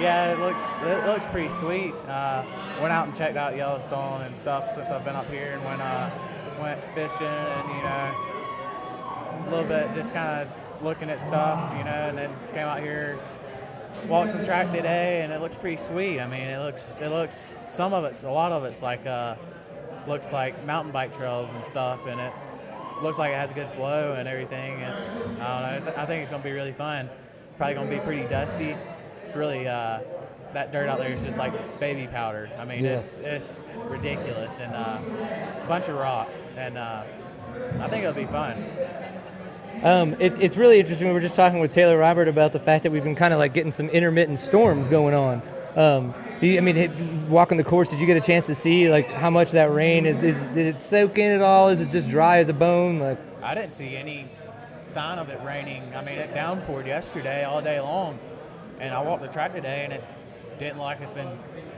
Yeah, 0.00 0.32
it 0.32 0.40
looks 0.40 0.72
it 0.82 1.06
looks 1.06 1.28
pretty 1.28 1.48
sweet. 1.48 1.94
Uh, 2.08 2.44
went 2.80 2.92
out 2.92 3.06
and 3.06 3.16
checked 3.16 3.36
out 3.36 3.54
Yellowstone 3.54 4.22
and 4.22 4.36
stuff 4.36 4.74
since 4.74 4.90
I've 4.90 5.04
been 5.04 5.14
up 5.14 5.30
here, 5.30 5.52
and 5.52 5.64
went 5.64 5.80
uh, 5.80 6.10
went 6.60 6.82
fishing 6.92 7.24
and 7.28 7.68
you 7.68 7.82
know 7.84 9.46
a 9.46 9.50
little 9.50 9.66
bit 9.66 9.92
just 9.92 10.12
kind 10.12 10.42
of 10.42 10.82
looking 10.82 11.08
at 11.08 11.20
stuff, 11.20 11.72
you 11.78 11.84
know, 11.84 11.90
and 11.90 12.18
then 12.18 12.34
came 12.52 12.66
out 12.66 12.80
here, 12.80 13.16
walked 14.08 14.32
some 14.32 14.42
track 14.42 14.72
today, 14.72 15.22
and 15.22 15.32
it 15.32 15.40
looks 15.40 15.56
pretty 15.56 15.76
sweet. 15.76 16.18
I 16.18 16.26
mean, 16.26 16.48
it 16.48 16.58
looks 16.58 16.96
it 17.00 17.10
looks 17.10 17.54
some 17.68 17.92
of 17.92 18.02
it's 18.02 18.24
a 18.24 18.30
lot 18.30 18.50
of 18.50 18.64
it's 18.64 18.82
like 18.82 19.06
uh, 19.06 19.36
looks 20.10 20.32
like 20.32 20.64
mountain 20.66 20.92
bike 20.92 21.12
trails 21.12 21.54
and 21.54 21.64
stuff, 21.64 22.06
and 22.06 22.20
it 22.20 22.32
looks 23.02 23.18
like 23.18 23.32
it 23.32 23.36
has 23.36 23.50
a 23.52 23.54
good 23.54 23.68
flow 23.70 24.14
and 24.18 24.28
everything. 24.28 24.82
And 24.82 24.92
I 24.94 24.98
don't 25.22 25.38
know, 25.38 25.76
I 25.76 25.80
th- 25.84 25.96
I 25.96 26.04
think 26.06 26.22
it's 26.22 26.30
gonna 26.30 26.42
be 26.42 26.52
really 26.52 26.72
fun. 26.72 27.08
Probably 27.56 27.74
gonna 27.74 27.90
be 27.90 27.98
pretty 28.00 28.26
dusty. 28.28 28.74
It's 29.24 29.36
really 29.36 29.66
uh, 29.68 30.00
that 30.52 30.72
dirt 30.72 30.88
out 30.88 30.98
there 30.98 31.12
is 31.12 31.24
just 31.24 31.38
like 31.38 31.52
baby 31.80 32.06
powder. 32.08 32.50
I 32.58 32.64
mean, 32.64 32.82
Yes. 32.84 33.22
it's 33.24 33.60
it's 33.60 33.62
ridiculous 33.88 34.58
and 34.60 34.74
uh, 34.74 34.98
a 35.62 35.66
bunch 35.68 35.88
of 35.88 35.96
rock, 35.96 36.28
and 36.56 36.76
uh, 36.76 37.04
I 37.80 37.88
think 37.88 38.02
it'll 38.04 38.14
be 38.14 38.24
fun. 38.26 38.62
Um, 39.82 40.14
it, 40.20 40.36
it's 40.42 40.56
really 40.58 40.78
interesting. 40.78 41.08
We 41.08 41.14
were 41.14 41.20
just 41.20 41.34
talking 41.36 41.58
with 41.60 41.72
Taylor 41.72 41.96
Robert 41.96 42.28
about 42.28 42.52
the 42.52 42.58
fact 42.58 42.82
that 42.82 42.92
we've 42.92 43.04
been 43.04 43.14
kind 43.14 43.32
of 43.32 43.38
like 43.38 43.54
getting 43.54 43.72
some 43.72 43.88
intermittent 43.88 44.38
storms 44.38 44.88
going 44.88 45.14
on. 45.14 45.42
Um, 45.76 46.14
you- 46.40 46.56
I 46.58 46.60
mean, 46.60 47.28
walking 47.28 47.56
the 47.58 47.64
course, 47.64 47.90
did 47.90 48.00
you 48.00 48.06
get 48.06 48.16
a 48.16 48.20
chance 48.20 48.46
to 48.46 48.54
see 48.54 48.90
like 48.90 49.10
how 49.10 49.30
much 49.30 49.52
that 49.52 49.72
rain 49.72 50.06
is? 50.06 50.22
is 50.22 50.44
did 50.46 50.66
it 50.66 50.82
soak 50.82 51.18
in 51.18 51.30
at 51.32 51.42
all? 51.42 51.68
Is 51.68 51.80
it 51.80 51.88
just 51.90 52.08
dry 52.08 52.38
as 52.38 52.48
a 52.48 52.54
bone? 52.54 52.98
Like, 52.98 53.18
I 53.42 53.54
didn't 53.54 53.72
see 53.72 53.96
any 53.96 54.26
sign 54.82 55.18
of 55.18 55.28
it 55.28 55.40
raining. 55.44 55.82
I 55.94 56.02
mean, 56.02 56.18
it 56.18 56.34
downpoured 56.34 56.86
yesterday 56.86 57.44
all 57.44 57.60
day 57.60 57.80
long, 57.80 58.18
and 58.78 58.94
I 58.94 59.02
walked 59.02 59.22
the 59.22 59.28
track 59.28 59.54
today, 59.54 59.82
and 59.84 59.92
it 59.92 60.04
didn't 60.58 60.78
like 60.78 61.00
it's 61.00 61.10
been 61.10 61.28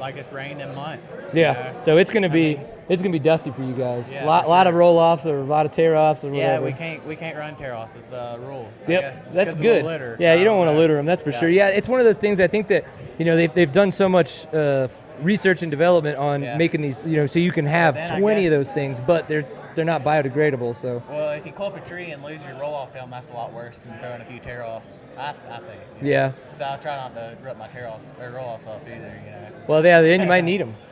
like 0.02 0.16
it's 0.16 0.32
rained 0.32 0.60
in 0.60 0.74
months. 0.74 1.22
you 1.32 1.40
yeah. 1.40 1.52
know? 1.52 1.80
So 1.80 1.96
it's 1.96 2.12
gonna 2.12 2.26
I 2.26 2.30
be 2.30 2.56
mean, 2.56 2.66
it's 2.88 3.02
gonna 3.02 3.12
be 3.12 3.18
dusty 3.20 3.52
for 3.52 3.62
you 3.62 3.72
guys. 3.72 4.10
Yeah, 4.12 4.24
a 4.24 4.26
lot, 4.26 4.44
for 4.44 4.50
lot 4.50 4.66
of 4.66 4.74
roll 4.74 4.98
offs 4.98 5.24
or 5.24 5.38
a 5.38 5.42
lot 5.44 5.64
of 5.64 5.72
tear 5.72 5.96
offs 5.96 6.24
or 6.24 6.34
yeah, 6.34 6.58
we 6.58 6.72
can't 6.72 7.06
we 7.06 7.16
can't 7.16 7.36
run 7.38 7.54
tear 7.56 7.74
offs. 7.74 7.94
It's 7.94 8.12
a 8.12 8.36
rule. 8.40 8.68
I 8.86 8.90
Yep, 8.90 9.00
guess, 9.00 9.24
that's 9.26 9.60
good. 9.60 9.84
litter. 9.84 10.16
Yeah, 10.18 10.34
you 10.34 10.44
don't 10.44 10.58
want 10.58 10.70
to 10.70 10.76
litter 10.76 10.96
them. 10.96 11.06
That's 11.06 11.22
for 11.22 11.30
Yeah. 11.30 11.38
sure. 11.40 11.48
Yeah, 11.48 11.68
it's 11.68 11.88
one 11.88 12.00
of 12.00 12.04
those 12.04 12.18
things. 12.18 12.40
I 12.40 12.48
think 12.48 12.66
that 12.68 12.84
you 13.18 13.24
know 13.24 13.36
they've, 13.36 13.54
they've 13.54 13.72
done 13.72 13.90
so 13.92 14.08
much 14.08 14.52
uh, 14.52 14.88
research 15.20 15.62
and 15.62 15.70
development 15.70 16.18
on 16.18 16.42
Yeah. 16.42 16.56
making 16.58 16.82
these. 16.82 17.00
You 17.06 17.18
know, 17.18 17.26
so 17.26 17.38
you 17.38 17.52
can 17.52 17.64
have 17.66 17.94
then 17.94 18.10
I 18.10 18.18
twenty 18.18 18.44
of 18.46 18.50
those 18.52 18.70
things, 18.72 19.00
but 19.00 19.28
they're 19.28 19.46
they're 19.74 19.84
not 19.84 20.04
biodegradable. 20.04 20.74
So 20.74 21.02
Well, 21.08 21.30
if 21.32 21.46
you 21.46 21.52
clip 21.52 21.76
a 21.76 21.80
tree 21.80 22.10
and 22.10 22.22
lose 22.22 22.44
your 22.44 22.54
roll 22.58 22.74
off 22.74 22.92
film, 22.92 23.10
that's 23.10 23.30
a 23.30 23.34
lot 23.34 23.52
worse 23.52 23.82
than 23.82 23.98
throwing 23.98 24.20
a 24.20 24.24
few 24.24 24.38
tear 24.38 24.64
offs. 24.64 25.04
I, 25.16 25.30
I 25.30 25.58
think. 25.58 25.80
you 25.98 26.02
know. 26.02 26.08
yeah. 26.10 26.32
So 26.54 26.64
I 26.68 26.76
try 26.76 26.96
not 26.96 27.14
to 27.14 27.36
rip 27.42 27.56
my 27.58 27.66
tear 27.66 27.88
offs 27.88 28.08
or 28.20 28.30
roll 28.30 28.46
offs 28.48 28.66
off 28.66 28.80
either. 28.86 28.94
You 29.24 29.30
know. 29.30 29.48
Well, 29.68 29.84
yeah. 29.84 30.00
Then 30.00 30.20
you 30.20 30.26
might 30.26 30.44
need 30.44 30.60
them. 30.60 30.74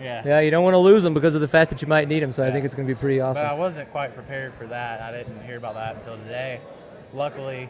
Yeah. 0.00 0.22
Yeah, 0.26 0.40
you 0.40 0.50
don't 0.50 0.64
want 0.64 0.74
to 0.74 0.78
lose 0.78 1.04
them 1.04 1.14
because 1.14 1.36
of 1.36 1.40
the 1.42 1.46
fact 1.46 1.70
that 1.70 1.80
you 1.80 1.86
might 1.86 2.08
need 2.08 2.20
them. 2.24 2.32
So 2.32 2.42
I 2.44 2.50
think 2.50 2.64
it's 2.64 2.74
going 2.74 2.88
to 2.88 2.92
be 2.94 2.98
pretty 2.98 3.20
awesome. 3.20 3.42
But 3.44 3.52
I 3.52 3.54
wasn't 3.54 3.88
quite 3.92 4.14
prepared 4.16 4.52
for 4.52 4.66
that. 4.66 5.00
I 5.00 5.12
didn't 5.16 5.44
hear 5.44 5.56
about 5.56 5.74
that 5.74 5.94
until 5.94 6.16
today. 6.16 6.60
Luckily, 7.12 7.68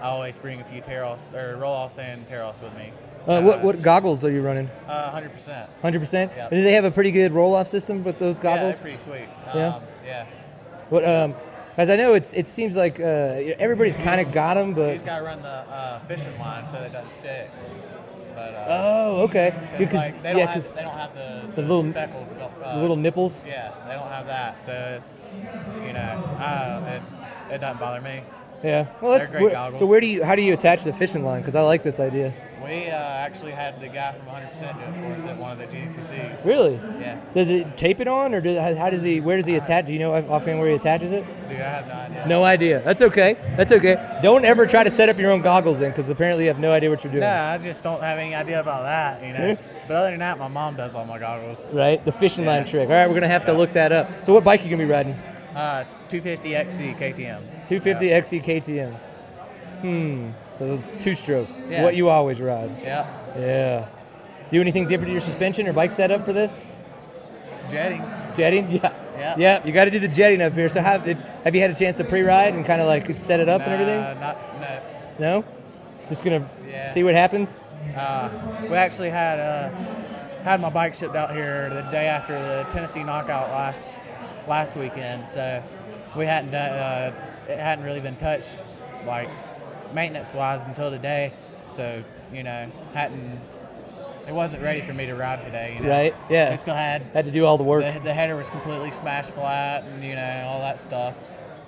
I 0.00 0.04
always 0.04 0.38
bring 0.38 0.60
a 0.60 0.64
few 0.64 0.80
tear 0.80 1.04
offs 1.04 1.34
or 1.34 1.56
roll 1.58 1.72
offs 1.74 1.98
and 1.98 2.26
tear 2.26 2.42
offs 2.42 2.62
with 2.62 2.74
me. 2.76 2.90
Uh, 3.26 3.42
what 3.42 3.62
what 3.62 3.82
goggles 3.82 4.24
are 4.24 4.30
you 4.30 4.40
running? 4.40 4.70
Uh, 4.86 5.10
100%. 5.20 5.68
Hundred 5.82 5.98
percent. 6.00 6.32
Yep. 6.34 6.50
Do 6.50 6.62
they 6.62 6.72
have 6.72 6.84
a 6.84 6.90
pretty 6.90 7.10
good 7.10 7.32
roll 7.32 7.54
off 7.54 7.66
system 7.66 8.02
with 8.04 8.18
those 8.18 8.38
Yeah, 8.38 8.42
goggles? 8.56 8.82
they're 8.82 8.92
pretty 8.96 9.02
sweet. 9.02 9.28
Yeah? 9.54 9.66
Um, 9.76 9.82
yeah. 10.04 10.26
But 10.90 11.04
um, 11.04 11.34
as 11.76 11.90
I 11.90 11.96
know, 11.96 12.14
it's 12.14 12.32
it 12.34 12.46
seems 12.46 12.76
like 12.76 13.00
uh, 13.00 13.04
everybody's 13.58 13.96
kind 13.96 14.20
of 14.20 14.32
got 14.32 14.54
them, 14.54 14.74
but 14.74 14.92
He's 14.92 15.02
got 15.02 15.18
to 15.18 15.24
run 15.24 15.42
the 15.42 15.48
uh, 15.48 15.98
fishing 16.00 16.38
line 16.38 16.66
so 16.66 16.78
it 16.78 16.92
doesn't 16.92 17.10
stick. 17.10 17.50
But, 18.34 18.52
uh, 18.52 18.64
oh, 18.68 19.22
okay. 19.22 19.52
'cause, 19.52 19.78
Because 19.78 19.94
like, 19.94 20.22
they, 20.22 20.30
don't 20.32 20.38
yeah, 20.40 20.46
have, 20.46 20.74
they 20.74 20.82
don't 20.82 20.98
have 20.98 21.14
the, 21.14 21.46
the 21.54 21.62
the, 21.62 21.68
little- 21.68 21.84
speckled 21.92 22.26
uh, 22.64 22.80
little 22.80 22.96
nipples. 22.96 23.44
Yeah, 23.46 23.72
they 23.86 23.94
don't 23.94 24.08
have 24.08 24.26
that. 24.26 24.60
So 24.60 24.72
it's, 24.72 25.22
you 25.86 25.92
know, 25.92 26.00
uh, 26.40 27.00
it, 27.50 27.54
it 27.54 27.58
doesn't 27.60 27.78
bother 27.78 28.00
me. 28.00 28.22
Yeah. 28.64 28.86
Well, 29.00 29.12
that's 29.12 29.30
goggles. 29.30 29.78
so. 29.78 29.86
Where 29.86 30.00
do 30.00 30.06
you 30.08 30.24
how 30.24 30.34
do 30.34 30.42
you 30.42 30.52
attach 30.54 30.82
the 30.84 30.92
fishing 30.92 31.24
line? 31.24 31.42
Because 31.42 31.54
I 31.54 31.60
like 31.60 31.82
this 31.84 32.00
idea. 32.00 32.32
We 32.64 32.88
uh, 32.88 32.96
actually 32.96 33.52
had 33.52 33.78
the 33.78 33.88
guy 33.88 34.12
from 34.12 34.26
100% 34.26 34.50
do 34.50 34.80
it 34.80 35.08
for 35.08 35.14
us 35.14 35.26
at 35.26 35.36
one 35.36 35.52
of 35.52 35.58
the 35.58 35.66
GNCCs. 35.66 36.46
Really? 36.46 36.76
Yeah. 36.98 37.20
Does 37.32 37.50
it 37.50 37.76
tape 37.76 38.00
it 38.00 38.08
on, 38.08 38.32
or 38.32 38.40
do, 38.40 38.58
how, 38.58 38.88
does 38.88 39.02
he? 39.02 39.20
Where 39.20 39.36
does 39.36 39.44
he 39.46 39.56
attach? 39.56 39.86
Do 39.86 39.92
you 39.92 39.98
know 39.98 40.14
offhand 40.14 40.60
where 40.60 40.70
he 40.70 40.74
attaches 40.74 41.12
it? 41.12 41.26
Dude, 41.46 41.60
I 41.60 41.62
have 41.62 41.86
no 41.86 41.94
idea. 41.94 42.26
No 42.26 42.44
idea. 42.44 42.80
That's 42.80 43.02
okay. 43.02 43.36
That's 43.56 43.70
okay. 43.70 44.18
Don't 44.22 44.46
ever 44.46 44.66
try 44.66 44.82
to 44.82 44.90
set 44.90 45.10
up 45.10 45.18
your 45.18 45.30
own 45.30 45.42
goggles 45.42 45.82
in, 45.82 45.90
because 45.90 46.08
apparently 46.08 46.44
you 46.44 46.48
have 46.48 46.58
no 46.58 46.72
idea 46.72 46.88
what 46.88 47.04
you're 47.04 47.12
doing. 47.12 47.20
No, 47.20 47.30
I 47.30 47.58
just 47.58 47.84
don't 47.84 48.00
have 48.00 48.18
any 48.18 48.34
idea 48.34 48.60
about 48.60 48.84
that, 48.84 49.22
you 49.22 49.34
know. 49.34 49.58
but 49.88 49.96
other 49.96 50.10
than 50.10 50.20
that, 50.20 50.38
my 50.38 50.48
mom 50.48 50.74
does 50.74 50.94
all 50.94 51.04
my 51.04 51.18
goggles. 51.18 51.70
Right. 51.70 52.02
The 52.02 52.12
fishing 52.12 52.46
line 52.46 52.64
trick. 52.64 52.88
All 52.88 52.94
right, 52.94 53.06
we're 53.06 53.14
gonna 53.14 53.28
have 53.28 53.44
to 53.44 53.52
look 53.52 53.74
that 53.74 53.92
up. 53.92 54.08
So, 54.24 54.32
what 54.32 54.42
bike 54.42 54.60
are 54.60 54.64
you 54.64 54.70
gonna 54.70 54.84
be 54.84 54.90
riding? 54.90 55.12
Uh, 55.54 55.84
250 56.08 56.54
XC 56.54 56.94
KTM. 56.94 57.40
250 57.66 58.10
XC 58.10 58.40
KTM. 58.40 58.94
Hmm. 59.82 60.30
So 60.54 60.80
two 61.00 61.14
stroke. 61.14 61.48
Yeah. 61.68 61.82
What 61.82 61.96
you 61.96 62.08
always 62.08 62.40
ride. 62.40 62.70
Yeah. 62.82 63.06
Yeah. 63.36 63.88
Do 64.50 64.60
anything 64.60 64.86
different 64.86 65.08
to 65.08 65.12
your 65.12 65.20
suspension 65.20 65.66
or 65.66 65.72
bike 65.72 65.90
setup 65.90 66.24
for 66.24 66.32
this? 66.32 66.62
Jetting. 67.68 68.02
Jetting? 68.34 68.66
Yeah. 68.68 68.92
Yeah. 69.16 69.34
Yeah, 69.38 69.64
you 69.66 69.72
got 69.72 69.84
to 69.84 69.90
do 69.92 70.00
the 70.00 70.08
jetting 70.08 70.42
up 70.42 70.52
here. 70.54 70.68
So 70.68 70.80
have 70.80 71.06
have 71.06 71.54
you 71.54 71.60
had 71.60 71.70
a 71.70 71.74
chance 71.74 71.96
to 71.98 72.04
pre-ride 72.04 72.54
and 72.54 72.64
kind 72.66 72.80
of 72.80 72.86
like 72.88 73.06
set 73.14 73.40
it 73.40 73.48
up 73.48 73.62
and 73.62 73.72
everything? 73.72 74.00
Nah, 74.00 74.14
not, 74.20 74.60
no. 74.60 74.80
No. 75.40 75.44
Just 76.08 76.24
gonna 76.24 76.48
Yeah. 76.68 76.88
see 76.88 77.02
what 77.04 77.14
happens. 77.14 77.58
Uh, 77.96 78.28
we 78.62 78.74
actually 78.76 79.10
had 79.10 79.38
uh, 79.38 79.68
had 80.42 80.60
my 80.60 80.68
bike 80.68 80.94
shipped 80.94 81.14
out 81.16 81.32
here 81.34 81.70
the 81.70 81.82
day 81.90 82.06
after 82.06 82.32
the 82.34 82.66
Tennessee 82.70 83.02
knockout 83.04 83.50
last 83.50 83.94
last 84.48 84.76
weekend, 84.76 85.28
so 85.28 85.62
we 86.16 86.26
hadn't 86.26 86.50
done, 86.50 86.70
uh, 86.72 87.12
it 87.48 87.58
hadn't 87.58 87.84
really 87.84 88.00
been 88.00 88.16
touched 88.16 88.62
like 89.06 89.28
maintenance 89.94 90.34
wise 90.34 90.66
until 90.66 90.90
today. 90.90 91.32
So 91.68 92.02
you 92.32 92.42
know 92.42 92.70
hadn't 92.92 93.40
it 94.26 94.32
wasn't 94.32 94.62
ready 94.62 94.80
for 94.80 94.92
me 94.92 95.06
to 95.06 95.14
ride 95.14 95.42
today. 95.42 95.74
You 95.76 95.84
know? 95.84 95.90
Right. 95.90 96.14
Yeah. 96.30 96.50
We 96.50 96.56
still 96.56 96.74
had 96.74 97.02
Had 97.02 97.26
to 97.26 97.30
do 97.30 97.44
all 97.44 97.58
the 97.58 97.64
work. 97.64 97.84
the, 97.84 98.00
the 98.00 98.14
header 98.14 98.36
was 98.36 98.50
completely 98.50 98.90
smashed 98.90 99.32
flat, 99.32 99.84
and 99.84 100.02
you 100.04 100.14
know 100.14 100.46
all 100.48 100.60
that 100.60 100.78
stuff, 100.78 101.14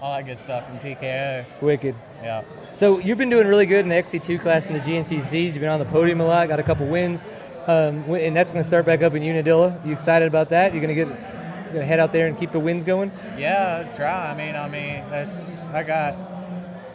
all 0.01 0.15
that 0.17 0.27
good 0.27 0.39
stuff 0.39 0.67
from 0.67 0.79
TKO. 0.79 1.45
Wicked. 1.61 1.95
Yeah. 2.23 2.45
So 2.75 2.99
you've 2.99 3.19
been 3.19 3.31
doing 3.31 3.47
really 3.47 3.67
good 3.67 3.81
in 3.81 3.89
the 3.89 3.95
XC2 3.95 4.41
class 4.41 4.67
in 4.67 4.73
the 4.73 4.81
GNCCs. 4.81 5.53
You've 5.53 5.61
been 5.61 5.69
on 5.69 5.79
the 5.79 5.85
podium 5.85 6.21
a 6.21 6.27
lot, 6.27 6.49
got 6.49 6.59
a 6.59 6.63
couple 6.63 6.87
wins, 6.87 7.25
um, 7.67 8.05
and 8.11 8.35
that's 8.35 8.53
going 8.53 8.63
to 8.63 8.67
start 8.67 8.87
back 8.87 9.03
up 9.03 9.15
in 9.15 9.23
Unadilla. 9.23 9.79
You 9.85 9.93
excited 9.93 10.27
about 10.29 10.49
that? 10.49 10.73
You're 10.73 10.83
going 10.83 10.95
to 10.95 11.05
get, 11.05 11.09
you're 11.09 11.73
going 11.73 11.81
to 11.81 11.85
head 11.85 12.01
out 12.01 12.13
there 12.13 12.27
and 12.27 12.37
keep 12.37 12.53
the 12.53 12.61
wins 12.61 12.85
going. 12.85 13.13
Yeah, 13.37 13.91
try. 13.95 14.31
I 14.31 14.35
mean, 14.35 14.57
I 14.57 14.69
mean, 14.69 15.05
that's 15.11 15.67
I 15.67 15.83
got 15.83 16.15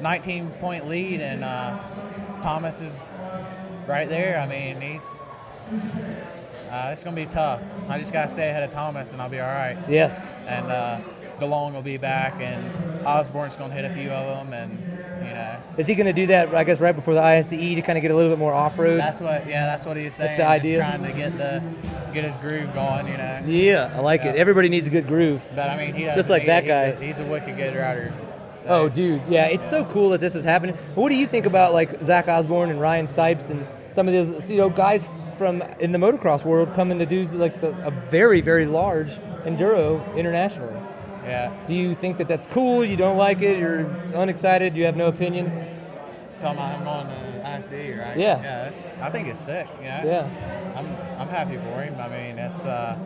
19 0.01 0.49
point 0.59 0.87
lead, 0.87 1.21
and 1.21 1.43
uh, 1.43 1.79
Thomas 2.41 2.81
is 2.81 3.05
right 3.87 4.09
there. 4.09 4.39
I 4.39 4.47
mean, 4.47 4.81
he's 4.81 5.25
uh, 6.71 6.89
it's 6.91 7.03
gonna 7.03 7.15
be 7.15 7.25
tough. 7.25 7.61
I 7.89 7.97
just 7.97 8.13
gotta 8.13 8.27
stay 8.27 8.49
ahead 8.49 8.63
of 8.63 8.71
Thomas, 8.71 9.13
and 9.13 9.21
I'll 9.21 9.29
be 9.29 9.39
all 9.39 9.47
right. 9.47 9.77
Yes. 9.87 10.33
And 10.47 10.71
uh, 10.71 10.99
DeLong 11.39 11.73
will 11.73 11.81
be 11.81 11.97
back, 11.97 12.35
and 12.39 13.05
Osborne's 13.05 13.55
gonna 13.55 13.73
hit 13.73 13.85
a 13.85 13.93
few 13.93 14.09
of 14.11 14.37
them, 14.37 14.53
and 14.53 14.79
you 15.27 15.33
know. 15.33 15.55
Is 15.77 15.87
he 15.87 15.95
going 15.95 16.07
to 16.07 16.13
do 16.13 16.27
that? 16.27 16.53
I 16.53 16.63
guess 16.63 16.81
right 16.81 16.95
before 16.95 17.13
the 17.13 17.21
ISDE 17.21 17.75
to 17.75 17.81
kind 17.81 17.97
of 17.97 18.01
get 18.01 18.11
a 18.11 18.15
little 18.15 18.29
bit 18.31 18.39
more 18.39 18.53
off 18.53 18.77
road. 18.77 18.99
That's 18.99 19.21
what, 19.21 19.47
yeah, 19.47 19.65
that's 19.67 19.85
what 19.85 19.95
he's 19.95 20.15
saying. 20.15 20.29
That's 20.29 20.37
the 20.37 20.45
idea. 20.47 20.77
Just 20.77 20.81
trying 20.81 21.03
to 21.03 21.11
get 21.17 21.37
the 21.37 21.63
get 22.13 22.23
his 22.25 22.35
groove 22.37 22.73
going, 22.73 23.07
you 23.07 23.15
know. 23.17 23.41
Yeah, 23.45 23.93
I 23.95 23.99
like 24.01 24.25
it. 24.25 24.35
Everybody 24.35 24.67
needs 24.67 24.87
a 24.87 24.89
good 24.89 25.07
groove. 25.07 25.49
But 25.55 25.69
I 25.69 25.77
mean, 25.77 25.93
he 25.93 26.03
Just 26.05 26.29
like 26.29 26.41
he- 26.41 26.47
that 26.47 26.63
he's 26.63 26.71
a- 26.71 26.95
guy. 26.99 27.05
he's 27.05 27.19
a 27.19 27.25
wicked 27.25 27.55
good 27.55 27.75
rider. 27.75 28.11
Oh, 28.67 28.89
dude, 28.89 29.21
yeah, 29.27 29.45
it's 29.45 29.65
so 29.65 29.85
cool 29.85 30.09
that 30.11 30.19
this 30.19 30.35
is 30.35 30.45
happening. 30.45 30.75
What 30.95 31.09
do 31.09 31.15
you 31.15 31.27
think 31.27 31.45
about 31.45 31.73
like 31.73 32.03
Zach 32.03 32.27
Osborne 32.27 32.69
and 32.69 32.79
Ryan 32.79 33.05
Sipes 33.05 33.49
and 33.49 33.67
some 33.89 34.07
of 34.07 34.13
those, 34.13 34.49
you 34.49 34.57
know, 34.57 34.69
guys 34.69 35.09
from 35.37 35.61
in 35.79 35.91
the 35.91 35.97
motocross 35.97 36.45
world 36.45 36.73
coming 36.73 36.99
to 36.99 37.05
do 37.05 37.25
like 37.27 37.59
the, 37.61 37.69
a 37.85 37.91
very, 37.91 38.41
very 38.41 38.65
large 38.65 39.17
enduro 39.43 40.15
internationally? 40.15 40.79
Yeah. 41.23 41.51
Do 41.67 41.73
you 41.73 41.95
think 41.95 42.17
that 42.17 42.27
that's 42.27 42.47
cool? 42.47 42.83
You 42.83 42.97
don't 42.97 43.17
like 43.17 43.41
it? 43.41 43.57
You're 43.57 43.85
unexcited? 44.13 44.75
You 44.75 44.85
have 44.85 44.95
no 44.95 45.07
opinion? 45.07 45.47
Talking 46.39 46.57
about 46.57 46.79
him 46.79 46.87
on 46.87 47.07
the 47.07 47.30
ISD, 47.57 47.71
right? 47.71 48.17
Yeah. 48.17 48.41
Yeah. 48.41 48.63
That's, 48.63 48.83
I 49.01 49.09
think 49.09 49.27
it's 49.27 49.39
sick. 49.39 49.67
You 49.77 49.85
know? 49.85 50.01
Yeah. 50.05 50.73
I'm 50.75 50.87
I'm 51.19 51.27
happy 51.27 51.57
for 51.57 51.81
him. 51.81 51.99
I 51.99 52.07
mean, 52.07 52.39
it's 52.39 52.65
uh, 52.65 52.97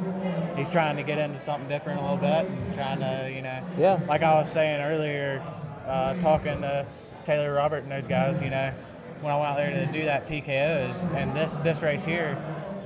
he's 0.56 0.72
trying 0.72 0.98
to 0.98 1.04
get 1.04 1.18
into 1.18 1.40
something 1.40 1.68
different 1.68 2.00
a 2.00 2.02
little 2.02 2.18
bit 2.18 2.48
and 2.50 2.74
trying 2.74 3.00
to, 3.00 3.32
you 3.34 3.42
know. 3.42 3.64
Yeah. 3.78 4.00
Like 4.08 4.24
I 4.24 4.34
was 4.36 4.52
saying 4.52 4.82
earlier, 4.82 5.44
uh, 5.88 6.16
talking 6.20 6.62
to 6.62 6.86
Taylor 7.24 7.54
Robert 7.54 7.84
and 7.84 7.92
those 7.92 8.08
guys, 8.08 8.42
you 8.42 8.50
know, 8.50 8.74
when 9.22 9.34
I 9.34 9.38
went 9.38 9.50
out 9.50 9.58
there 9.58 9.86
to 9.86 9.92
do 9.92 10.06
that 10.06 10.28
TKOs 10.28 11.14
and 11.16 11.36
this 11.36 11.58
this 11.58 11.82
race 11.82 12.06
here, 12.06 12.38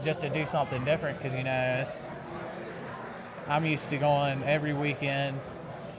just 0.04 0.22
to 0.22 0.30
do 0.30 0.46
something 0.46 0.84
different 0.86 1.18
because 1.18 1.36
you 1.36 1.44
know 1.44 1.78
it's. 1.80 2.06
I'm 3.48 3.66
used 3.66 3.90
to 3.90 3.98
going 3.98 4.44
every 4.44 4.74
weekend, 4.74 5.40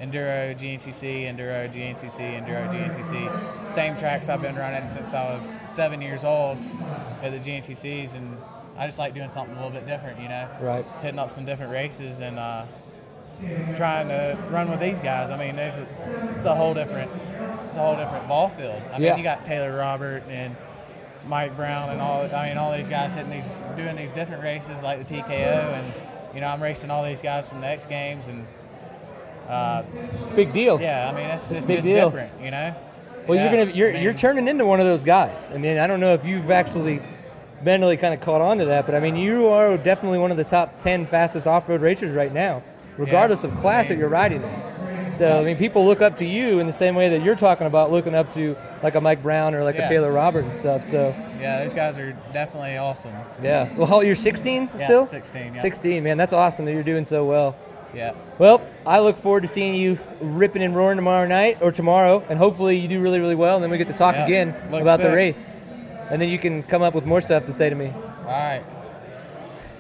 enduro 0.00 0.54
GNCC, 0.56 1.24
enduro 1.24 1.68
GNCC, 1.72 2.42
enduro 2.44 2.70
GNCC. 2.72 3.70
Same 3.70 3.96
tracks 3.96 4.28
I've 4.28 4.42
been 4.42 4.56
running 4.56 4.88
since 4.88 5.14
I 5.14 5.32
was 5.32 5.60
seven 5.66 6.00
years 6.00 6.24
old 6.24 6.58
at 7.22 7.30
the 7.32 7.38
GNCCs, 7.38 8.14
and 8.16 8.36
I 8.78 8.86
just 8.86 8.98
like 8.98 9.14
doing 9.14 9.28
something 9.28 9.54
a 9.56 9.58
little 9.58 9.72
bit 9.78 9.86
different, 9.86 10.20
you 10.20 10.28
know. 10.28 10.48
Right. 10.60 10.86
Hitting 11.02 11.18
up 11.18 11.30
some 11.30 11.44
different 11.44 11.72
races 11.72 12.20
and 12.22 12.38
uh, 12.38 12.64
trying 13.74 14.08
to 14.08 14.38
run 14.50 14.70
with 14.70 14.80
these 14.80 15.00
guys. 15.00 15.30
I 15.30 15.36
mean, 15.36 15.56
there's 15.56 15.78
a, 15.78 15.86
it's 16.34 16.44
a 16.44 16.54
whole 16.54 16.74
different, 16.74 17.10
it's 17.64 17.76
a 17.76 17.80
whole 17.80 17.96
different 17.96 18.26
ball 18.28 18.48
field. 18.48 18.82
I 18.90 18.94
mean, 18.94 19.02
Yeah. 19.02 19.16
you 19.16 19.22
got 19.22 19.44
Taylor 19.44 19.76
Robert 19.76 20.24
and 20.28 20.56
Mike 21.26 21.54
Brown 21.56 21.90
and 21.90 22.00
all. 22.00 22.22
I 22.34 22.48
mean, 22.48 22.56
all 22.56 22.72
these 22.74 22.88
guys 22.88 23.14
hitting 23.14 23.30
these, 23.30 23.48
doing 23.76 23.96
these 23.96 24.12
different 24.12 24.42
races 24.42 24.82
like 24.82 25.06
the 25.06 25.14
TKO, 25.14 25.74
and 25.74 25.92
you 26.34 26.40
know, 26.40 26.48
I'm 26.48 26.62
racing 26.62 26.90
all 26.90 27.04
these 27.04 27.22
guys 27.22 27.48
from 27.48 27.60
the 27.60 27.66
X 27.66 27.84
Games, 27.86 28.28
and 28.28 28.46
uh, 29.50 29.82
Big 30.34 30.52
deal. 30.52 30.80
yeah, 30.80 31.10
I 31.10 31.16
mean, 31.16 31.26
it's, 31.26 31.50
it's 31.50 31.66
Big 31.66 31.76
just 31.76 31.86
deal. 31.86 32.10
different, 32.10 32.32
you 32.42 32.50
know. 32.50 32.74
Well, 33.26 33.36
Yeah, 33.36 33.52
you're 33.52 33.64
gonna 33.64 33.76
you're 33.76 33.88
I 33.90 33.92
mean, 33.94 34.02
you're 34.02 34.14
turning 34.14 34.48
into 34.48 34.64
one 34.64 34.80
of 34.80 34.86
those 34.86 35.04
guys. 35.04 35.48
I 35.52 35.58
mean, 35.58 35.78
I 35.78 35.86
don't 35.86 36.00
know 36.00 36.14
if 36.14 36.24
you've 36.24 36.50
actually 36.50 37.00
mentally 37.62 37.96
kind 37.96 38.14
of 38.14 38.20
caught 38.20 38.40
on 38.40 38.58
to 38.58 38.64
that, 38.66 38.86
but 38.86 38.94
I 38.94 39.00
mean, 39.00 39.16
you 39.16 39.48
are 39.48 39.76
definitely 39.76 40.18
one 40.18 40.30
of 40.30 40.36
the 40.36 40.44
top 40.44 40.78
ten 40.78 41.04
fastest 41.04 41.46
off-road 41.46 41.80
racers 41.82 42.14
right 42.14 42.32
now, 42.32 42.62
regardless 42.96 43.44
of 43.44 43.56
class 43.56 43.88
that 43.88 43.98
you're 43.98 44.08
riding 44.08 44.42
in. 44.42 45.12
So 45.12 45.40
I 45.40 45.44
mean, 45.44 45.56
people 45.56 45.84
look 45.84 46.00
up 46.00 46.16
to 46.18 46.24
you 46.24 46.60
in 46.60 46.66
the 46.68 46.72
same 46.72 46.94
way 46.94 47.08
that 47.10 47.22
you're 47.24 47.34
talking 47.34 47.66
about 47.66 47.90
looking 47.90 48.14
up 48.14 48.30
to 48.34 48.56
like 48.82 48.94
a 48.94 49.00
Mike 49.00 49.22
Brown 49.22 49.54
or 49.56 49.64
like 49.64 49.76
a 49.76 49.86
Taylor 49.86 50.12
Robert 50.12 50.44
and 50.44 50.54
stuff. 50.54 50.84
So 50.84 51.08
Yeah, 51.38 51.58
those 51.62 51.74
guys 51.74 51.98
are 51.98 52.12
definitely 52.32 52.76
awesome. 52.76 53.12
yeah. 53.42 53.68
Well, 53.76 53.86
how, 53.88 54.00
you're 54.02 54.14
16 54.14 54.70
Yeah, 54.78 54.84
still? 54.84 55.04
16, 55.04 55.54
yeah. 55.54 55.60
16, 55.60 56.04
man. 56.04 56.16
That's 56.16 56.32
awesome 56.32 56.64
that 56.66 56.72
you're 56.74 56.84
doing 56.84 57.04
so 57.04 57.24
well. 57.24 57.56
Yeah. 57.94 58.14
Well, 58.38 58.62
I 58.86 59.00
look 59.00 59.16
forward 59.16 59.40
to 59.42 59.46
seeing 59.46 59.74
you 59.74 59.98
ripping 60.20 60.62
and 60.62 60.74
roaring 60.76 60.96
tomorrow 60.96 61.26
night 61.26 61.58
or 61.60 61.72
tomorrow, 61.72 62.24
and 62.28 62.38
hopefully 62.38 62.78
you 62.78 62.88
do 62.88 63.00
really, 63.00 63.18
really 63.18 63.34
well, 63.34 63.56
and 63.56 63.62
then 63.62 63.70
we 63.70 63.78
get 63.78 63.88
to 63.88 63.92
talk 63.92 64.14
Yeah, 64.14 64.24
again 64.24 64.54
looks 64.70 64.82
about 64.82 65.00
the 65.00 65.10
race, 65.10 65.54
and 66.10 66.20
then 66.22 66.28
you 66.28 66.38
can 66.38 66.62
come 66.62 66.82
up 66.82 66.94
with 66.94 67.04
more 67.04 67.20
stuff 67.20 67.46
to 67.46 67.52
say 67.52 67.68
to 67.68 67.74
me. 67.74 67.92
All 68.20 68.24
right. 68.26 68.62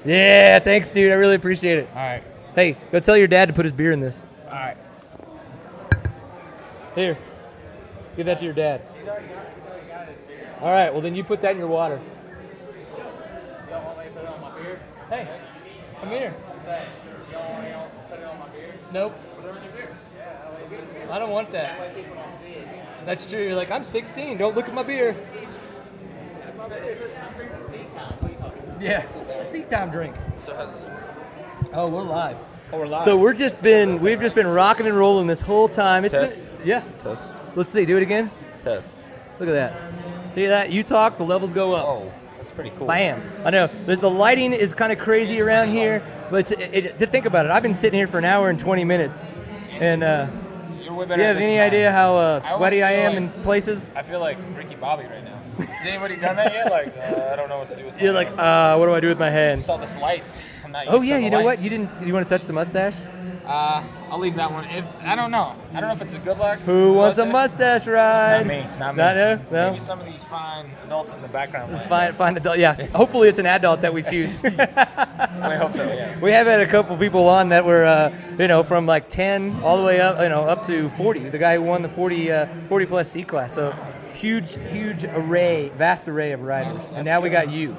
Yeah, 0.04 0.58
thanks, 0.58 0.90
dude. 0.90 1.12
I 1.12 1.14
really 1.16 1.36
appreciate 1.36 1.78
it. 1.78 1.88
All 1.94 2.02
right. 2.02 2.22
Hey, 2.54 2.76
go 2.90 2.98
tell 2.98 3.16
your 3.16 3.28
dad 3.28 3.46
to 3.46 3.54
put 3.54 3.64
his 3.64 3.72
beer 3.72 3.92
in 3.92 4.00
this. 4.00 4.24
All 4.46 4.52
right. 4.54 4.76
Here, 6.94 7.16
give 8.16 8.26
that 8.26 8.38
to 8.38 8.44
your 8.44 8.54
dad. 8.54 8.82
All 10.60 10.70
right. 10.70 10.92
Well, 10.92 11.00
then 11.00 11.14
you 11.14 11.22
put 11.22 11.40
that 11.42 11.52
in 11.52 11.58
your 11.58 11.68
water. 11.68 12.00
Don't 13.68 13.84
want 13.84 13.98
me 13.98 14.04
to 14.04 14.10
put 14.10 14.24
it 14.24 14.28
on 14.28 14.40
my 14.40 14.60
beard. 14.60 14.80
Hey, 15.08 15.28
come 16.00 16.08
here. 16.10 16.34
Nope. 18.92 19.14
I 21.10 21.18
don't 21.18 21.30
want 21.30 21.50
that. 21.52 21.94
That's 23.04 23.26
true. 23.26 23.42
You're 23.42 23.56
like, 23.56 23.70
I'm 23.70 23.84
16. 23.84 24.36
Don't 24.36 24.54
look 24.54 24.68
at 24.68 24.74
my 24.74 24.82
beer. 24.82 25.14
Yeah, 28.80 29.04
it's 29.16 29.30
a 29.30 29.44
seat 29.44 29.68
time 29.68 29.90
drink. 29.90 30.14
Oh, 31.72 31.88
we're 31.88 32.02
live. 32.02 32.38
Oh, 32.72 32.78
we're 32.78 32.86
live. 32.86 33.02
So 33.02 33.16
we're 33.16 33.34
just 33.34 33.62
been 33.62 34.00
we've 34.00 34.20
just 34.20 34.34
been 34.34 34.46
rocking 34.46 34.86
and 34.86 34.96
rolling 34.96 35.26
this 35.26 35.42
whole 35.42 35.68
time. 35.68 36.04
It's 36.04 36.14
Test. 36.14 36.56
been 36.58 36.68
yeah. 36.68 36.84
Test. 37.00 37.36
Let's 37.56 37.70
see. 37.70 37.84
Do 37.84 37.96
it 37.96 38.02
again. 38.02 38.30
Test. 38.58 39.06
Look 39.38 39.48
at 39.48 39.52
that. 39.52 40.32
See 40.32 40.46
that? 40.46 40.70
You 40.70 40.82
talk, 40.82 41.16
the 41.18 41.24
levels 41.24 41.52
go 41.52 41.74
up. 41.74 41.84
Oh, 41.86 42.12
that's 42.36 42.52
pretty 42.52 42.70
cool. 42.70 42.86
Bam. 42.86 43.22
I 43.44 43.50
know. 43.50 43.66
The, 43.66 43.96
the 43.96 44.10
lighting 44.10 44.52
is 44.52 44.74
kind 44.74 44.92
of 44.92 44.98
crazy 44.98 45.40
around 45.40 45.70
here, 45.70 46.02
but 46.30 46.52
it, 46.52 46.74
it, 46.74 46.98
to 46.98 47.06
think 47.06 47.26
about 47.26 47.44
it, 47.46 47.50
I've 47.52 47.62
been 47.62 47.74
sitting 47.74 47.98
here 47.98 48.06
for 48.06 48.18
an 48.18 48.24
hour 48.24 48.48
and 48.50 48.58
20 48.58 48.84
minutes. 48.84 49.26
And 49.72 50.02
uh, 50.02 50.26
You're 50.82 50.92
way 50.94 51.06
better 51.06 51.22
you 51.22 51.26
have 51.28 51.36
any 51.38 51.58
I 51.60 51.66
idea 51.66 51.90
how 51.92 52.16
uh, 52.16 52.40
sweaty 52.40 52.82
I 52.84 52.94
feel 52.94 53.00
am 53.00 53.12
like- 53.24 53.36
in 53.36 53.42
places? 53.42 53.92
I 53.96 54.02
feel 54.02 54.20
like 54.20 54.38
Ricky 54.56 54.74
Bobby 54.76 55.04
right 55.04 55.24
now. 55.24 55.36
Has 55.64 55.86
anybody 55.86 56.16
done 56.16 56.36
that 56.36 56.52
yet? 56.52 56.70
Like, 56.70 56.96
uh, 56.96 57.30
I 57.32 57.36
don't 57.36 57.48
know 57.48 57.58
what 57.58 57.68
to 57.68 57.76
do 57.76 57.84
with 57.84 58.00
You're 58.00 58.12
like, 58.14 58.28
uh, 58.38 58.76
what 58.76 58.86
do 58.86 58.94
I 58.94 59.00
do 59.00 59.08
with 59.08 59.18
my 59.18 59.26
I 59.26 59.30
hands? 59.30 59.66
saw 59.66 59.76
this 59.76 59.98
lights. 59.98 60.42
I'm 60.64 60.72
not 60.72 60.84
Oh 60.88 61.02
yeah, 61.02 61.18
you 61.18 61.30
know 61.30 61.42
what? 61.42 61.60
You 61.60 61.68
didn't. 61.68 61.90
You 62.06 62.12
want 62.14 62.26
to 62.26 62.34
touch 62.34 62.46
the 62.46 62.52
mustache? 62.52 62.98
Uh, 63.50 63.82
I'll 64.10 64.20
leave 64.20 64.36
that 64.36 64.52
one. 64.52 64.64
If 64.66 64.86
I 65.02 65.16
don't 65.16 65.32
know, 65.32 65.56
I 65.74 65.80
don't 65.80 65.88
know 65.88 65.94
if 65.94 66.02
it's 66.02 66.14
a 66.14 66.20
good 66.20 66.38
luck. 66.38 66.60
Who 66.60 66.94
wants 66.94 67.18
a 67.18 67.26
mustache 67.26 67.88
ride? 67.88 68.46
Not 68.46 68.46
me. 68.46 68.78
Not 68.78 68.94
me. 68.94 68.98
Not 69.02 69.16
you? 69.16 69.46
No. 69.50 69.70
Maybe 69.70 69.80
some 69.80 69.98
of 69.98 70.06
these 70.06 70.22
fine 70.22 70.70
adults 70.84 71.14
in 71.14 71.20
the 71.20 71.26
background. 71.26 71.72
might. 71.72 71.82
Find, 71.82 72.14
find 72.14 72.36
adult. 72.36 72.58
Yeah. 72.58 72.74
Hopefully, 72.94 73.28
it's 73.28 73.40
an 73.40 73.46
adult 73.46 73.80
that 73.80 73.92
we 73.92 74.04
choose. 74.04 74.44
I 74.44 75.56
hope 75.56 75.74
so. 75.74 75.82
Yes. 75.84 76.22
We 76.22 76.30
have 76.30 76.46
had 76.46 76.60
a 76.60 76.66
couple 76.66 76.96
people 76.96 77.28
on 77.28 77.48
that 77.48 77.64
were, 77.64 77.84
uh, 77.84 78.14
you 78.38 78.46
know, 78.46 78.62
from 78.62 78.86
like 78.86 79.08
10 79.08 79.62
all 79.64 79.78
the 79.78 79.84
way 79.84 80.00
up, 80.00 80.20
you 80.20 80.28
know, 80.28 80.42
up 80.42 80.62
to 80.66 80.88
40. 80.90 81.30
The 81.30 81.38
guy 81.38 81.56
who 81.56 81.62
won 81.62 81.82
the 81.82 81.88
40, 81.88 82.30
uh, 82.30 82.46
40 82.68 82.86
plus 82.86 83.10
C 83.10 83.24
class. 83.24 83.52
So 83.52 83.74
huge, 84.14 84.56
huge 84.70 85.04
array, 85.06 85.70
vast 85.70 86.06
array 86.08 86.30
of 86.30 86.42
riders. 86.42 86.78
and 86.78 86.98
that's 86.98 87.04
now 87.04 87.20
we 87.20 87.30
got 87.30 87.50
you. 87.50 87.76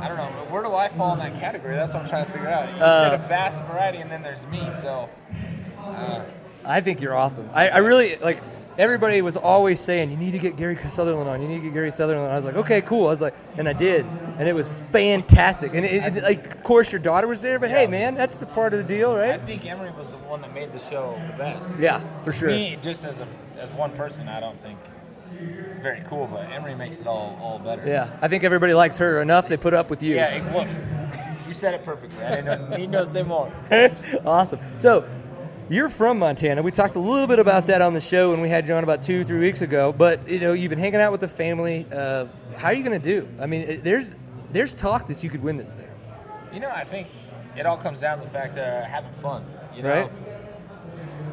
I 0.00 0.08
don't 0.08 0.16
know. 0.16 0.24
Where 0.50 0.62
do 0.62 0.74
I 0.74 0.88
fall 0.88 1.12
in 1.14 1.18
that 1.18 1.34
category? 1.38 1.74
That's 1.74 1.94
what 1.94 2.02
I'm 2.04 2.08
trying 2.08 2.26
to 2.26 2.30
figure 2.32 2.48
out. 2.48 2.74
You 2.74 2.80
Uh, 2.80 3.00
said 3.10 3.14
a 3.14 3.28
vast 3.28 3.64
variety, 3.64 3.98
and 3.98 4.10
then 4.10 4.22
there's 4.22 4.46
me. 4.46 4.70
So. 4.70 5.08
Uh, 5.78 6.22
I 6.64 6.80
think 6.80 7.00
you're 7.00 7.14
awesome. 7.14 7.48
I, 7.54 7.68
I 7.68 7.78
really 7.78 8.16
like. 8.16 8.40
Everybody 8.76 9.22
was 9.22 9.36
always 9.36 9.80
saying 9.80 10.08
you 10.10 10.16
need 10.16 10.30
to 10.32 10.38
get 10.38 10.56
Gary 10.56 10.76
Sutherland 10.76 11.28
on. 11.28 11.42
You 11.42 11.48
need 11.48 11.56
to 11.58 11.64
get 11.64 11.72
Gary 11.72 11.90
Sutherland 11.90 12.26
on. 12.26 12.32
I 12.32 12.36
was 12.36 12.44
like, 12.44 12.54
okay, 12.56 12.80
cool. 12.80 13.06
I 13.06 13.10
was 13.10 13.20
like, 13.20 13.34
and 13.56 13.68
I 13.68 13.72
did, 13.72 14.06
and 14.38 14.48
it 14.48 14.52
was 14.54 14.68
fantastic. 14.92 15.74
And 15.74 15.84
it, 15.84 16.16
it, 16.16 16.22
like, 16.22 16.54
of 16.54 16.62
course, 16.62 16.92
your 16.92 17.00
daughter 17.00 17.26
was 17.26 17.42
there, 17.42 17.58
but 17.58 17.70
hey, 17.70 17.88
man, 17.88 18.14
that's 18.14 18.38
the 18.38 18.46
part 18.46 18.72
of 18.74 18.78
the 18.86 18.94
deal, 18.94 19.16
right? 19.16 19.32
I 19.32 19.38
think 19.38 19.68
Emery 19.68 19.90
was 19.92 20.12
the 20.12 20.18
one 20.18 20.42
that 20.42 20.54
made 20.54 20.70
the 20.72 20.78
show 20.78 21.20
the 21.32 21.38
best. 21.38 21.80
Yeah, 21.80 22.00
for 22.22 22.30
sure. 22.32 22.50
Me, 22.50 22.78
just 22.80 23.04
as 23.04 23.20
a 23.20 23.26
as 23.58 23.72
one 23.72 23.90
person, 23.92 24.28
I 24.28 24.38
don't 24.38 24.60
think 24.62 24.78
it's 25.78 25.84
very 25.84 26.02
cool, 26.06 26.26
but 26.26 26.50
Emery 26.50 26.74
makes 26.74 26.98
it 27.00 27.06
all 27.06 27.38
all 27.40 27.58
better. 27.60 27.86
Yeah, 27.86 28.10
I 28.20 28.26
think 28.26 28.42
everybody 28.42 28.74
likes 28.74 28.98
her 28.98 29.22
enough. 29.22 29.46
They 29.48 29.56
put 29.56 29.74
up 29.74 29.90
with 29.90 30.02
you. 30.02 30.16
Yeah. 30.16 30.34
It, 30.34 30.44
well, 30.52 30.66
you 31.46 31.54
said 31.54 31.72
it 31.72 31.84
perfectly. 31.84 32.22
I 32.24 32.36
didn't 32.36 32.70
need 32.70 32.92
to 32.92 33.06
say 33.06 33.22
more. 33.22 33.52
awesome. 34.26 34.58
So, 34.76 35.08
you're 35.68 35.88
from 35.88 36.18
Montana. 36.18 36.62
We 36.62 36.72
talked 36.72 36.96
a 36.96 37.00
little 37.00 37.28
bit 37.28 37.38
about 37.38 37.68
that 37.68 37.80
on 37.80 37.92
the 37.92 38.00
show 38.00 38.32
when 38.32 38.40
we 38.40 38.48
had 38.48 38.68
you 38.68 38.74
on 38.74 38.82
about 38.82 39.02
two, 39.02 39.22
three 39.22 39.38
weeks 39.38 39.62
ago. 39.62 39.92
But 39.92 40.28
you 40.28 40.40
know, 40.40 40.52
you've 40.52 40.70
been 40.70 40.80
hanging 40.80 41.00
out 41.00 41.12
with 41.12 41.20
the 41.20 41.28
family. 41.28 41.86
Uh, 41.92 42.26
how 42.56 42.68
are 42.68 42.74
you 42.74 42.82
going 42.82 43.00
to 43.00 43.04
do? 43.20 43.28
I 43.40 43.46
mean, 43.46 43.80
there's 43.82 44.06
there's 44.50 44.74
talk 44.74 45.06
that 45.06 45.22
you 45.22 45.30
could 45.30 45.42
win 45.42 45.56
this 45.56 45.74
thing, 45.74 45.88
You 46.52 46.60
know, 46.60 46.70
I 46.70 46.82
think 46.82 47.06
it 47.56 47.66
all 47.66 47.76
comes 47.76 48.00
down 48.00 48.18
to 48.18 48.24
the 48.24 48.30
fact 48.30 48.58
of 48.58 48.84
having 48.84 49.12
fun. 49.12 49.44
You 49.76 49.82
know. 49.84 49.88
right? 49.90 50.10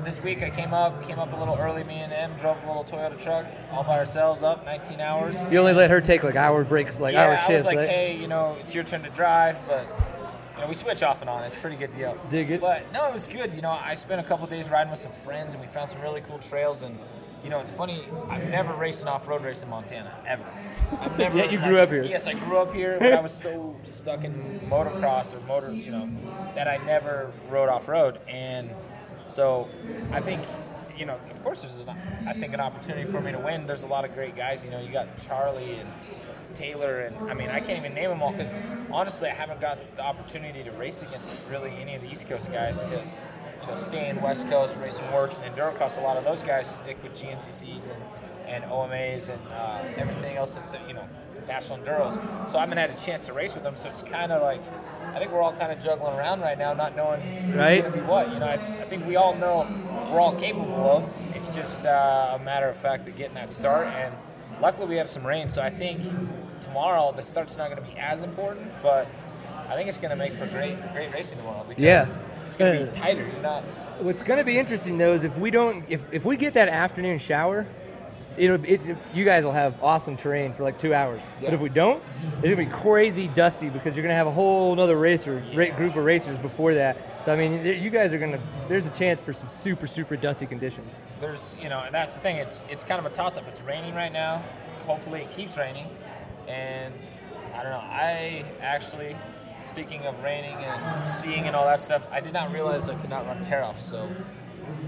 This 0.06 0.22
week 0.22 0.44
I 0.44 0.52
came 0.52 0.72
up, 0.72 1.02
came 1.02 1.18
up 1.18 1.34
a 1.34 1.36
little 1.36 1.56
early. 1.56 1.84
Me 1.84 1.96
and 1.96 2.14
Em 2.14 2.38
drove 2.38 2.64
a 2.64 2.68
little 2.68 2.84
Toyota 2.84 3.20
truck 3.20 3.44
all 3.72 3.84
by 3.84 3.98
ourselves 3.98 4.44
up, 4.44 4.64
19 4.64 5.02
hours. 5.02 5.44
You 5.50 5.58
only 5.58 5.74
let 5.74 5.90
her 5.90 6.00
take 6.00 6.24
like 6.24 6.36
hour 6.36 6.64
breaks, 6.64 7.00
like 7.00 7.14
yeah, 7.14 7.24
hour 7.24 7.32
I 7.32 7.36
shifts, 7.38 7.52
was 7.52 7.66
like, 7.66 7.78
right? 7.78 7.90
hey, 7.90 8.16
you 8.16 8.28
know, 8.28 8.56
it's 8.60 8.76
your 8.76 8.84
turn 8.84 9.02
to 9.02 9.10
drive, 9.10 9.58
but 9.68 9.88
you 10.54 10.62
know, 10.62 10.68
we 10.68 10.76
switch 10.76 11.02
off 11.02 11.22
and 11.22 11.30
on. 11.30 11.44
It's 11.44 11.58
a 11.58 11.60
pretty 11.60 11.76
good 11.76 11.90
deal. 11.90 12.16
Dig 12.30 12.52
it. 12.52 12.62
But 12.62 12.84
no, 12.94 13.08
it 13.08 13.14
was 13.14 13.26
good. 13.26 13.56
You 13.56 13.64
know, 13.64 13.72
I 13.72 13.96
spent 13.96 14.22
a 14.22 14.24
couple 14.24 14.46
days 14.46 14.70
riding 14.70 14.92
with 14.92 15.00
some 15.00 15.12
friends, 15.12 15.56
and 15.56 15.64
we 15.64 15.68
found 15.68 15.90
some 15.90 16.02
really 16.04 16.22
cool 16.22 16.38
trails. 16.38 16.84
And 16.84 17.00
you 17.44 17.50
know, 17.50 17.60
it's 17.60 17.72
funny. 17.72 18.06
I've 18.30 18.48
never 18.50 18.76
raced 18.76 19.02
an 19.02 19.08
off-road 19.08 19.44
race 19.44 19.64
in 19.64 19.70
Montana 19.70 20.14
ever. 20.28 20.46
I've 21.02 21.18
never. 21.18 21.36
Yet 21.36 21.52
you 21.52 21.58
grew 21.58 21.80
up 21.80 21.90
here. 21.90 22.04
Yes, 22.04 22.28
I 22.28 22.34
grew 22.34 22.60
up 22.60 22.72
here, 22.76 23.00
but 23.00 23.12
I 23.12 23.22
was 23.22 23.34
so 23.34 23.76
stuck 23.82 24.24
in 24.24 24.34
motocross 24.70 25.36
or 25.36 25.40
motor, 25.48 25.74
you 25.74 25.92
know, 25.92 26.08
that 26.54 26.68
I 26.68 26.78
never 26.86 27.32
rode 27.50 27.70
off-road. 27.70 28.20
And 28.28 28.70
so, 29.28 29.70
I 30.12 30.22
think. 30.22 30.44
You 30.98 31.06
know, 31.06 31.20
of 31.30 31.44
course, 31.44 31.60
there's, 31.60 31.78
an, 31.80 31.94
I 32.26 32.32
think, 32.32 32.54
an 32.54 32.62
opportunity 32.62 33.06
for 33.06 33.20
me 33.20 33.34
to 33.34 33.40
win. 33.40 33.66
There's 33.66 33.84
a 33.84 33.88
lot 33.88 34.06
of 34.06 34.14
great 34.14 34.34
guys. 34.34 34.64
You 34.64 34.72
know, 34.72 34.80
you 34.80 34.94
got 34.94 35.18
Charlie 35.18 35.76
and 35.76 35.90
Taylor, 36.56 37.02
and 37.02 37.30
I 37.30 37.34
mean, 37.34 37.50
I 37.50 37.60
can't 37.60 37.78
even 37.78 37.94
name 37.94 38.10
them 38.10 38.24
all 38.24 38.32
because 38.32 38.60
honestly, 38.90 39.30
I 39.30 39.34
haven't 39.34 39.60
got 39.60 39.78
the 39.98 40.04
opportunity 40.04 40.64
to 40.64 40.72
race 40.72 41.04
against 41.04 41.40
really 41.50 41.72
any 41.72 41.96
of 41.96 42.02
the 42.02 42.10
East 42.10 42.28
Coast 42.28 42.52
guys 42.52 42.86
because 42.86 43.16
you 43.62 43.68
know, 43.68 43.76
staying 43.76 44.22
West 44.22 44.50
Coast, 44.50 44.80
racing 44.80 45.06
WORCS, 45.12 45.40
and 45.40 45.56
Endurocross, 45.56 45.98
a 45.98 46.02
lot 46.02 46.18
of 46.18 46.24
those 46.24 46.42
guys 46.42 46.74
stick 46.74 47.02
with 47.04 47.14
GNCCs 47.14 47.90
and, 47.90 48.04
and 48.48 48.64
OMAs 48.66 49.30
and 49.30 49.42
uh, 49.52 49.84
everything 49.98 50.38
else 50.38 50.56
that, 50.56 50.72
the, 50.72 50.80
you 50.88 50.94
know, 50.94 51.08
national 51.48 51.80
enduros. 51.80 52.14
So 52.50 52.58
I 52.58 52.62
haven't 52.62 52.78
had 52.78 52.90
a 52.90 52.98
chance 52.98 53.26
to 53.28 53.34
race 53.34 53.54
with 53.54 53.64
them, 53.64 53.76
so 53.76 53.90
it's 53.90 54.02
kind 54.02 54.32
of 54.32 54.42
like, 54.42 54.62
I 55.16 55.20
think 55.20 55.32
we're 55.32 55.42
all 55.42 55.54
kind 55.54 55.72
of 55.72 55.82
juggling 55.82 56.14
around 56.18 56.42
right 56.42 56.58
now, 56.58 56.74
not 56.74 56.96
knowing 56.96 57.22
who's 57.22 57.56
Right. 57.56 57.82
going 57.82 57.94
to 57.94 58.00
be 58.00 58.06
what. 58.06 58.32
You 58.34 58.40
know, 58.40 58.48
I, 58.48 58.54
I 58.56 58.84
think 58.84 59.08
we 59.08 59.16
all 59.16 59.34
know 59.36 59.66
we're 60.12 60.20
all 60.20 60.36
capable 60.36 60.90
of. 60.92 61.10
It's 61.36 61.56
just 61.56 61.86
uh, 61.86 62.38
a 62.40 62.44
matter 62.44 62.68
of 62.68 62.76
fact 62.76 63.08
of 63.08 63.16
getting 63.16 63.36
that 63.36 63.50
start, 63.50 63.88
and 63.88 64.14
luckily 64.62 64.88
we 64.88 64.96
have 64.98 65.08
some 65.10 65.26
rain, 65.26 65.48
so 65.50 65.62
I 65.62 65.70
think 65.70 66.02
tomorrow 66.62 67.14
the 67.16 67.24
start's 67.24 67.58
not 67.58 67.70
going 67.72 67.82
to 67.84 67.90
be 67.90 67.98
as 67.98 68.24
important, 68.24 68.70
but 68.84 69.08
I 69.70 69.76
think 69.76 69.88
it's 69.88 69.98
going 69.98 70.12
to 70.12 70.16
make 70.18 70.34
for 70.34 70.48
great, 70.48 70.76
great 70.94 71.12
racing 71.14 71.38
tomorrow 71.38 71.66
because 71.68 71.84
Yeah. 71.84 72.06
it's 72.48 72.58
going 72.58 72.78
to 72.80 72.86
be 72.86 72.92
tighter. 72.92 73.26
You're 73.26 73.42
not. 73.42 73.64
What's 74.00 74.22
going 74.24 74.40
to 74.40 74.44
be 74.44 74.58
interesting 74.60 74.98
though 74.98 75.14
is 75.14 75.24
if 75.24 75.38
we 75.38 75.50
don't, 75.52 75.86
if, 75.90 76.06
if 76.14 76.26
we 76.26 76.36
get 76.38 76.54
that 76.56 76.68
afternoon 76.68 77.18
shower, 77.18 77.66
it'll 78.38 78.64
it's, 78.66 78.88
you 79.14 79.26
guys 79.26 79.46
will 79.46 79.52
have 79.52 79.82
awesome 79.84 80.16
terrain 80.16 80.54
for 80.54 80.64
like 80.64 80.78
two 80.78 80.94
hours. 80.94 81.22
But 81.42 81.54
if 81.54 81.62
we 81.62 81.70
don't, 81.70 82.02
it's 82.38 82.44
gonna 82.44 82.56
be 82.58 82.66
crazy 82.66 83.28
dusty 83.30 83.70
because 83.70 83.96
you're 83.96 84.04
gonna 84.04 84.16
have 84.16 84.28
a 84.28 84.32
whole 84.32 84.80
other 84.80 84.98
racer 84.98 85.44
ra- 85.54 85.76
group 85.76 85.96
of 85.96 86.04
racers 86.04 86.38
before 86.38 86.74
that. 86.74 87.24
So 87.24 87.34
I 87.34 87.36
mean, 87.36 87.66
you 87.82 87.90
guys 87.90 88.14
are 88.14 88.20
gonna. 88.20 88.40
There's 88.68 88.88
a 88.88 88.94
chance 88.94 89.22
for 89.22 89.34
some 89.34 89.48
super 89.48 89.88
super 89.88 90.16
dusty 90.16 90.46
conditions. 90.46 91.04
There's, 91.20 91.56
you 91.62 91.70
know, 91.70 91.82
and 91.86 91.94
that's 91.94 92.14
the 92.14 92.20
thing. 92.20 92.38
It's 92.38 92.64
it's 92.70 92.84
kind 92.84 93.00
of 93.00 93.06
a 93.12 93.16
toss 93.16 93.38
up. 93.38 93.48
It's 93.48 93.62
raining 93.62 93.96
right 93.96 94.12
now. 94.12 94.44
Hopefully, 94.86 95.22
it 95.22 95.32
keeps 95.32 95.58
raining, 95.58 95.88
and 96.48 96.94
I 97.54 97.64
don't 97.64 97.72
know. 97.72 97.84
I 97.84 98.46
actually, 98.62 99.16
speaking 99.64 100.02
of 100.02 100.22
raining 100.24 100.54
and 100.54 101.10
seeing 101.10 101.48
and 101.48 101.56
all 101.56 101.66
that 101.66 101.82
stuff, 101.82 102.08
I 102.12 102.20
did 102.20 102.34
not 102.34 102.54
realize 102.54 102.88
I 102.90 102.96
could 102.96 103.10
not 103.10 103.26
run 103.26 103.42
tear 103.42 103.64
off. 103.64 103.80
So 103.80 104.08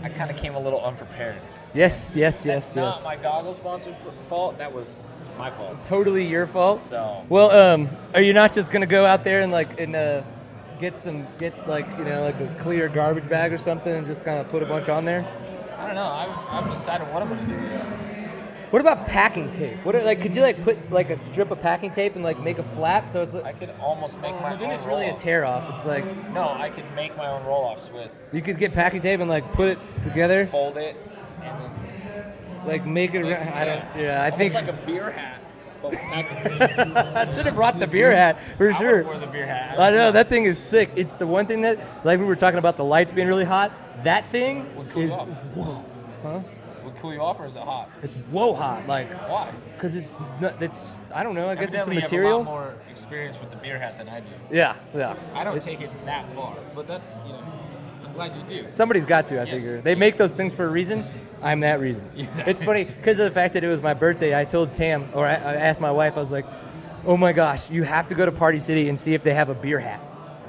I 0.03 0.09
kind 0.09 0.29
of 0.31 0.37
came 0.37 0.55
a 0.55 0.59
little 0.59 0.83
unprepared. 0.83 1.37
Yes, 1.73 2.15
yes, 2.15 2.45
yes, 2.45 2.73
That's 2.73 2.75
yes. 2.75 3.03
not 3.03 3.03
my 3.03 3.21
goggle 3.21 3.53
sponsor's 3.53 3.95
fault. 4.27 4.57
That 4.57 4.73
was 4.73 5.03
my 5.37 5.49
fault. 5.49 5.83
totally 5.83 6.25
your 6.27 6.45
fault. 6.47 6.79
So 6.81 7.23
Well, 7.29 7.51
um, 7.51 7.89
are 8.13 8.21
you 8.21 8.33
not 8.33 8.53
just 8.53 8.71
gonna 8.71 8.85
go 8.85 9.05
out 9.05 9.23
there 9.23 9.41
and 9.41 9.51
like 9.51 9.79
and 9.79 9.95
uh, 9.95 10.21
get 10.79 10.97
some 10.97 11.27
get 11.37 11.67
like 11.67 11.85
you 11.97 12.05
know 12.05 12.21
like 12.23 12.39
a 12.39 12.47
clear 12.59 12.87
garbage 12.89 13.27
bag 13.29 13.53
or 13.53 13.57
something 13.57 13.93
and 13.93 14.05
just 14.07 14.23
kind 14.23 14.39
of 14.39 14.49
put 14.49 14.63
a 14.63 14.65
bunch 14.65 14.89
on 14.89 15.05
there? 15.05 15.21
I 15.77 15.85
don't 15.85 15.95
know. 15.95 16.05
I 16.07 16.25
haven't, 16.25 16.49
I 16.49 16.55
haven't 16.55 16.71
decided 16.71 17.07
what 17.13 17.21
I'm 17.21 17.29
gonna 17.29 17.47
do. 17.47 18.06
What 18.69 18.81
about 18.81 19.07
packing 19.07 19.51
tape? 19.51 19.83
What 19.85 19.95
are, 19.95 20.03
like 20.03 20.21
could 20.21 20.35
you 20.35 20.41
like 20.41 20.61
put 20.63 20.91
like 20.91 21.09
a 21.09 21.17
strip 21.17 21.51
of 21.51 21.59
packing 21.59 21.91
tape 21.91 22.15
and 22.15 22.23
like 22.23 22.39
make 22.39 22.59
a 22.59 22.63
flap 22.63 23.09
so 23.09 23.21
it's 23.21 23.33
like 23.33 23.45
I 23.45 23.53
could 23.53 23.71
almost 23.79 24.21
make 24.21 24.33
oh, 24.33 24.41
my 24.41 24.49
but 24.51 24.59
then 24.59 24.69
own 24.69 24.75
it's 24.75 24.85
really 24.85 25.07
a 25.07 25.15
tear 25.15 25.45
off. 25.45 25.69
It's 25.71 25.85
like 25.85 26.05
No, 26.33 26.49
I 26.49 26.69
could 26.69 26.85
make 26.95 27.15
my 27.15 27.27
own 27.27 27.45
roll 27.45 27.63
offs 27.63 27.89
with 27.91 28.17
you 28.33 28.41
could 28.41 28.57
get 28.57 28.73
packing 28.73 29.01
tape 29.01 29.19
and 29.19 29.29
like 29.29 29.51
put 29.53 29.69
it 29.69 29.79
together, 30.03 30.47
fold 30.47 30.77
it, 30.77 30.97
and 31.41 31.61
then 31.61 31.87
like 32.67 32.85
make 32.85 33.13
it. 33.13 33.23
Make- 33.23 33.37
I 33.39 33.65
don't. 33.65 33.83
yeah. 33.97 34.21
I 34.21 34.29
almost 34.29 34.53
think 34.53 34.53
like 34.53 34.67
a 34.67 34.85
beer 34.85 35.11
hat. 35.11 35.41
But 35.81 35.91
with 35.91 35.99
packing. 35.99 36.97
I 36.97 37.31
should 37.31 37.45
have 37.45 37.55
brought 37.55 37.79
the 37.79 37.87
beer 37.87 38.11
hat 38.11 38.39
for 38.57 38.69
I 38.69 38.73
sure. 38.73 39.17
the 39.19 39.27
beer 39.27 39.45
hat. 39.45 39.79
I 39.79 39.91
know 39.91 40.11
that 40.11 40.27
thing 40.27 40.43
is 40.45 40.57
sick. 40.57 40.89
It's 40.95 41.13
the 41.13 41.27
one 41.27 41.45
thing 41.45 41.61
that, 41.61 41.79
like 42.03 42.19
we 42.19 42.25
were 42.25 42.35
talking 42.35 42.57
about 42.57 42.77
the 42.77 42.83
lights 42.83 43.11
being 43.11 43.27
really 43.27 43.45
hot. 43.45 43.71
That 44.03 44.25
thing 44.27 44.75
Would 44.75 44.89
cool 44.89 45.03
is 45.03 45.11
off. 45.11 45.29
whoa, 45.29 45.85
huh? 46.23 46.39
Cool 46.99 47.13
you 47.13 47.21
off, 47.21 47.39
or 47.39 47.45
is 47.45 47.55
it 47.55 47.61
hot? 47.63 47.89
It's 48.01 48.13
whoa 48.31 48.53
hot. 48.53 48.87
Like 48.87 49.11
Why? 49.29 49.51
because 49.73 49.95
it's 49.95 50.15
not. 50.41 50.61
It's 50.61 50.97
I 51.13 51.23
don't 51.23 51.35
know. 51.35 51.49
I 51.49 51.55
guess 51.55 51.73
it's 51.73 51.85
the 51.85 51.93
material. 51.93 52.31
You 52.31 52.37
have 52.39 52.47
a 52.47 52.49
lot 52.49 52.59
more 52.59 52.75
experience 52.89 53.39
with 53.39 53.49
the 53.51 53.55
beer 53.57 53.77
hat 53.77 53.97
than 53.97 54.09
I 54.09 54.19
do. 54.21 54.27
Yeah, 54.51 54.75
yeah. 54.95 55.15
I 55.33 55.43
don't 55.43 55.57
It's- 55.57 55.65
take 55.65 55.81
it 55.81 55.91
that 56.05 56.27
far, 56.29 56.55
but 56.73 56.87
that's 56.87 57.19
you 57.25 57.33
know, 57.33 57.43
I'm 58.05 58.13
glad 58.13 58.35
you 58.35 58.43
do. 58.61 58.67
Somebody's 58.71 59.05
got 59.05 59.25
to, 59.27 59.35
I 59.39 59.43
Yes, 59.43 59.49
figure. 59.51 59.77
They 59.81 59.95
make 59.95 60.15
those 60.17 60.33
things 60.33 60.55
for 60.55 60.65
a 60.65 60.69
reason. 60.69 61.05
I'm 61.41 61.59
that 61.59 61.79
reason. 61.79 62.09
It's 62.47 62.63
funny 62.63 62.85
because 62.85 63.19
of 63.19 63.25
the 63.25 63.31
fact 63.31 63.53
that 63.53 63.63
it 63.63 63.67
was 63.67 63.81
my 63.83 63.93
birthday. 63.93 64.37
I 64.39 64.43
told 64.45 64.73
Tam, 64.73 65.07
or 65.13 65.25
I, 65.27 65.33
I 65.33 65.53
asked 65.55 65.79
my 65.79 65.91
wife, 65.91 66.17
I 66.17 66.19
was 66.19 66.31
like, 66.31 66.45
"Oh 67.05 67.15
my 67.17 67.31
gosh, 67.33 67.69
you 67.69 67.83
have 67.83 68.07
to 68.07 68.15
go 68.15 68.25
to 68.25 68.31
Party 68.31 68.57
City 68.59 68.89
and 68.89 68.99
see 68.99 69.13
if 69.13 69.21
they 69.23 69.33
have 69.35 69.49
a 69.49 69.55
beer 69.55 69.79
hat." 69.79 70.01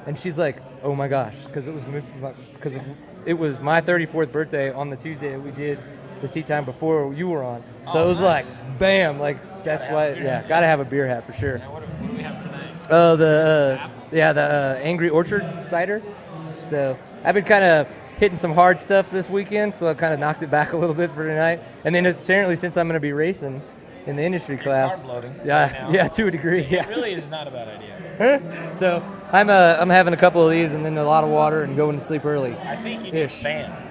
And 0.07 0.17
she's 0.17 0.39
like, 0.39 0.57
"Oh 0.81 0.95
my 0.95 1.07
gosh," 1.07 1.45
because 1.45 1.67
it 1.67 1.73
was 1.75 1.85
because 1.85 2.79
it 3.25 3.33
was 3.37 3.59
my 3.59 3.81
34th 3.81 4.31
birthday 4.31 4.71
on 4.71 4.89
the 4.89 4.95
Tuesday 4.95 5.29
that 5.31 5.41
we 5.41 5.51
did 5.51 5.77
the 6.21 6.27
seat 6.27 6.47
time 6.47 6.65
before 6.65 7.13
you 7.13 7.29
were 7.29 7.43
on. 7.43 7.63
So 7.91 7.99
Oh, 7.99 8.03
it 8.03 8.07
was 8.07 8.21
nice. 8.21 8.45
like, 8.45 8.79
bam, 8.79 9.19
like 9.19 9.63
that's 9.63 9.87
have 9.87 9.95
why, 9.95 10.09
yeah, 10.13 10.39
hat. 10.39 10.47
gotta 10.47 10.65
have 10.67 10.79
a 10.79 10.85
beer 10.85 11.07
hat 11.07 11.23
for 11.25 11.33
sure. 11.33 11.57
Now, 11.59 11.73
what, 11.73 11.83
what 11.83 12.11
do 12.11 12.17
we 12.17 12.23
have 12.23 12.41
tonight? 12.41 12.87
Oh, 12.89 13.15
the 13.15 13.79
uh, 13.81 13.89
yeah, 14.11 14.33
the 14.33 14.41
uh, 14.41 14.79
Angry 14.81 15.09
Orchard 15.09 15.63
cider. 15.63 16.01
So 16.31 16.97
I've 17.23 17.35
been 17.35 17.43
kind 17.45 17.63
of 17.63 17.89
hitting 18.17 18.37
some 18.37 18.51
hard 18.53 18.79
stuff 18.79 19.11
this 19.11 19.29
weekend, 19.29 19.73
so 19.75 19.87
I've 19.87 19.97
kind 19.97 20.13
of 20.13 20.19
knocked 20.19 20.43
it 20.43 20.49
back 20.49 20.73
a 20.73 20.77
little 20.77 20.95
bit 20.95 21.09
for 21.11 21.25
tonight. 21.25 21.61
And 21.85 21.93
then 21.93 22.05
it's 22.05 22.23
apparently 22.23 22.55
since 22.55 22.77
I'm 22.77 22.87
going 22.87 22.95
to 22.95 22.99
be 22.99 23.13
racing 23.13 23.61
in 24.05 24.15
the 24.15 24.23
industry 24.23 24.57
class, 24.57 25.05
carb 25.05 25.09
loading 25.13 25.35
yeah, 25.45 25.83
right 25.85 25.93
yeah, 25.93 26.07
to 26.07 26.27
a 26.27 26.31
degree, 26.31 26.61
It 26.61 26.71
yeah. 26.71 26.87
really 26.87 27.11
is 27.13 27.29
not 27.29 27.47
a 27.47 27.51
bad 27.51 27.67
idea. 27.67 28.75
So 28.75 29.03
I'm 29.31 29.49
uh, 29.49 29.77
I'm 29.79 29.89
having 29.89 30.13
a 30.13 30.17
couple 30.17 30.41
of 30.43 30.51
these 30.51 30.73
and 30.73 30.83
then 30.83 30.97
a 30.97 31.03
lot 31.03 31.23
of 31.23 31.29
water 31.29 31.63
and 31.63 31.77
going 31.77 31.97
to 31.97 32.03
sleep 32.03 32.25
early. 32.25 32.53
I 32.63 32.75
think 32.75 33.05
you 33.05 33.11
need 33.11 33.19
Ish. 33.21 33.41
a 33.41 33.43
fan 33.43 33.83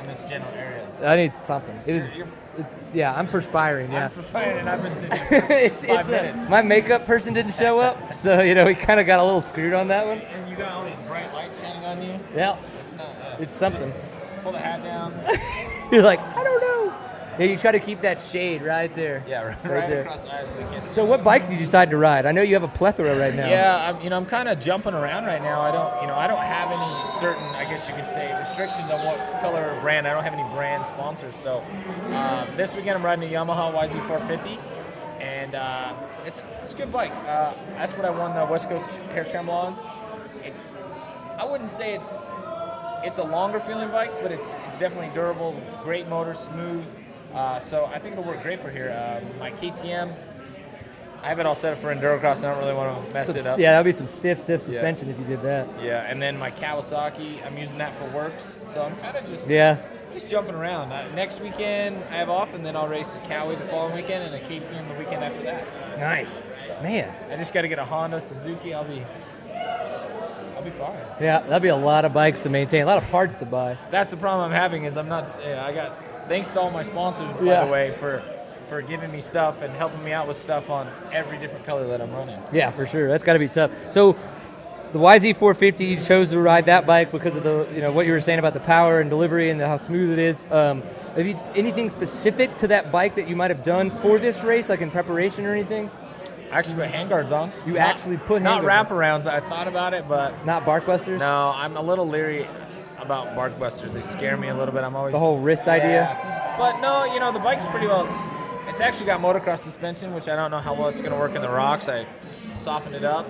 in 0.00 0.06
this 0.08 0.28
general 0.28 0.50
area. 0.54 0.65
I 1.02 1.16
need 1.16 1.32
something. 1.42 1.78
It 1.86 1.96
is. 1.96 2.10
It's 2.58 2.86
yeah. 2.92 3.14
I'm 3.14 3.26
perspiring. 3.26 3.92
Yeah. 3.92 4.06
I'm 4.06 4.10
prepared, 4.10 4.56
and 4.58 4.68
I've 4.68 4.82
been 4.82 4.92
sitting 4.92 5.18
here 5.28 5.42
for 5.42 5.52
it's 5.52 5.84
five 5.84 6.00
it's 6.00 6.08
uh, 6.08 6.12
minutes. 6.12 6.50
my 6.50 6.62
makeup 6.62 7.04
person 7.04 7.34
didn't 7.34 7.52
show 7.54 7.78
up, 7.78 8.14
so 8.14 8.40
you 8.42 8.54
know 8.54 8.64
we 8.64 8.74
kind 8.74 8.98
of 9.00 9.06
got 9.06 9.20
a 9.20 9.24
little 9.24 9.40
screwed 9.40 9.74
on 9.74 9.88
that 9.88 10.06
one. 10.06 10.18
and 10.18 10.48
you 10.50 10.56
got 10.56 10.72
all 10.72 10.84
these 10.84 11.00
bright 11.00 11.32
lights 11.34 11.60
shining 11.62 11.84
on 11.84 12.02
you. 12.02 12.18
Yeah. 12.34 12.56
It's 12.78 12.92
not. 12.94 13.08
Yeah. 13.18 13.36
It's 13.40 13.54
something. 13.54 13.92
Pull 14.42 14.52
the 14.52 14.58
hat 14.58 14.82
down. 14.82 15.12
You're 15.92 16.02
like, 16.02 16.20
I 16.20 16.42
don't 16.44 16.60
know. 16.60 16.75
Yeah, 17.38 17.46
you 17.46 17.56
try 17.56 17.72
to 17.72 17.78
keep 17.78 18.00
that 18.00 18.20
shade 18.20 18.62
right 18.62 18.94
there. 18.94 19.22
Yeah, 19.28 19.42
right, 19.42 19.64
Right 19.64 19.72
right 19.72 19.88
there. 19.90 20.00
across 20.02 20.24
the 20.24 20.34
eyes 20.34 20.50
so 20.50 20.60
you 20.60 20.66
can't 20.66 20.82
see. 20.82 20.94
So, 20.94 21.04
what 21.04 21.22
bike 21.22 21.42
did 21.42 21.52
you 21.52 21.58
decide 21.58 21.90
to 21.90 21.96
ride? 21.98 22.24
I 22.24 22.32
know 22.32 22.40
you 22.42 22.54
have 22.54 22.62
a 22.62 22.68
plethora 22.68 23.18
right 23.18 23.34
now. 23.34 23.48
Yeah, 23.48 23.92
I'm, 23.94 24.02
you 24.02 24.08
know, 24.10 24.16
I'm 24.16 24.24
kind 24.26 24.48
of 24.48 24.58
jumping 24.58 24.94
around 24.94 25.26
right 25.26 25.42
now. 25.42 25.60
I 25.60 25.70
don't, 25.70 26.00
you 26.02 26.06
know, 26.08 26.14
I 26.14 26.26
don't 26.26 26.40
have 26.42 26.70
any 26.70 27.04
certain, 27.04 27.42
I 27.54 27.64
guess 27.64 27.88
you 27.88 27.94
could 27.94 28.08
say, 28.08 28.34
restrictions 28.38 28.90
on 28.90 29.04
what 29.04 29.40
color 29.40 29.70
or 29.74 29.80
brand. 29.80 30.06
I 30.08 30.14
don't 30.14 30.24
have 30.24 30.32
any 30.34 30.48
brand 30.54 30.86
sponsors. 30.86 31.34
So 31.34 31.62
uh, 32.10 32.46
this 32.56 32.74
weekend 32.74 32.96
I'm 32.96 33.04
riding 33.04 33.24
a 33.28 33.32
Yamaha 33.32 33.72
YZ450, 33.74 34.58
and 35.20 35.54
uh, 35.54 35.92
it's 36.24 36.42
it's 36.62 36.72
a 36.72 36.76
good 36.76 36.92
bike. 36.92 37.12
Uh, 37.26 37.52
that's 37.76 37.96
what 37.96 38.06
I 38.06 38.10
won 38.10 38.34
the 38.34 38.46
West 38.46 38.68
Coast 38.70 38.96
Hare 39.12 39.24
Scramble 39.24 39.52
on. 39.54 39.78
It's, 40.42 40.80
I 41.38 41.44
wouldn't 41.44 41.68
say 41.70 41.94
it's, 41.94 42.30
it's 43.04 43.18
a 43.18 43.24
longer 43.24 43.60
feeling 43.60 43.90
bike, 43.90 44.10
but 44.22 44.32
it's 44.32 44.58
it's 44.64 44.76
definitely 44.76 45.10
durable, 45.12 45.60
great 45.82 46.08
motor, 46.08 46.32
smooth. 46.32 46.84
Uh, 47.36 47.58
so 47.60 47.84
I 47.92 47.98
think 47.98 48.12
it'll 48.12 48.24
work 48.24 48.42
great 48.42 48.58
for 48.58 48.70
here. 48.70 48.90
Uh, 48.90 49.20
my 49.38 49.50
KTM. 49.50 50.12
I 51.22 51.28
have 51.28 51.38
it 51.38 51.46
all 51.46 51.54
set 51.54 51.72
up 51.72 51.78
for 51.78 51.94
endurocross. 51.94 52.44
I 52.44 52.52
don't 52.52 52.62
really 52.62 52.74
want 52.74 53.08
to 53.08 53.14
mess 53.14 53.26
Some- 53.26 53.36
it 53.36 53.46
up. 53.46 53.58
yeah, 53.58 53.72
that'd 53.72 53.84
be 53.84 53.92
some 53.92 54.06
stiff, 54.06 54.38
stiff 54.38 54.60
Yeah. 54.60 54.66
suspension 54.66 55.10
if 55.10 55.18
you 55.18 55.24
did 55.24 55.42
that. 55.42 55.66
Yeah, 55.82 56.06
and 56.08 56.22
then 56.22 56.38
my 56.38 56.50
Kawasaki, 56.50 57.44
I'm 57.44 57.58
using 57.58 57.78
that 57.78 57.94
for 57.94 58.04
WORCS. 58.08 58.60
So 58.68 58.82
I'm 58.82 58.96
kind 58.96 59.16
of 59.16 59.26
just 59.26 59.50
Yeah. 59.50 59.76
just 60.14 60.30
jumping 60.30 60.54
around. 60.54 60.92
Uh, 60.92 61.02
next 61.14 61.40
weekend 61.40 62.02
I 62.10 62.16
have 62.16 62.30
off, 62.30 62.54
and 62.54 62.64
then 62.64 62.74
I'll 62.76 62.86
race 62.88 63.16
a 63.16 63.18
Kawi 63.28 63.58
the 63.58 63.64
following 63.64 63.96
weekend 63.96 64.24
and 64.24 64.34
a 64.34 64.38
KTM 64.40 64.88
the 64.88 64.94
weekend 64.94 65.22
after 65.24 65.42
that. 65.42 65.64
Nice. 65.98 66.52
Man. 66.82 67.10
I 67.30 67.36
just 67.36 67.52
got 67.52 67.62
to 67.62 67.68
get 67.68 67.78
a 67.78 67.84
Honda, 67.84 68.20
Suzuki. 68.20 68.72
I'll 68.72 68.84
be 68.84 69.04
I'll 70.56 70.62
be 70.62 70.70
fine. 70.70 70.96
Yeah, 71.20 71.40
that'd 71.40 71.62
be 71.62 71.68
a 71.68 71.76
lot 71.76 72.04
of 72.06 72.12
bikes 72.14 72.42
to 72.44 72.48
maintain, 72.48 72.82
a 72.82 72.86
lot 72.86 72.96
of 73.02 73.10
parts 73.10 73.38
to 73.40 73.46
buy. 73.46 73.76
That's 73.90 74.10
the 74.10 74.16
problem 74.16 74.50
I'm 74.50 74.56
having 74.58 74.84
is 74.84 74.96
I'm 74.96 75.08
not. 75.08 75.28
Yeah, 75.46 75.64
I 75.64 75.72
got 75.72 75.92
thanks 76.28 76.52
to 76.54 76.60
all 76.60 76.70
my 76.70 76.82
sponsors 76.82 77.28
by 77.34 77.44
Yeah. 77.44 77.64
the 77.64 77.72
way 77.72 77.90
for 77.92 78.22
for 78.68 78.82
giving 78.82 79.12
me 79.12 79.20
stuff 79.20 79.62
and 79.62 79.72
helping 79.76 80.02
me 80.02 80.10
out 80.12 80.26
with 80.26 80.36
stuff 80.36 80.70
on 80.70 80.88
every 81.12 81.38
different 81.38 81.64
color 81.64 81.86
that 81.86 82.00
I'm 82.00 82.12
running. 82.12 82.36
Yeah, 82.52 82.70
for 82.70 82.84
sure. 82.84 83.06
That's 83.08 83.22
got 83.22 83.34
to 83.34 83.38
be 83.38 83.46
tough. 83.46 83.70
So, 83.92 84.16
the 84.92 84.98
YZ450, 84.98 85.86
you 85.88 85.96
chose 86.02 86.30
to 86.30 86.40
ride 86.40 86.64
that 86.66 86.84
bike 86.84 87.12
because 87.12 87.36
of 87.36 87.44
the, 87.44 87.68
you 87.72 87.80
know, 87.80 87.92
what 87.92 88.06
you 88.06 88.12
were 88.12 88.18
saying 88.20 88.40
about 88.40 88.54
the 88.54 88.60
power 88.60 88.98
and 88.98 89.08
delivery 89.08 89.50
and 89.50 89.60
how 89.60 89.76
smooth 89.76 90.10
it 90.10 90.18
is. 90.18 90.48
Um, 90.50 90.82
have 91.14 91.24
you 91.26 91.38
anything 91.54 91.88
specific 91.88 92.56
to 92.56 92.66
that 92.68 92.90
bike 92.90 93.14
that 93.14 93.28
you 93.28 93.36
might 93.36 93.52
have 93.52 93.62
done 93.62 93.88
for 93.88 94.18
this 94.18 94.42
race, 94.42 94.68
like 94.68 94.80
in 94.80 94.90
preparation 94.90 95.46
or 95.46 95.52
anything? 95.52 95.88
I 96.50 96.58
actually 96.58 96.82
put 96.86 96.90
handguards 96.92 97.30
on. 97.30 97.52
You 97.66 97.74
Not- 97.74 97.82
actually 97.88 98.16
put 98.16 98.42
not 98.42 98.64
wraparounds. 98.64 99.28
I 99.28 99.38
thought 99.38 99.68
about 99.68 99.94
it, 99.94 100.06
but 100.08 100.44
Not 100.44 100.64
barkbusters. 100.64 101.20
No, 101.20 101.52
I'm 101.54 101.76
a 101.76 101.82
little 101.82 102.08
leery 102.08 102.48
about 103.06 103.34
bark 103.36 103.58
busters. 103.58 103.94
They 103.94 104.00
scare 104.02 104.36
me 104.36 104.48
a 104.48 104.54
little 104.54 104.74
bit. 104.74 104.84
I'm 104.84 104.96
always 104.96 105.12
The 105.12 105.18
whole 105.18 105.40
wrist 105.40 105.66
idea? 105.68 106.04
But 106.58 106.80
no, 106.80 107.04
you 107.14 107.20
know 107.20 107.32
the 107.32 107.38
bike's 107.38 107.66
pretty 107.66 107.86
well. 107.86 108.06
It's 108.68 108.80
actually 108.80 109.06
got 109.06 109.20
motocross 109.20 109.58
suspension, 109.58 110.12
which 110.12 110.28
I 110.28 110.36
don't 110.36 110.50
know 110.50 110.58
how 110.58 110.74
well 110.74 110.88
it's 110.88 111.00
going 111.00 111.12
to 111.12 111.18
work 111.18 111.34
in 111.34 111.40
the 111.40 111.48
rocks. 111.48 111.88
I 111.88 112.04
softened 112.20 112.96
it 112.96 113.04
up, 113.04 113.26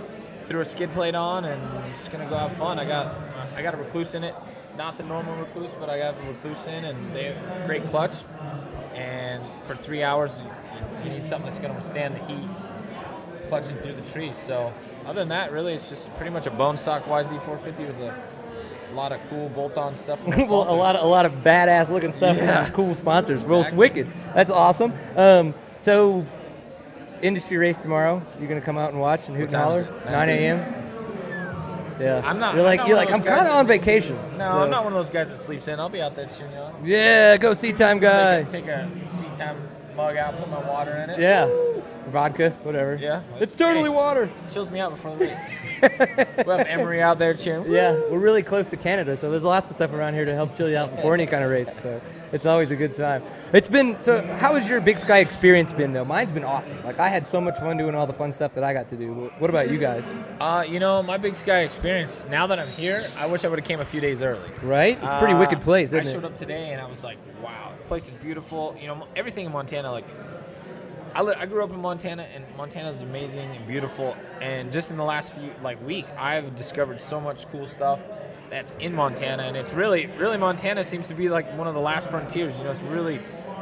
threw 0.46 0.60
a 0.60 0.64
skid 0.64 0.90
plate 0.92 1.14
on, 1.14 1.44
and 1.44 1.62
I'm 1.78 1.90
just 1.90 2.10
going 2.10 2.24
to 2.24 2.30
go 2.30 2.36
have 2.36 2.52
fun. 2.52 2.78
I 2.78 2.84
got 2.86 3.14
I 3.54 3.62
got 3.62 3.74
a 3.74 3.76
Rekluse 3.76 4.14
in 4.14 4.24
it, 4.24 4.34
not 4.76 4.96
the 4.96 5.02
normal 5.04 5.36
Rekluse, 5.44 5.78
but 5.78 5.90
I 5.90 5.98
got 5.98 6.14
a 6.14 6.16
Rekluse 6.18 6.66
in, 6.68 6.84
and 6.86 7.14
they 7.14 7.36
great 7.66 7.84
clutch. 7.86 8.24
And 8.94 9.42
for 9.62 9.74
three 9.76 10.02
hours, 10.02 10.42
you, 10.42 11.04
you 11.04 11.10
need 11.10 11.26
something 11.26 11.44
that's 11.46 11.58
going 11.58 11.70
to 11.70 11.76
withstand 11.76 12.14
the 12.14 12.24
heat. 12.24 12.48
clutching 13.48 13.76
through 13.76 13.92
the 13.92 14.02
trees. 14.02 14.38
So 14.38 14.72
other 15.04 15.20
than 15.20 15.28
that, 15.28 15.52
really, 15.52 15.74
it's 15.74 15.88
just 15.90 16.12
pretty 16.16 16.30
much 16.30 16.46
a 16.46 16.50
bone 16.50 16.76
stock 16.78 17.04
YZ450 17.04 17.78
with 17.78 18.00
a 18.00 18.14
lot 18.94 19.12
of 19.12 19.20
cool 19.28 19.48
bolt-on 19.48 19.96
stuff. 19.96 20.22
From 20.22 20.30
well, 20.48 20.72
a 20.72 20.74
lot 20.74 20.96
of 20.96 21.04
a 21.04 21.06
lot 21.06 21.26
of 21.26 21.32
badass 21.42 21.90
looking 21.90 22.12
stuff 22.12 22.36
Yeah. 22.36 22.64
and 22.66 22.74
cool 22.74 22.94
sponsors. 22.94 23.42
Exactly. 23.42 23.76
wicked. 23.76 24.08
That's 24.34 24.50
awesome. 24.50 24.92
Um, 25.16 25.54
so, 25.78 26.26
industry 27.22 27.56
race 27.56 27.76
tomorrow. 27.78 28.22
You're 28.38 28.48
gonna 28.48 28.60
come 28.60 28.78
out 28.78 28.90
and 28.92 29.00
watch 29.00 29.28
and 29.28 29.36
hoot 29.36 29.52
and 29.52 29.62
holler. 29.62 29.88
9 30.06 30.28
a.m. 30.28 30.82
Yeah. 32.00 32.20
I'm 32.24 32.38
not. 32.38 32.54
You're 32.54 32.64
like 32.64 32.86
you're 32.86 32.96
like 32.96 33.10
I'm 33.10 33.22
kind 33.22 33.46
of 33.46 33.54
on 33.54 33.66
vacation. 33.66 34.16
No, 34.36 34.44
so- 34.44 34.58
I'm 34.60 34.70
not 34.70 34.84
one 34.84 34.92
of 34.92 34.98
those 34.98 35.10
guys 35.10 35.28
that 35.30 35.36
sleeps 35.36 35.66
in. 35.68 35.80
I'll 35.80 35.88
be 35.88 36.02
out 36.02 36.14
there 36.14 36.26
chewing 36.26 36.54
on. 36.56 36.74
Yeah, 36.84 37.36
go 37.38 37.54
see 37.54 37.72
time 37.72 37.98
guy. 37.98 38.42
Take 38.44 38.64
a, 38.66 38.88
take 38.92 39.04
a 39.04 39.08
seat 39.08 39.34
time 39.34 39.56
mug 39.96 40.16
out, 40.16 40.36
put 40.36 40.48
my 40.50 40.60
water 40.68 40.92
in 40.92 41.10
it. 41.10 41.18
Yeah. 41.18 41.50
Vodka, 42.08 42.50
whatever. 42.62 42.96
Yeah. 42.96 43.22
It's 43.40 43.54
totally 43.54 43.90
Hey, 43.90 43.96
water. 43.96 44.30
Chills 44.50 44.70
me 44.70 44.78
out 44.78 44.90
before 44.90 45.16
the 45.16 45.26
race. 45.26 45.50
we 46.46 46.52
have 46.52 46.66
Emery 46.66 47.02
out 47.02 47.18
there 47.18 47.34
cheering. 47.34 47.70
Yeah, 47.70 47.98
we're 48.10 48.20
really 48.20 48.42
close 48.42 48.68
to 48.68 48.76
Canada, 48.76 49.16
so 49.16 49.30
there's 49.30 49.44
lots 49.44 49.70
of 49.70 49.76
stuff 49.76 49.92
around 49.92 50.14
here 50.14 50.24
to 50.24 50.34
help 50.34 50.54
chill 50.56 50.68
you 50.68 50.76
out 50.76 50.94
before 50.94 51.14
any 51.14 51.26
kind 51.26 51.42
of 51.42 51.50
race. 51.50 51.70
So 51.82 52.00
it's 52.32 52.46
always 52.46 52.70
a 52.70 52.76
good 52.76 52.94
time. 52.94 53.22
It's 53.52 53.68
been 53.68 54.00
so. 54.00 54.22
How 54.36 54.54
has 54.54 54.68
your 54.68 54.80
Big 54.80 54.98
Sky 54.98 55.18
experience 55.18 55.72
been 55.72 55.92
though? 55.92 56.04
Mine's 56.04 56.32
been 56.32 56.44
awesome. 56.44 56.82
Like 56.84 56.98
I 56.98 57.08
had 57.08 57.24
so 57.26 57.40
much 57.40 57.56
fun 57.58 57.76
doing 57.76 57.94
all 57.94 58.06
the 58.06 58.12
fun 58.12 58.32
stuff 58.32 58.52
that 58.54 58.64
I 58.64 58.72
got 58.72 58.88
to 58.90 58.96
do. 58.96 59.30
What 59.38 59.50
about 59.50 59.70
you 59.70 59.78
guys? 59.78 60.14
Uh, 60.40 60.64
you 60.68 60.80
know, 60.80 61.02
my 61.02 61.16
Big 61.18 61.34
Sky 61.36 61.60
experience. 61.60 62.26
Now 62.30 62.46
that 62.46 62.58
I'm 62.58 62.68
here, 62.70 63.10
I 63.16 63.26
wish 63.26 63.44
I 63.44 63.48
would 63.48 63.58
have 63.58 63.66
came 63.68 63.80
a 63.80 63.84
few 63.84 64.00
days 64.00 64.22
early. 64.22 64.50
Right? 64.62 64.98
It's 65.02 65.12
a 65.12 65.18
pretty 65.18 65.34
Uh, 65.34 65.40
wicked 65.40 65.60
place, 65.60 65.94
I 65.94 66.02
showed 66.02 66.18
it? 66.18 66.24
up 66.24 66.34
today 66.34 66.70
and 66.70 66.80
I 66.80 66.86
was 66.86 67.04
like, 67.04 67.18
wow, 67.42 67.72
the 67.76 67.84
place 67.88 68.08
is 68.08 68.14
beautiful. 68.14 68.76
You 68.80 68.88
know, 68.88 69.06
everything 69.16 69.46
in 69.46 69.52
Montana, 69.52 69.90
like, 69.90 70.06
I, 71.14 71.22
li- 71.22 71.34
I 71.38 71.46
grew 71.46 71.64
up 71.64 71.70
in 71.70 71.80
Montana 71.80 72.26
and 72.34 72.44
Montana 72.58 72.88
is 72.90 73.00
amazing 73.02 73.50
and 73.56 73.66
beautiful. 73.66 74.14
And 74.42 74.70
just 74.70 74.90
in 74.90 74.96
the 74.98 75.04
last 75.04 75.32
few, 75.32 75.50
like, 75.62 75.82
week, 75.86 76.04
I've 76.18 76.54
discovered 76.56 77.00
so 77.00 77.20
much 77.20 77.46
cool 77.50 77.66
stuff 77.66 78.02
that's 78.50 78.72
in 78.80 78.94
Montana. 78.94 79.44
And 79.44 79.56
it's 79.56 79.74
really, 79.74 80.06
really, 80.18 80.38
Montana 80.38 80.84
seems 80.84 81.08
to 81.08 81.14
be 81.14 81.28
like 81.28 81.50
one 81.58 81.66
of 81.66 81.74
the 81.74 81.80
last 81.80 82.08
frontiers. 82.10 82.58
You 82.58 82.64
know, 82.64 82.70
it's 82.70 82.82
a 82.82 82.86
really 82.86 83.18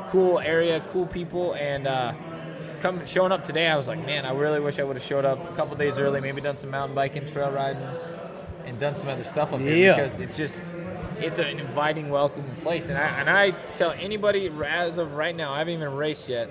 cool 0.09 0.39
area, 0.39 0.81
cool 0.91 1.07
people. 1.07 1.55
And, 1.55 1.87
uh, 1.87 2.15
Come 2.81 3.07
showing 3.07 3.33
up 3.33 3.45
today, 3.45 3.67
I 3.69 3.79
was 3.79 3.89
like, 3.89 4.05
man, 4.05 4.27
I 4.27 4.33
really 4.35 4.61
wish 4.61 4.79
I 4.79 4.83
would 4.83 4.97
have 4.97 5.03
showed 5.03 5.25
up 5.25 5.51
a 5.51 5.57
couple 5.57 5.75
days 5.75 5.99
early, 5.99 6.21
maybe 6.21 6.43
done 6.43 6.55
some 6.55 6.71
mountain 6.71 6.95
biking, 6.95 7.25
trail 7.25 7.51
riding, 7.51 7.83
and 8.67 8.79
done 8.79 8.95
some 8.95 9.09
other 9.09 9.25
stuff 9.25 9.55
up 9.55 9.61
here 9.61 9.95
because 9.95 10.21
it 10.21 10.35
just 10.35 10.67
it's 11.19 11.39
an 11.39 11.59
inviting, 11.59 12.11
welcoming 12.11 12.55
place. 12.57 12.91
And 12.91 12.99
I 12.99 13.07
and 13.21 13.31
I 13.31 13.53
tell 13.73 13.93
anybody 13.93 14.53
as 14.67 14.99
of 14.99 15.15
right 15.15 15.35
now, 15.35 15.55
I 15.55 15.61
haven't 15.61 15.73
even 15.73 15.95
raced 15.95 16.29
yet. 16.29 16.51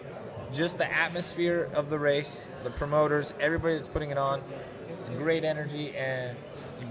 Just 0.51 0.79
the 0.79 0.91
atmosphere 0.91 1.69
of 1.75 1.91
the 1.91 1.99
race, 1.99 2.49
the 2.63 2.71
promoters, 2.71 3.35
everybody 3.39 3.75
that's 3.75 3.87
putting 3.87 4.09
it 4.09 4.17
on, 4.17 4.41
it's 4.97 5.09
great 5.09 5.43
energy, 5.43 5.95
and 5.95 6.35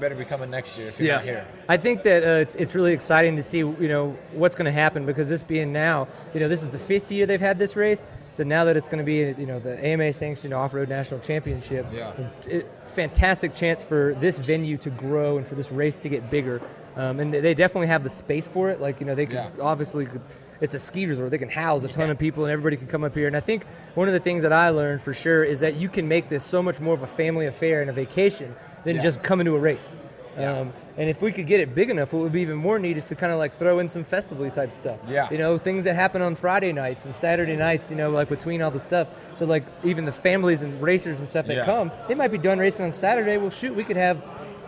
better 0.02 0.14
be 0.16 0.24
coming 0.24 0.50
next 0.50 0.76
year 0.76 0.88
if 0.88 0.98
you're 1.00 1.14
not 1.14 1.22
here. 1.24 1.46
I 1.68 1.76
think 1.76 2.02
that 2.02 2.24
uh, 2.24 2.40
it's, 2.40 2.54
it's 2.56 2.74
really 2.74 2.92
exciting 2.92 3.36
to 3.36 3.42
see 3.42 3.58
you 3.58 3.88
know 3.88 4.18
what's 4.32 4.56
going 4.56 4.66
to 4.66 4.72
happen 4.72 5.06
because 5.06 5.28
this 5.28 5.42
being 5.44 5.72
now 5.72 6.08
you 6.34 6.40
know 6.40 6.48
this 6.48 6.62
is 6.62 6.70
the 6.70 6.78
fifth 6.78 7.10
year 7.12 7.24
they've 7.24 7.40
had 7.40 7.58
this 7.58 7.76
race. 7.76 8.04
So 8.32 8.42
now 8.42 8.64
that 8.64 8.76
it's 8.76 8.88
going 8.88 8.98
to 8.98 9.04
be 9.04 9.40
you 9.40 9.46
know 9.46 9.60
the 9.60 9.82
AMA 9.82 10.12
sanctioned 10.12 10.52
off 10.52 10.74
road 10.74 10.88
national 10.88 11.20
championship, 11.20 11.86
Yeah. 11.92 12.12
it, 12.46 12.68
fantastic 12.86 13.54
chance 13.54 13.84
for 13.84 14.14
this 14.18 14.38
venue 14.38 14.76
to 14.78 14.90
grow 14.90 15.38
and 15.38 15.46
for 15.46 15.54
this 15.54 15.70
race 15.70 15.96
to 15.96 16.08
get 16.08 16.28
bigger. 16.30 16.60
Um, 16.96 17.20
and 17.20 17.32
they 17.32 17.54
definitely 17.54 17.86
have 17.86 18.02
the 18.02 18.10
space 18.10 18.46
for 18.46 18.70
it. 18.70 18.80
Like 18.80 18.98
you 19.00 19.06
know 19.06 19.14
they 19.14 19.26
could 19.26 19.34
Yeah. 19.34 19.50
obviously 19.62 20.06
could, 20.06 20.20
it's 20.60 20.74
a 20.74 20.78
ski 20.78 21.06
resort. 21.06 21.30
They 21.30 21.38
can 21.38 21.48
house 21.48 21.84
a 21.84 21.88
ton 21.88 22.10
of 22.10 22.18
people 22.18 22.44
and 22.44 22.52
everybody 22.52 22.76
can 22.76 22.86
come 22.86 23.02
up 23.04 23.14
here. 23.14 23.26
And 23.28 23.36
I 23.36 23.40
think 23.40 23.64
one 23.94 24.08
of 24.08 24.14
the 24.14 24.20
things 24.20 24.42
that 24.42 24.52
I 24.52 24.70
learned 24.70 25.00
for 25.02 25.12
sure 25.12 25.42
is 25.44 25.60
that 25.60 25.74
you 25.76 25.88
can 25.88 26.06
make 26.08 26.28
this 26.28 26.44
so 26.44 26.62
much 26.62 26.80
more 26.80 26.94
of 26.94 27.02
a 27.02 27.06
family 27.06 27.46
affair 27.46 27.80
and 27.80 27.90
a 27.90 27.92
vacation 27.92 28.54
than 28.84 28.96
Yeah. 28.96 29.02
just 29.02 29.22
coming 29.22 29.46
to 29.46 29.54
a 29.54 29.58
race. 29.58 29.96
Um, 30.38 30.72
and 30.96 31.10
if 31.10 31.20
we 31.20 31.30
could 31.30 31.46
get 31.46 31.60
it 31.60 31.74
big 31.74 31.90
enough, 31.90 32.14
what 32.14 32.22
would 32.22 32.32
be 32.32 32.40
even 32.40 32.56
more 32.56 32.78
neat 32.78 32.96
is 32.96 33.06
to 33.08 33.14
kind 33.14 33.32
of 33.34 33.38
like 33.38 33.52
throw 33.52 33.80
in 33.80 33.88
some 33.88 34.02
festival 34.02 34.50
type 34.50 34.72
stuff. 34.72 34.96
Yeah. 35.06 35.28
You 35.30 35.36
know, 35.36 35.58
things 35.58 35.84
that 35.84 35.94
happen 35.94 36.22
on 36.22 36.36
Friday 36.36 36.72
nights 36.72 37.04
and 37.04 37.14
Saturday 37.14 37.54
nights, 37.54 37.90
you 37.90 37.98
know, 37.98 38.08
like 38.10 38.30
between 38.30 38.62
all 38.62 38.70
the 38.70 38.80
stuff. 38.80 39.08
So, 39.34 39.44
like, 39.44 39.62
even 39.84 40.06
the 40.06 40.12
families 40.12 40.62
and 40.62 40.80
racers 40.80 41.18
and 41.18 41.28
stuff 41.28 41.46
that 41.48 41.56
Yeah. 41.58 41.64
come, 41.66 41.90
they 42.08 42.14
might 42.14 42.30
be 42.30 42.38
done 42.38 42.58
racing 42.58 42.86
on 42.86 42.92
Saturday. 42.92 43.36
Well, 43.36 43.50
shoot, 43.50 43.74
we 43.76 43.84
could 43.84 43.98
have 43.98 44.22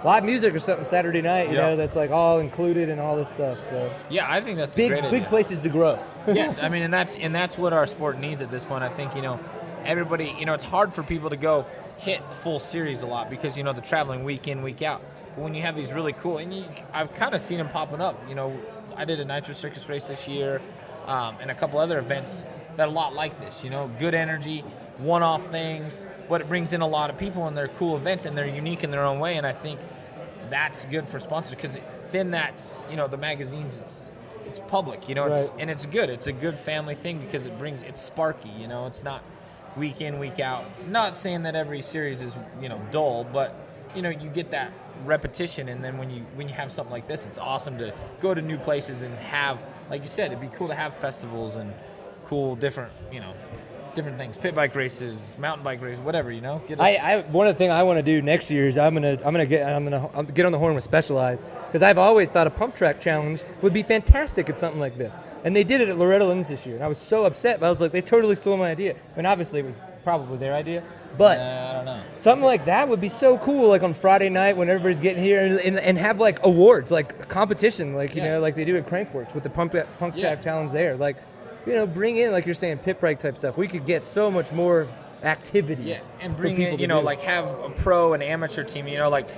live 0.05 0.23
music 0.23 0.55
or 0.55 0.59
something 0.59 0.85
Saturday 0.85 1.23
night, 1.23 1.49
you 1.49 1.55
Yeah. 1.57 1.71
know, 1.71 1.77
that's 1.77 1.97
like 1.97 2.11
all 2.11 2.41
included 2.41 2.91
and 2.91 3.01
all 3.01 3.17
this 3.17 3.31
stuff. 3.31 3.59
So, 3.67 3.91
Yeah, 4.11 4.27
I 4.29 4.43
think 4.43 4.59
that's 4.59 4.75
a 4.75 4.77
big, 4.77 4.91
great 4.91 5.03
big 5.05 5.15
idea. 5.15 5.29
places 5.31 5.61
to 5.61 5.71
grow. 5.71 5.99
yes, 6.31 6.59
I 6.63 6.69
mean, 6.69 6.83
and 6.83 6.93
that's 6.93 7.17
and 7.17 7.35
that's 7.35 7.57
what 7.57 7.73
our 7.73 7.87
sport 7.87 8.21
needs 8.21 8.43
at 8.43 8.51
this 8.51 8.67
point. 8.67 8.85
I 8.85 8.91
think 8.91 9.17
you 9.17 9.23
know, 9.23 9.41
everybody. 9.87 10.35
You 10.39 10.45
know, 10.45 10.53
it's 10.53 10.65
hard 10.65 10.93
for 10.93 11.03
people 11.03 11.31
to 11.31 11.37
go 11.37 11.65
hit 12.05 12.33
full 12.33 12.59
series 12.59 13.03
a 13.03 13.07
lot 13.07 13.31
because 13.31 13.57
you 13.57 13.65
know 13.65 13.73
they're 13.73 13.83
traveling 13.83 14.25
week 14.25 14.47
in, 14.49 14.63
week 14.63 14.83
out. 14.83 15.03
But 15.35 15.43
when 15.43 15.55
you 15.55 15.63
have 15.63 15.75
these 15.75 15.93
really 15.93 16.13
cool, 16.13 16.39
and 16.39 16.55
you, 16.55 16.65
I've 16.93 17.13
kind 17.15 17.35
of 17.35 17.41
seen 17.41 17.59
them 17.59 17.69
popping 17.69 18.01
up. 18.01 18.21
You 18.29 18.35
know, 18.35 18.59
I 18.97 19.05
did 19.05 19.19
a 19.21 19.25
Nitro 19.25 19.55
Circus 19.55 19.89
race 19.89 20.07
this 20.07 20.29
year, 20.29 20.61
um, 21.07 21.37
and 21.41 21.51
a 21.51 21.55
couple 21.55 21.79
other 21.81 21.99
events 21.99 22.45
that 22.77 22.85
are 22.87 22.91
a 22.91 22.93
lot 22.93 23.15
like 23.15 23.41
this. 23.41 23.65
You 23.65 23.71
know, 23.71 23.91
good 23.99 24.15
energy, 24.15 24.61
one-off 24.99 25.47
things, 25.51 26.07
but 26.29 26.41
it 26.43 26.49
brings 26.49 26.73
in 26.73 26.83
a 26.83 26.87
lot 26.87 27.09
of 27.11 27.19
people, 27.19 27.47
and 27.49 27.57
they're 27.57 27.69
cool 27.69 27.97
events, 27.97 28.27
and 28.27 28.37
they're 28.37 28.47
unique 28.47 28.85
in 28.85 28.91
their 28.91 29.05
own 29.05 29.19
way. 29.19 29.37
And 29.37 29.47
I 29.47 29.53
think 29.53 29.81
that's 30.51 30.85
good 30.85 31.09
for 31.09 31.19
sponsors 31.19 31.55
because 31.57 31.79
then 32.11 32.31
that's 32.31 32.83
you 32.91 32.97
know 32.97 33.09
the 33.09 33.17
magazines 33.17 33.81
it's 33.81 34.13
it's 34.47 34.61
public 34.69 35.09
you 35.09 35.15
know 35.15 35.25
it's 35.25 35.51
Right. 35.51 35.61
and 35.63 35.71
it's 35.71 35.87
good 35.87 36.11
it's 36.11 36.27
a 36.27 36.33
good 36.33 36.57
family 36.57 36.95
thing 36.95 37.19
because 37.19 37.47
it 37.47 37.59
brings 37.59 37.83
it's 37.83 37.99
sparky 37.99 38.51
you 38.51 38.69
know 38.69 38.87
it's 38.87 39.03
not 39.03 39.23
week 39.77 40.01
in 40.01 40.19
week 40.19 40.41
out. 40.41 40.65
Not 40.89 41.17
saying 41.17 41.43
that 41.43 41.55
every 41.55 41.83
series 41.83 42.23
is 42.23 42.37
you 42.61 42.69
know 42.69 42.81
dull 42.91 43.25
but 43.25 43.55
you 43.95 44.03
know 44.03 44.11
you 44.11 44.29
get 44.29 44.51
that 44.51 44.73
repetition 45.05 45.69
and 45.69 45.83
then 45.83 45.99
when 45.99 46.11
you 46.11 46.23
when 46.35 46.49
you 46.49 46.55
have 46.55 46.71
something 46.71 46.93
like 46.93 47.07
this 47.07 47.27
it's 47.27 47.37
awesome 47.37 47.77
to 47.77 47.93
go 48.21 48.33
to 48.33 48.41
new 48.41 48.57
places 48.57 49.03
and 49.03 49.15
have 49.17 49.65
like 49.91 50.01
you 50.01 50.07
said 50.07 50.31
it'd 50.31 50.41
be 50.41 50.57
cool 50.57 50.69
to 50.69 50.75
have 50.75 50.95
festivals 50.95 51.57
and 51.57 51.73
cool 52.25 52.57
different 52.57 52.93
you 53.13 53.21
know 53.21 53.35
different 53.95 54.19
things. 54.19 54.37
Pit 54.37 54.55
bike 54.55 54.75
races 54.75 55.37
mountain 55.39 55.65
bike 55.65 55.81
races 55.81 56.03
whatever 56.05 56.31
you 56.31 56.41
know? 56.41 56.63
I, 56.79 56.97
I 56.97 57.21
one 57.23 57.47
of 57.47 57.55
the 57.55 57.59
things 57.59 57.71
I 57.71 57.83
want 57.83 57.99
to 57.99 58.03
do 58.03 58.21
next 58.21 58.51
year 58.51 58.67
is 58.67 58.77
I'm 58.77 58.95
gonna 58.95 59.13
I'm 59.25 59.33
gonna 59.33 59.47
get 59.47 59.67
I'm 59.67 59.85
gonna 59.85 60.11
I'm 60.15 60.27
get 60.27 60.45
on 60.45 60.53
the 60.53 60.59
horn 60.59 60.75
with 60.75 60.85
Specialized 60.85 61.45
because 61.67 61.83
I've 61.83 61.99
always 61.99 62.31
thought 62.31 62.47
a 62.47 62.51
pump 62.51 62.75
track 62.75 63.01
challenge 63.01 63.45
would 63.63 63.73
be 63.73 63.83
fantastic 63.83 64.51
at 64.51 64.59
something 64.59 64.81
like 64.81 64.99
this, 64.99 65.17
and 65.45 65.55
they 65.55 65.63
did 65.63 65.81
it 65.81 65.89
at 65.89 65.99
Loretta 65.99 66.25
Lynn's 66.25 66.49
this 66.49 66.67
year, 66.67 66.75
and 66.75 66.85
I 66.85 66.89
was 66.89 66.99
so 66.99 67.25
upset. 67.27 67.61
But 67.61 67.67
I 67.67 67.69
was 67.69 67.81
like, 67.81 67.93
they 67.93 68.01
totally 68.03 68.35
stole 68.35 68.57
my 68.57 68.71
idea. 68.71 68.95
I 68.95 69.17
mean, 69.17 69.27
obviously 69.27 69.61
it 69.61 69.67
was 69.67 69.81
probably 70.03 70.39
their 70.39 70.55
idea, 70.55 70.83
but 71.17 71.39
Uh, 71.39 71.67
I 71.71 71.73
don't 71.75 71.85
know 71.85 72.01
something 72.17 72.45
like 72.45 72.65
that 72.65 72.89
would 72.89 73.01
be 73.01 73.09
so 73.09 73.39
cool. 73.39 73.69
Like 73.69 73.83
on 73.83 73.95
Friday 73.95 74.29
night 74.31 74.57
when 74.57 74.69
everybody's 74.69 75.01
getting 75.01 75.23
here, 75.23 75.41
and, 75.47 75.61
and, 75.61 75.79
and 75.79 75.99
have 75.99 76.19
like 76.19 76.45
awards, 76.45 76.91
like 76.91 77.29
competition, 77.29 77.95
like 77.95 78.15
you 78.17 78.23
Yeah. 78.23 78.33
know, 78.35 78.41
like 78.41 78.55
they 78.57 78.65
do 78.65 78.77
at 78.77 78.87
Crankworx 78.87 79.35
with 79.35 79.45
the 79.45 79.51
pump 79.51 79.75
pump 79.99 80.15
Yeah. 80.17 80.21
track 80.31 80.43
challenge 80.43 80.73
there, 80.73 80.97
like. 80.97 81.17
You 81.67 81.73
know, 81.73 81.87
bring 81.87 82.19
in 82.19 82.31
like 82.31 82.45
you're 82.45 82.55
saying 82.55 82.81
pit 82.81 83.01
break 83.01 83.19
type 83.19 83.39
stuff. 83.39 83.57
We 83.57 83.67
could 83.69 83.87
get 83.87 84.05
so 84.05 84.31
much 84.31 84.53
more 84.53 84.87
activities. 85.23 85.87
Yeah, 85.87 86.01
and 86.21 86.37
bring 86.37 86.61
in, 86.61 86.79
you 86.79 86.87
know, 86.87 87.01
do. 87.01 87.07
like 87.07 87.21
have 87.21 87.47
a 87.61 87.71
pro 87.71 88.13
and 88.13 88.23
amateur 88.23 88.63
team. 88.65 88.87
You 88.87 88.99
know, 88.99 89.09
like 89.09 89.29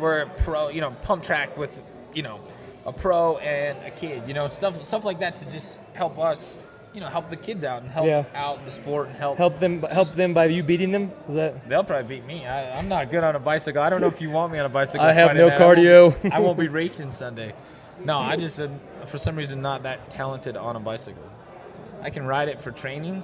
we're 0.00 0.26
pro, 0.38 0.68
you 0.68 0.80
know, 0.80 0.90
pump 1.02 1.22
track 1.22 1.56
with, 1.56 1.80
you 2.12 2.22
know, 2.24 2.40
a 2.86 2.92
pro 2.92 3.38
and 3.38 3.76
a 3.84 3.90
kid. 3.90 4.22
You 4.26 4.34
know, 4.34 4.46
stuff 4.46 4.82
stuff 4.84 5.04
like 5.04 5.20
that 5.20 5.36
to 5.36 5.50
just 5.50 5.78
help 5.94 6.18
us, 6.18 6.56
you 6.94 7.00
know, 7.00 7.08
help 7.08 7.28
the 7.28 7.36
kids 7.36 7.64
out 7.64 7.82
and 7.82 7.90
help 7.90 8.06
Yeah. 8.06 8.24
out 8.34 8.64
the 8.64 8.70
sport 8.70 9.08
and 9.08 9.16
help. 9.16 9.36
help 9.38 9.58
them 9.58 9.82
help 9.82 10.08
them 10.12 10.32
by 10.34 10.46
you 10.46 10.62
beating 10.62 10.92
them. 10.92 11.10
Is 11.28 11.34
that 11.34 11.68
They'll 11.68 11.84
probably 11.84 12.16
beat 12.18 12.26
me. 12.26 12.46
I, 12.46 12.78
I'm 12.78 12.88
not 12.88 13.10
good 13.10 13.24
on 13.24 13.34
a 13.36 13.40
bicycle. 13.40 13.82
I 13.82 13.90
don't 13.90 14.00
know 14.00 14.06
if 14.06 14.20
you 14.22 14.30
want 14.30 14.52
me 14.52 14.58
on 14.58 14.66
a 14.66 14.70
bicycle. 14.70 15.04
I 15.06 15.12
have 15.12 15.26
Friday 15.30 15.40
no 15.40 15.48
night. 15.48 15.60
I 15.60 15.64
won't 15.64 15.78
cardio. 15.78 16.32
I 16.32 16.40
won't 16.40 16.58
be 16.58 16.68
racing 16.68 17.10
Sunday. 17.10 17.54
No, 18.04 18.18
I 18.18 18.36
just 18.36 18.60
am, 18.60 18.78
for 19.06 19.18
some 19.18 19.36
reason 19.36 19.62
not 19.62 19.82
that 19.84 20.10
talented 20.10 20.56
on 20.56 20.76
a 20.76 20.80
bicycle. 20.80 21.22
I 22.02 22.10
can 22.10 22.26
ride 22.26 22.48
it 22.48 22.60
for 22.60 22.70
training, 22.70 23.22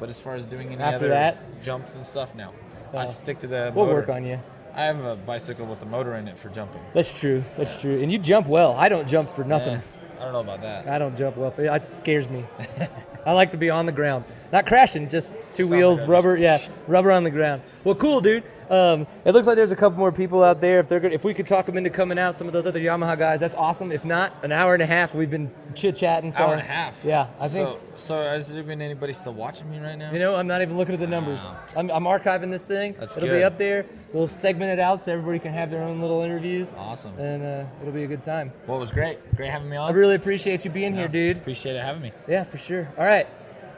but 0.00 0.08
as 0.08 0.18
far 0.18 0.34
as 0.34 0.46
doing 0.46 0.68
any 0.72 0.82
After 0.82 0.96
other 0.96 1.08
that? 1.10 1.62
jumps 1.62 1.94
and 1.94 2.04
stuff, 2.04 2.34
no. 2.34 2.52
Oh. 2.94 2.98
I 2.98 3.04
stick 3.04 3.38
to 3.40 3.46
the. 3.46 3.70
we'll 3.74 3.84
motor. 3.84 3.98
work 3.98 4.08
on 4.08 4.24
you? 4.24 4.40
I 4.78 4.84
have 4.84 5.04
a 5.04 5.16
bicycle 5.16 5.66
with 5.66 5.82
a 5.82 5.86
motor 5.86 6.14
in 6.14 6.28
it 6.28 6.38
for 6.38 6.50
jumping. 6.50 6.80
That's 6.94 7.18
true. 7.18 7.42
That's 7.56 7.82
true. 7.82 8.00
And 8.00 8.12
you 8.12 8.18
jump 8.18 8.46
well. 8.46 8.74
I 8.74 8.88
don't 8.88 9.08
jump 9.08 9.28
for 9.28 9.42
nothing. 9.42 9.74
Eh, 9.74 9.80
I 10.20 10.22
don't 10.22 10.32
know 10.32 10.40
about 10.40 10.62
that. 10.62 10.86
I 10.86 10.98
don't 10.98 11.16
jump 11.16 11.36
well. 11.36 11.52
It 11.58 11.84
scares 11.84 12.28
me. 12.28 12.44
I 13.26 13.32
like 13.32 13.50
to 13.50 13.56
be 13.56 13.70
on 13.70 13.86
the 13.86 13.92
ground, 13.92 14.24
not 14.52 14.66
crashing, 14.66 15.08
just 15.08 15.32
two 15.52 15.68
wheels, 15.68 16.06
rubber. 16.06 16.36
Yeah, 16.36 16.58
rubber 16.86 17.10
on 17.10 17.24
the 17.24 17.30
ground. 17.30 17.62
Well, 17.82 17.96
cool, 17.96 18.20
dude. 18.20 18.44
Um, 18.70 19.06
it 19.24 19.32
looks 19.32 19.46
like 19.46 19.56
there's 19.56 19.72
a 19.72 19.76
couple 19.76 19.98
more 19.98 20.12
people 20.12 20.42
out 20.42 20.60
there. 20.60 20.80
If 20.80 20.88
they're 20.88 21.00
good, 21.00 21.12
if 21.12 21.24
we 21.24 21.34
could 21.34 21.46
talk 21.46 21.66
them 21.66 21.76
into 21.76 21.90
coming 21.90 22.18
out, 22.18 22.34
some 22.34 22.46
of 22.46 22.52
those 22.52 22.66
other 22.66 22.80
Yamaha 22.80 23.18
guys, 23.18 23.40
that's 23.40 23.54
awesome. 23.54 23.92
If 23.92 24.04
not, 24.04 24.32
an 24.44 24.52
hour 24.52 24.74
and 24.74 24.82
a 24.82 24.86
half. 24.86 25.14
We've 25.14 25.30
been 25.30 25.50
chit 25.74 25.96
chatting. 25.96 26.32
So 26.32 26.44
Hour 26.44 26.52
and 26.52 26.60
a 26.60 26.64
half. 26.64 27.02
Yeah, 27.04 27.28
I 27.40 27.48
think. 27.48 27.68
So, 27.68 27.80
so 27.96 28.32
is 28.32 28.48
there 28.48 28.62
even 28.62 28.82
anybody 28.82 29.12
still 29.12 29.34
watching 29.34 29.70
me 29.70 29.78
right 29.78 29.96
now? 29.96 30.12
You 30.12 30.18
know, 30.18 30.36
I'm 30.36 30.46
not 30.46 30.62
even 30.62 30.76
looking 30.76 30.94
at 30.94 31.00
the 31.00 31.06
numbers. 31.06 31.44
I'm, 31.76 31.90
I'm 31.90 32.04
archiving 32.04 32.50
this 32.50 32.64
thing. 32.64 32.94
That's 32.98 33.16
it'll 33.16 33.28
be 33.28 33.44
up 33.44 33.58
there. 33.58 33.86
We'll 34.12 34.26
segment 34.26 34.70
it 34.70 34.80
out 34.80 35.02
so 35.02 35.12
everybody 35.12 35.38
can 35.38 35.52
have 35.52 35.70
their 35.70 35.82
own 35.82 36.00
little 36.00 36.22
interviews. 36.22 36.74
Awesome. 36.78 37.18
And 37.18 37.42
uh, 37.42 37.64
it'll 37.80 37.92
be 37.92 38.04
a 38.04 38.06
good 38.06 38.22
time. 38.22 38.52
Well, 38.66 38.78
it 38.78 38.80
was 38.80 38.90
great. 38.90 39.18
Great 39.36 39.50
having 39.50 39.68
me 39.68 39.76
on. 39.76 39.90
I 39.90 39.94
really 39.94 40.14
appreciate 40.14 40.64
you 40.64 40.70
being 40.70 40.94
here, 40.94 41.08
dude. 41.08 41.36
Appreciate 41.36 41.76
it 41.76 41.82
having 41.82 42.02
me. 42.02 42.12
Yeah, 42.26 42.44
for 42.44 42.56
sure. 42.56 42.90
All 42.96 43.04
right. 43.04 43.26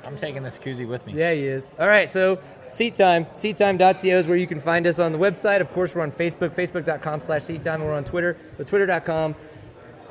I'm 0.05 0.16
taking 0.16 0.43
this 0.43 0.59
koozie 0.59 0.88
with 0.88 1.07
me. 1.07 1.12
Yeah, 1.12 1.32
he 1.32 1.47
is. 1.47 1.76
All 1.78 1.86
right, 1.86 2.09
so 2.09 2.38
Seat 2.71 2.95
Time, 2.95 3.25
seattime.co 3.27 4.09
is 4.09 4.27
where 4.27 4.37
you 4.37 4.47
can 4.47 4.61
find 4.61 4.87
us 4.87 4.99
on 4.99 5.12
the 5.12 5.18
website. 5.18 5.61
Of 5.61 5.71
course, 5.73 5.95
we're 5.95 6.03
on 6.03 6.12
Facebook, 6.12 6.55
facebook.com 6.55 7.21
slash 7.21 7.43
seat 7.43 7.62
time. 7.62 7.83
We're 7.83 7.93
on 7.93 8.05
Twitter, 8.05 8.37
the 8.57 8.64
twitter.com 8.64 9.35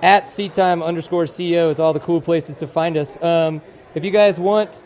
at 0.01 0.29
seat 0.29 0.53
time 0.53 0.81
underscore 0.81 1.25
CO 1.25 1.69
is 1.69 1.79
all 1.79 1.93
the 1.93 1.99
cool 1.99 2.21
places 2.21 2.57
to 2.57 2.67
find 2.67 2.97
us. 2.97 3.21
Um, 3.21 3.61
if 3.95 4.05
you 4.05 4.11
guys 4.11 4.39
want, 4.39 4.83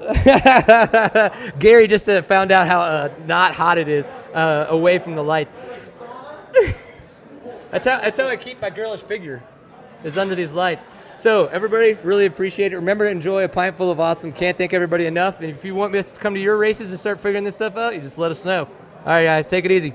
Gary 1.58 1.86
just 1.88 2.08
uh, 2.08 2.22
found 2.22 2.52
out 2.52 2.66
how 2.66 2.80
uh, 2.80 3.12
not 3.26 3.54
hot 3.54 3.78
it 3.78 3.88
is 3.88 4.08
uh, 4.34 4.66
away 4.68 4.98
from 4.98 5.14
the 5.14 5.22
lights. 5.22 5.52
that's 7.70 7.84
how 7.84 8.00
that's 8.00 8.18
how 8.18 8.28
I 8.28 8.36
keep 8.36 8.60
my 8.60 8.70
girlish 8.70 9.00
figure, 9.00 9.42
is 10.04 10.18
under 10.18 10.34
these 10.34 10.52
lights. 10.52 10.86
So 11.18 11.46
everybody, 11.48 11.94
really 12.04 12.26
appreciate 12.26 12.72
it. 12.72 12.76
Remember 12.76 13.04
to 13.04 13.10
enjoy 13.10 13.42
a 13.42 13.48
pint 13.48 13.76
full 13.76 13.90
of 13.90 13.98
awesome. 13.98 14.32
Can't 14.32 14.56
thank 14.56 14.72
everybody 14.72 15.06
enough. 15.06 15.40
And 15.40 15.50
if 15.50 15.64
you 15.64 15.74
want 15.74 15.92
me 15.92 16.00
to 16.00 16.14
come 16.14 16.32
to 16.34 16.40
your 16.40 16.56
races 16.56 16.90
and 16.90 17.00
start 17.00 17.18
figuring 17.18 17.42
this 17.42 17.56
stuff 17.56 17.76
out, 17.76 17.94
you 17.94 18.00
just 18.00 18.18
let 18.18 18.30
us 18.30 18.44
know. 18.44 18.64
All 18.64 19.04
right, 19.04 19.24
guys, 19.24 19.48
take 19.48 19.64
it 19.64 19.72
easy. 19.72 19.94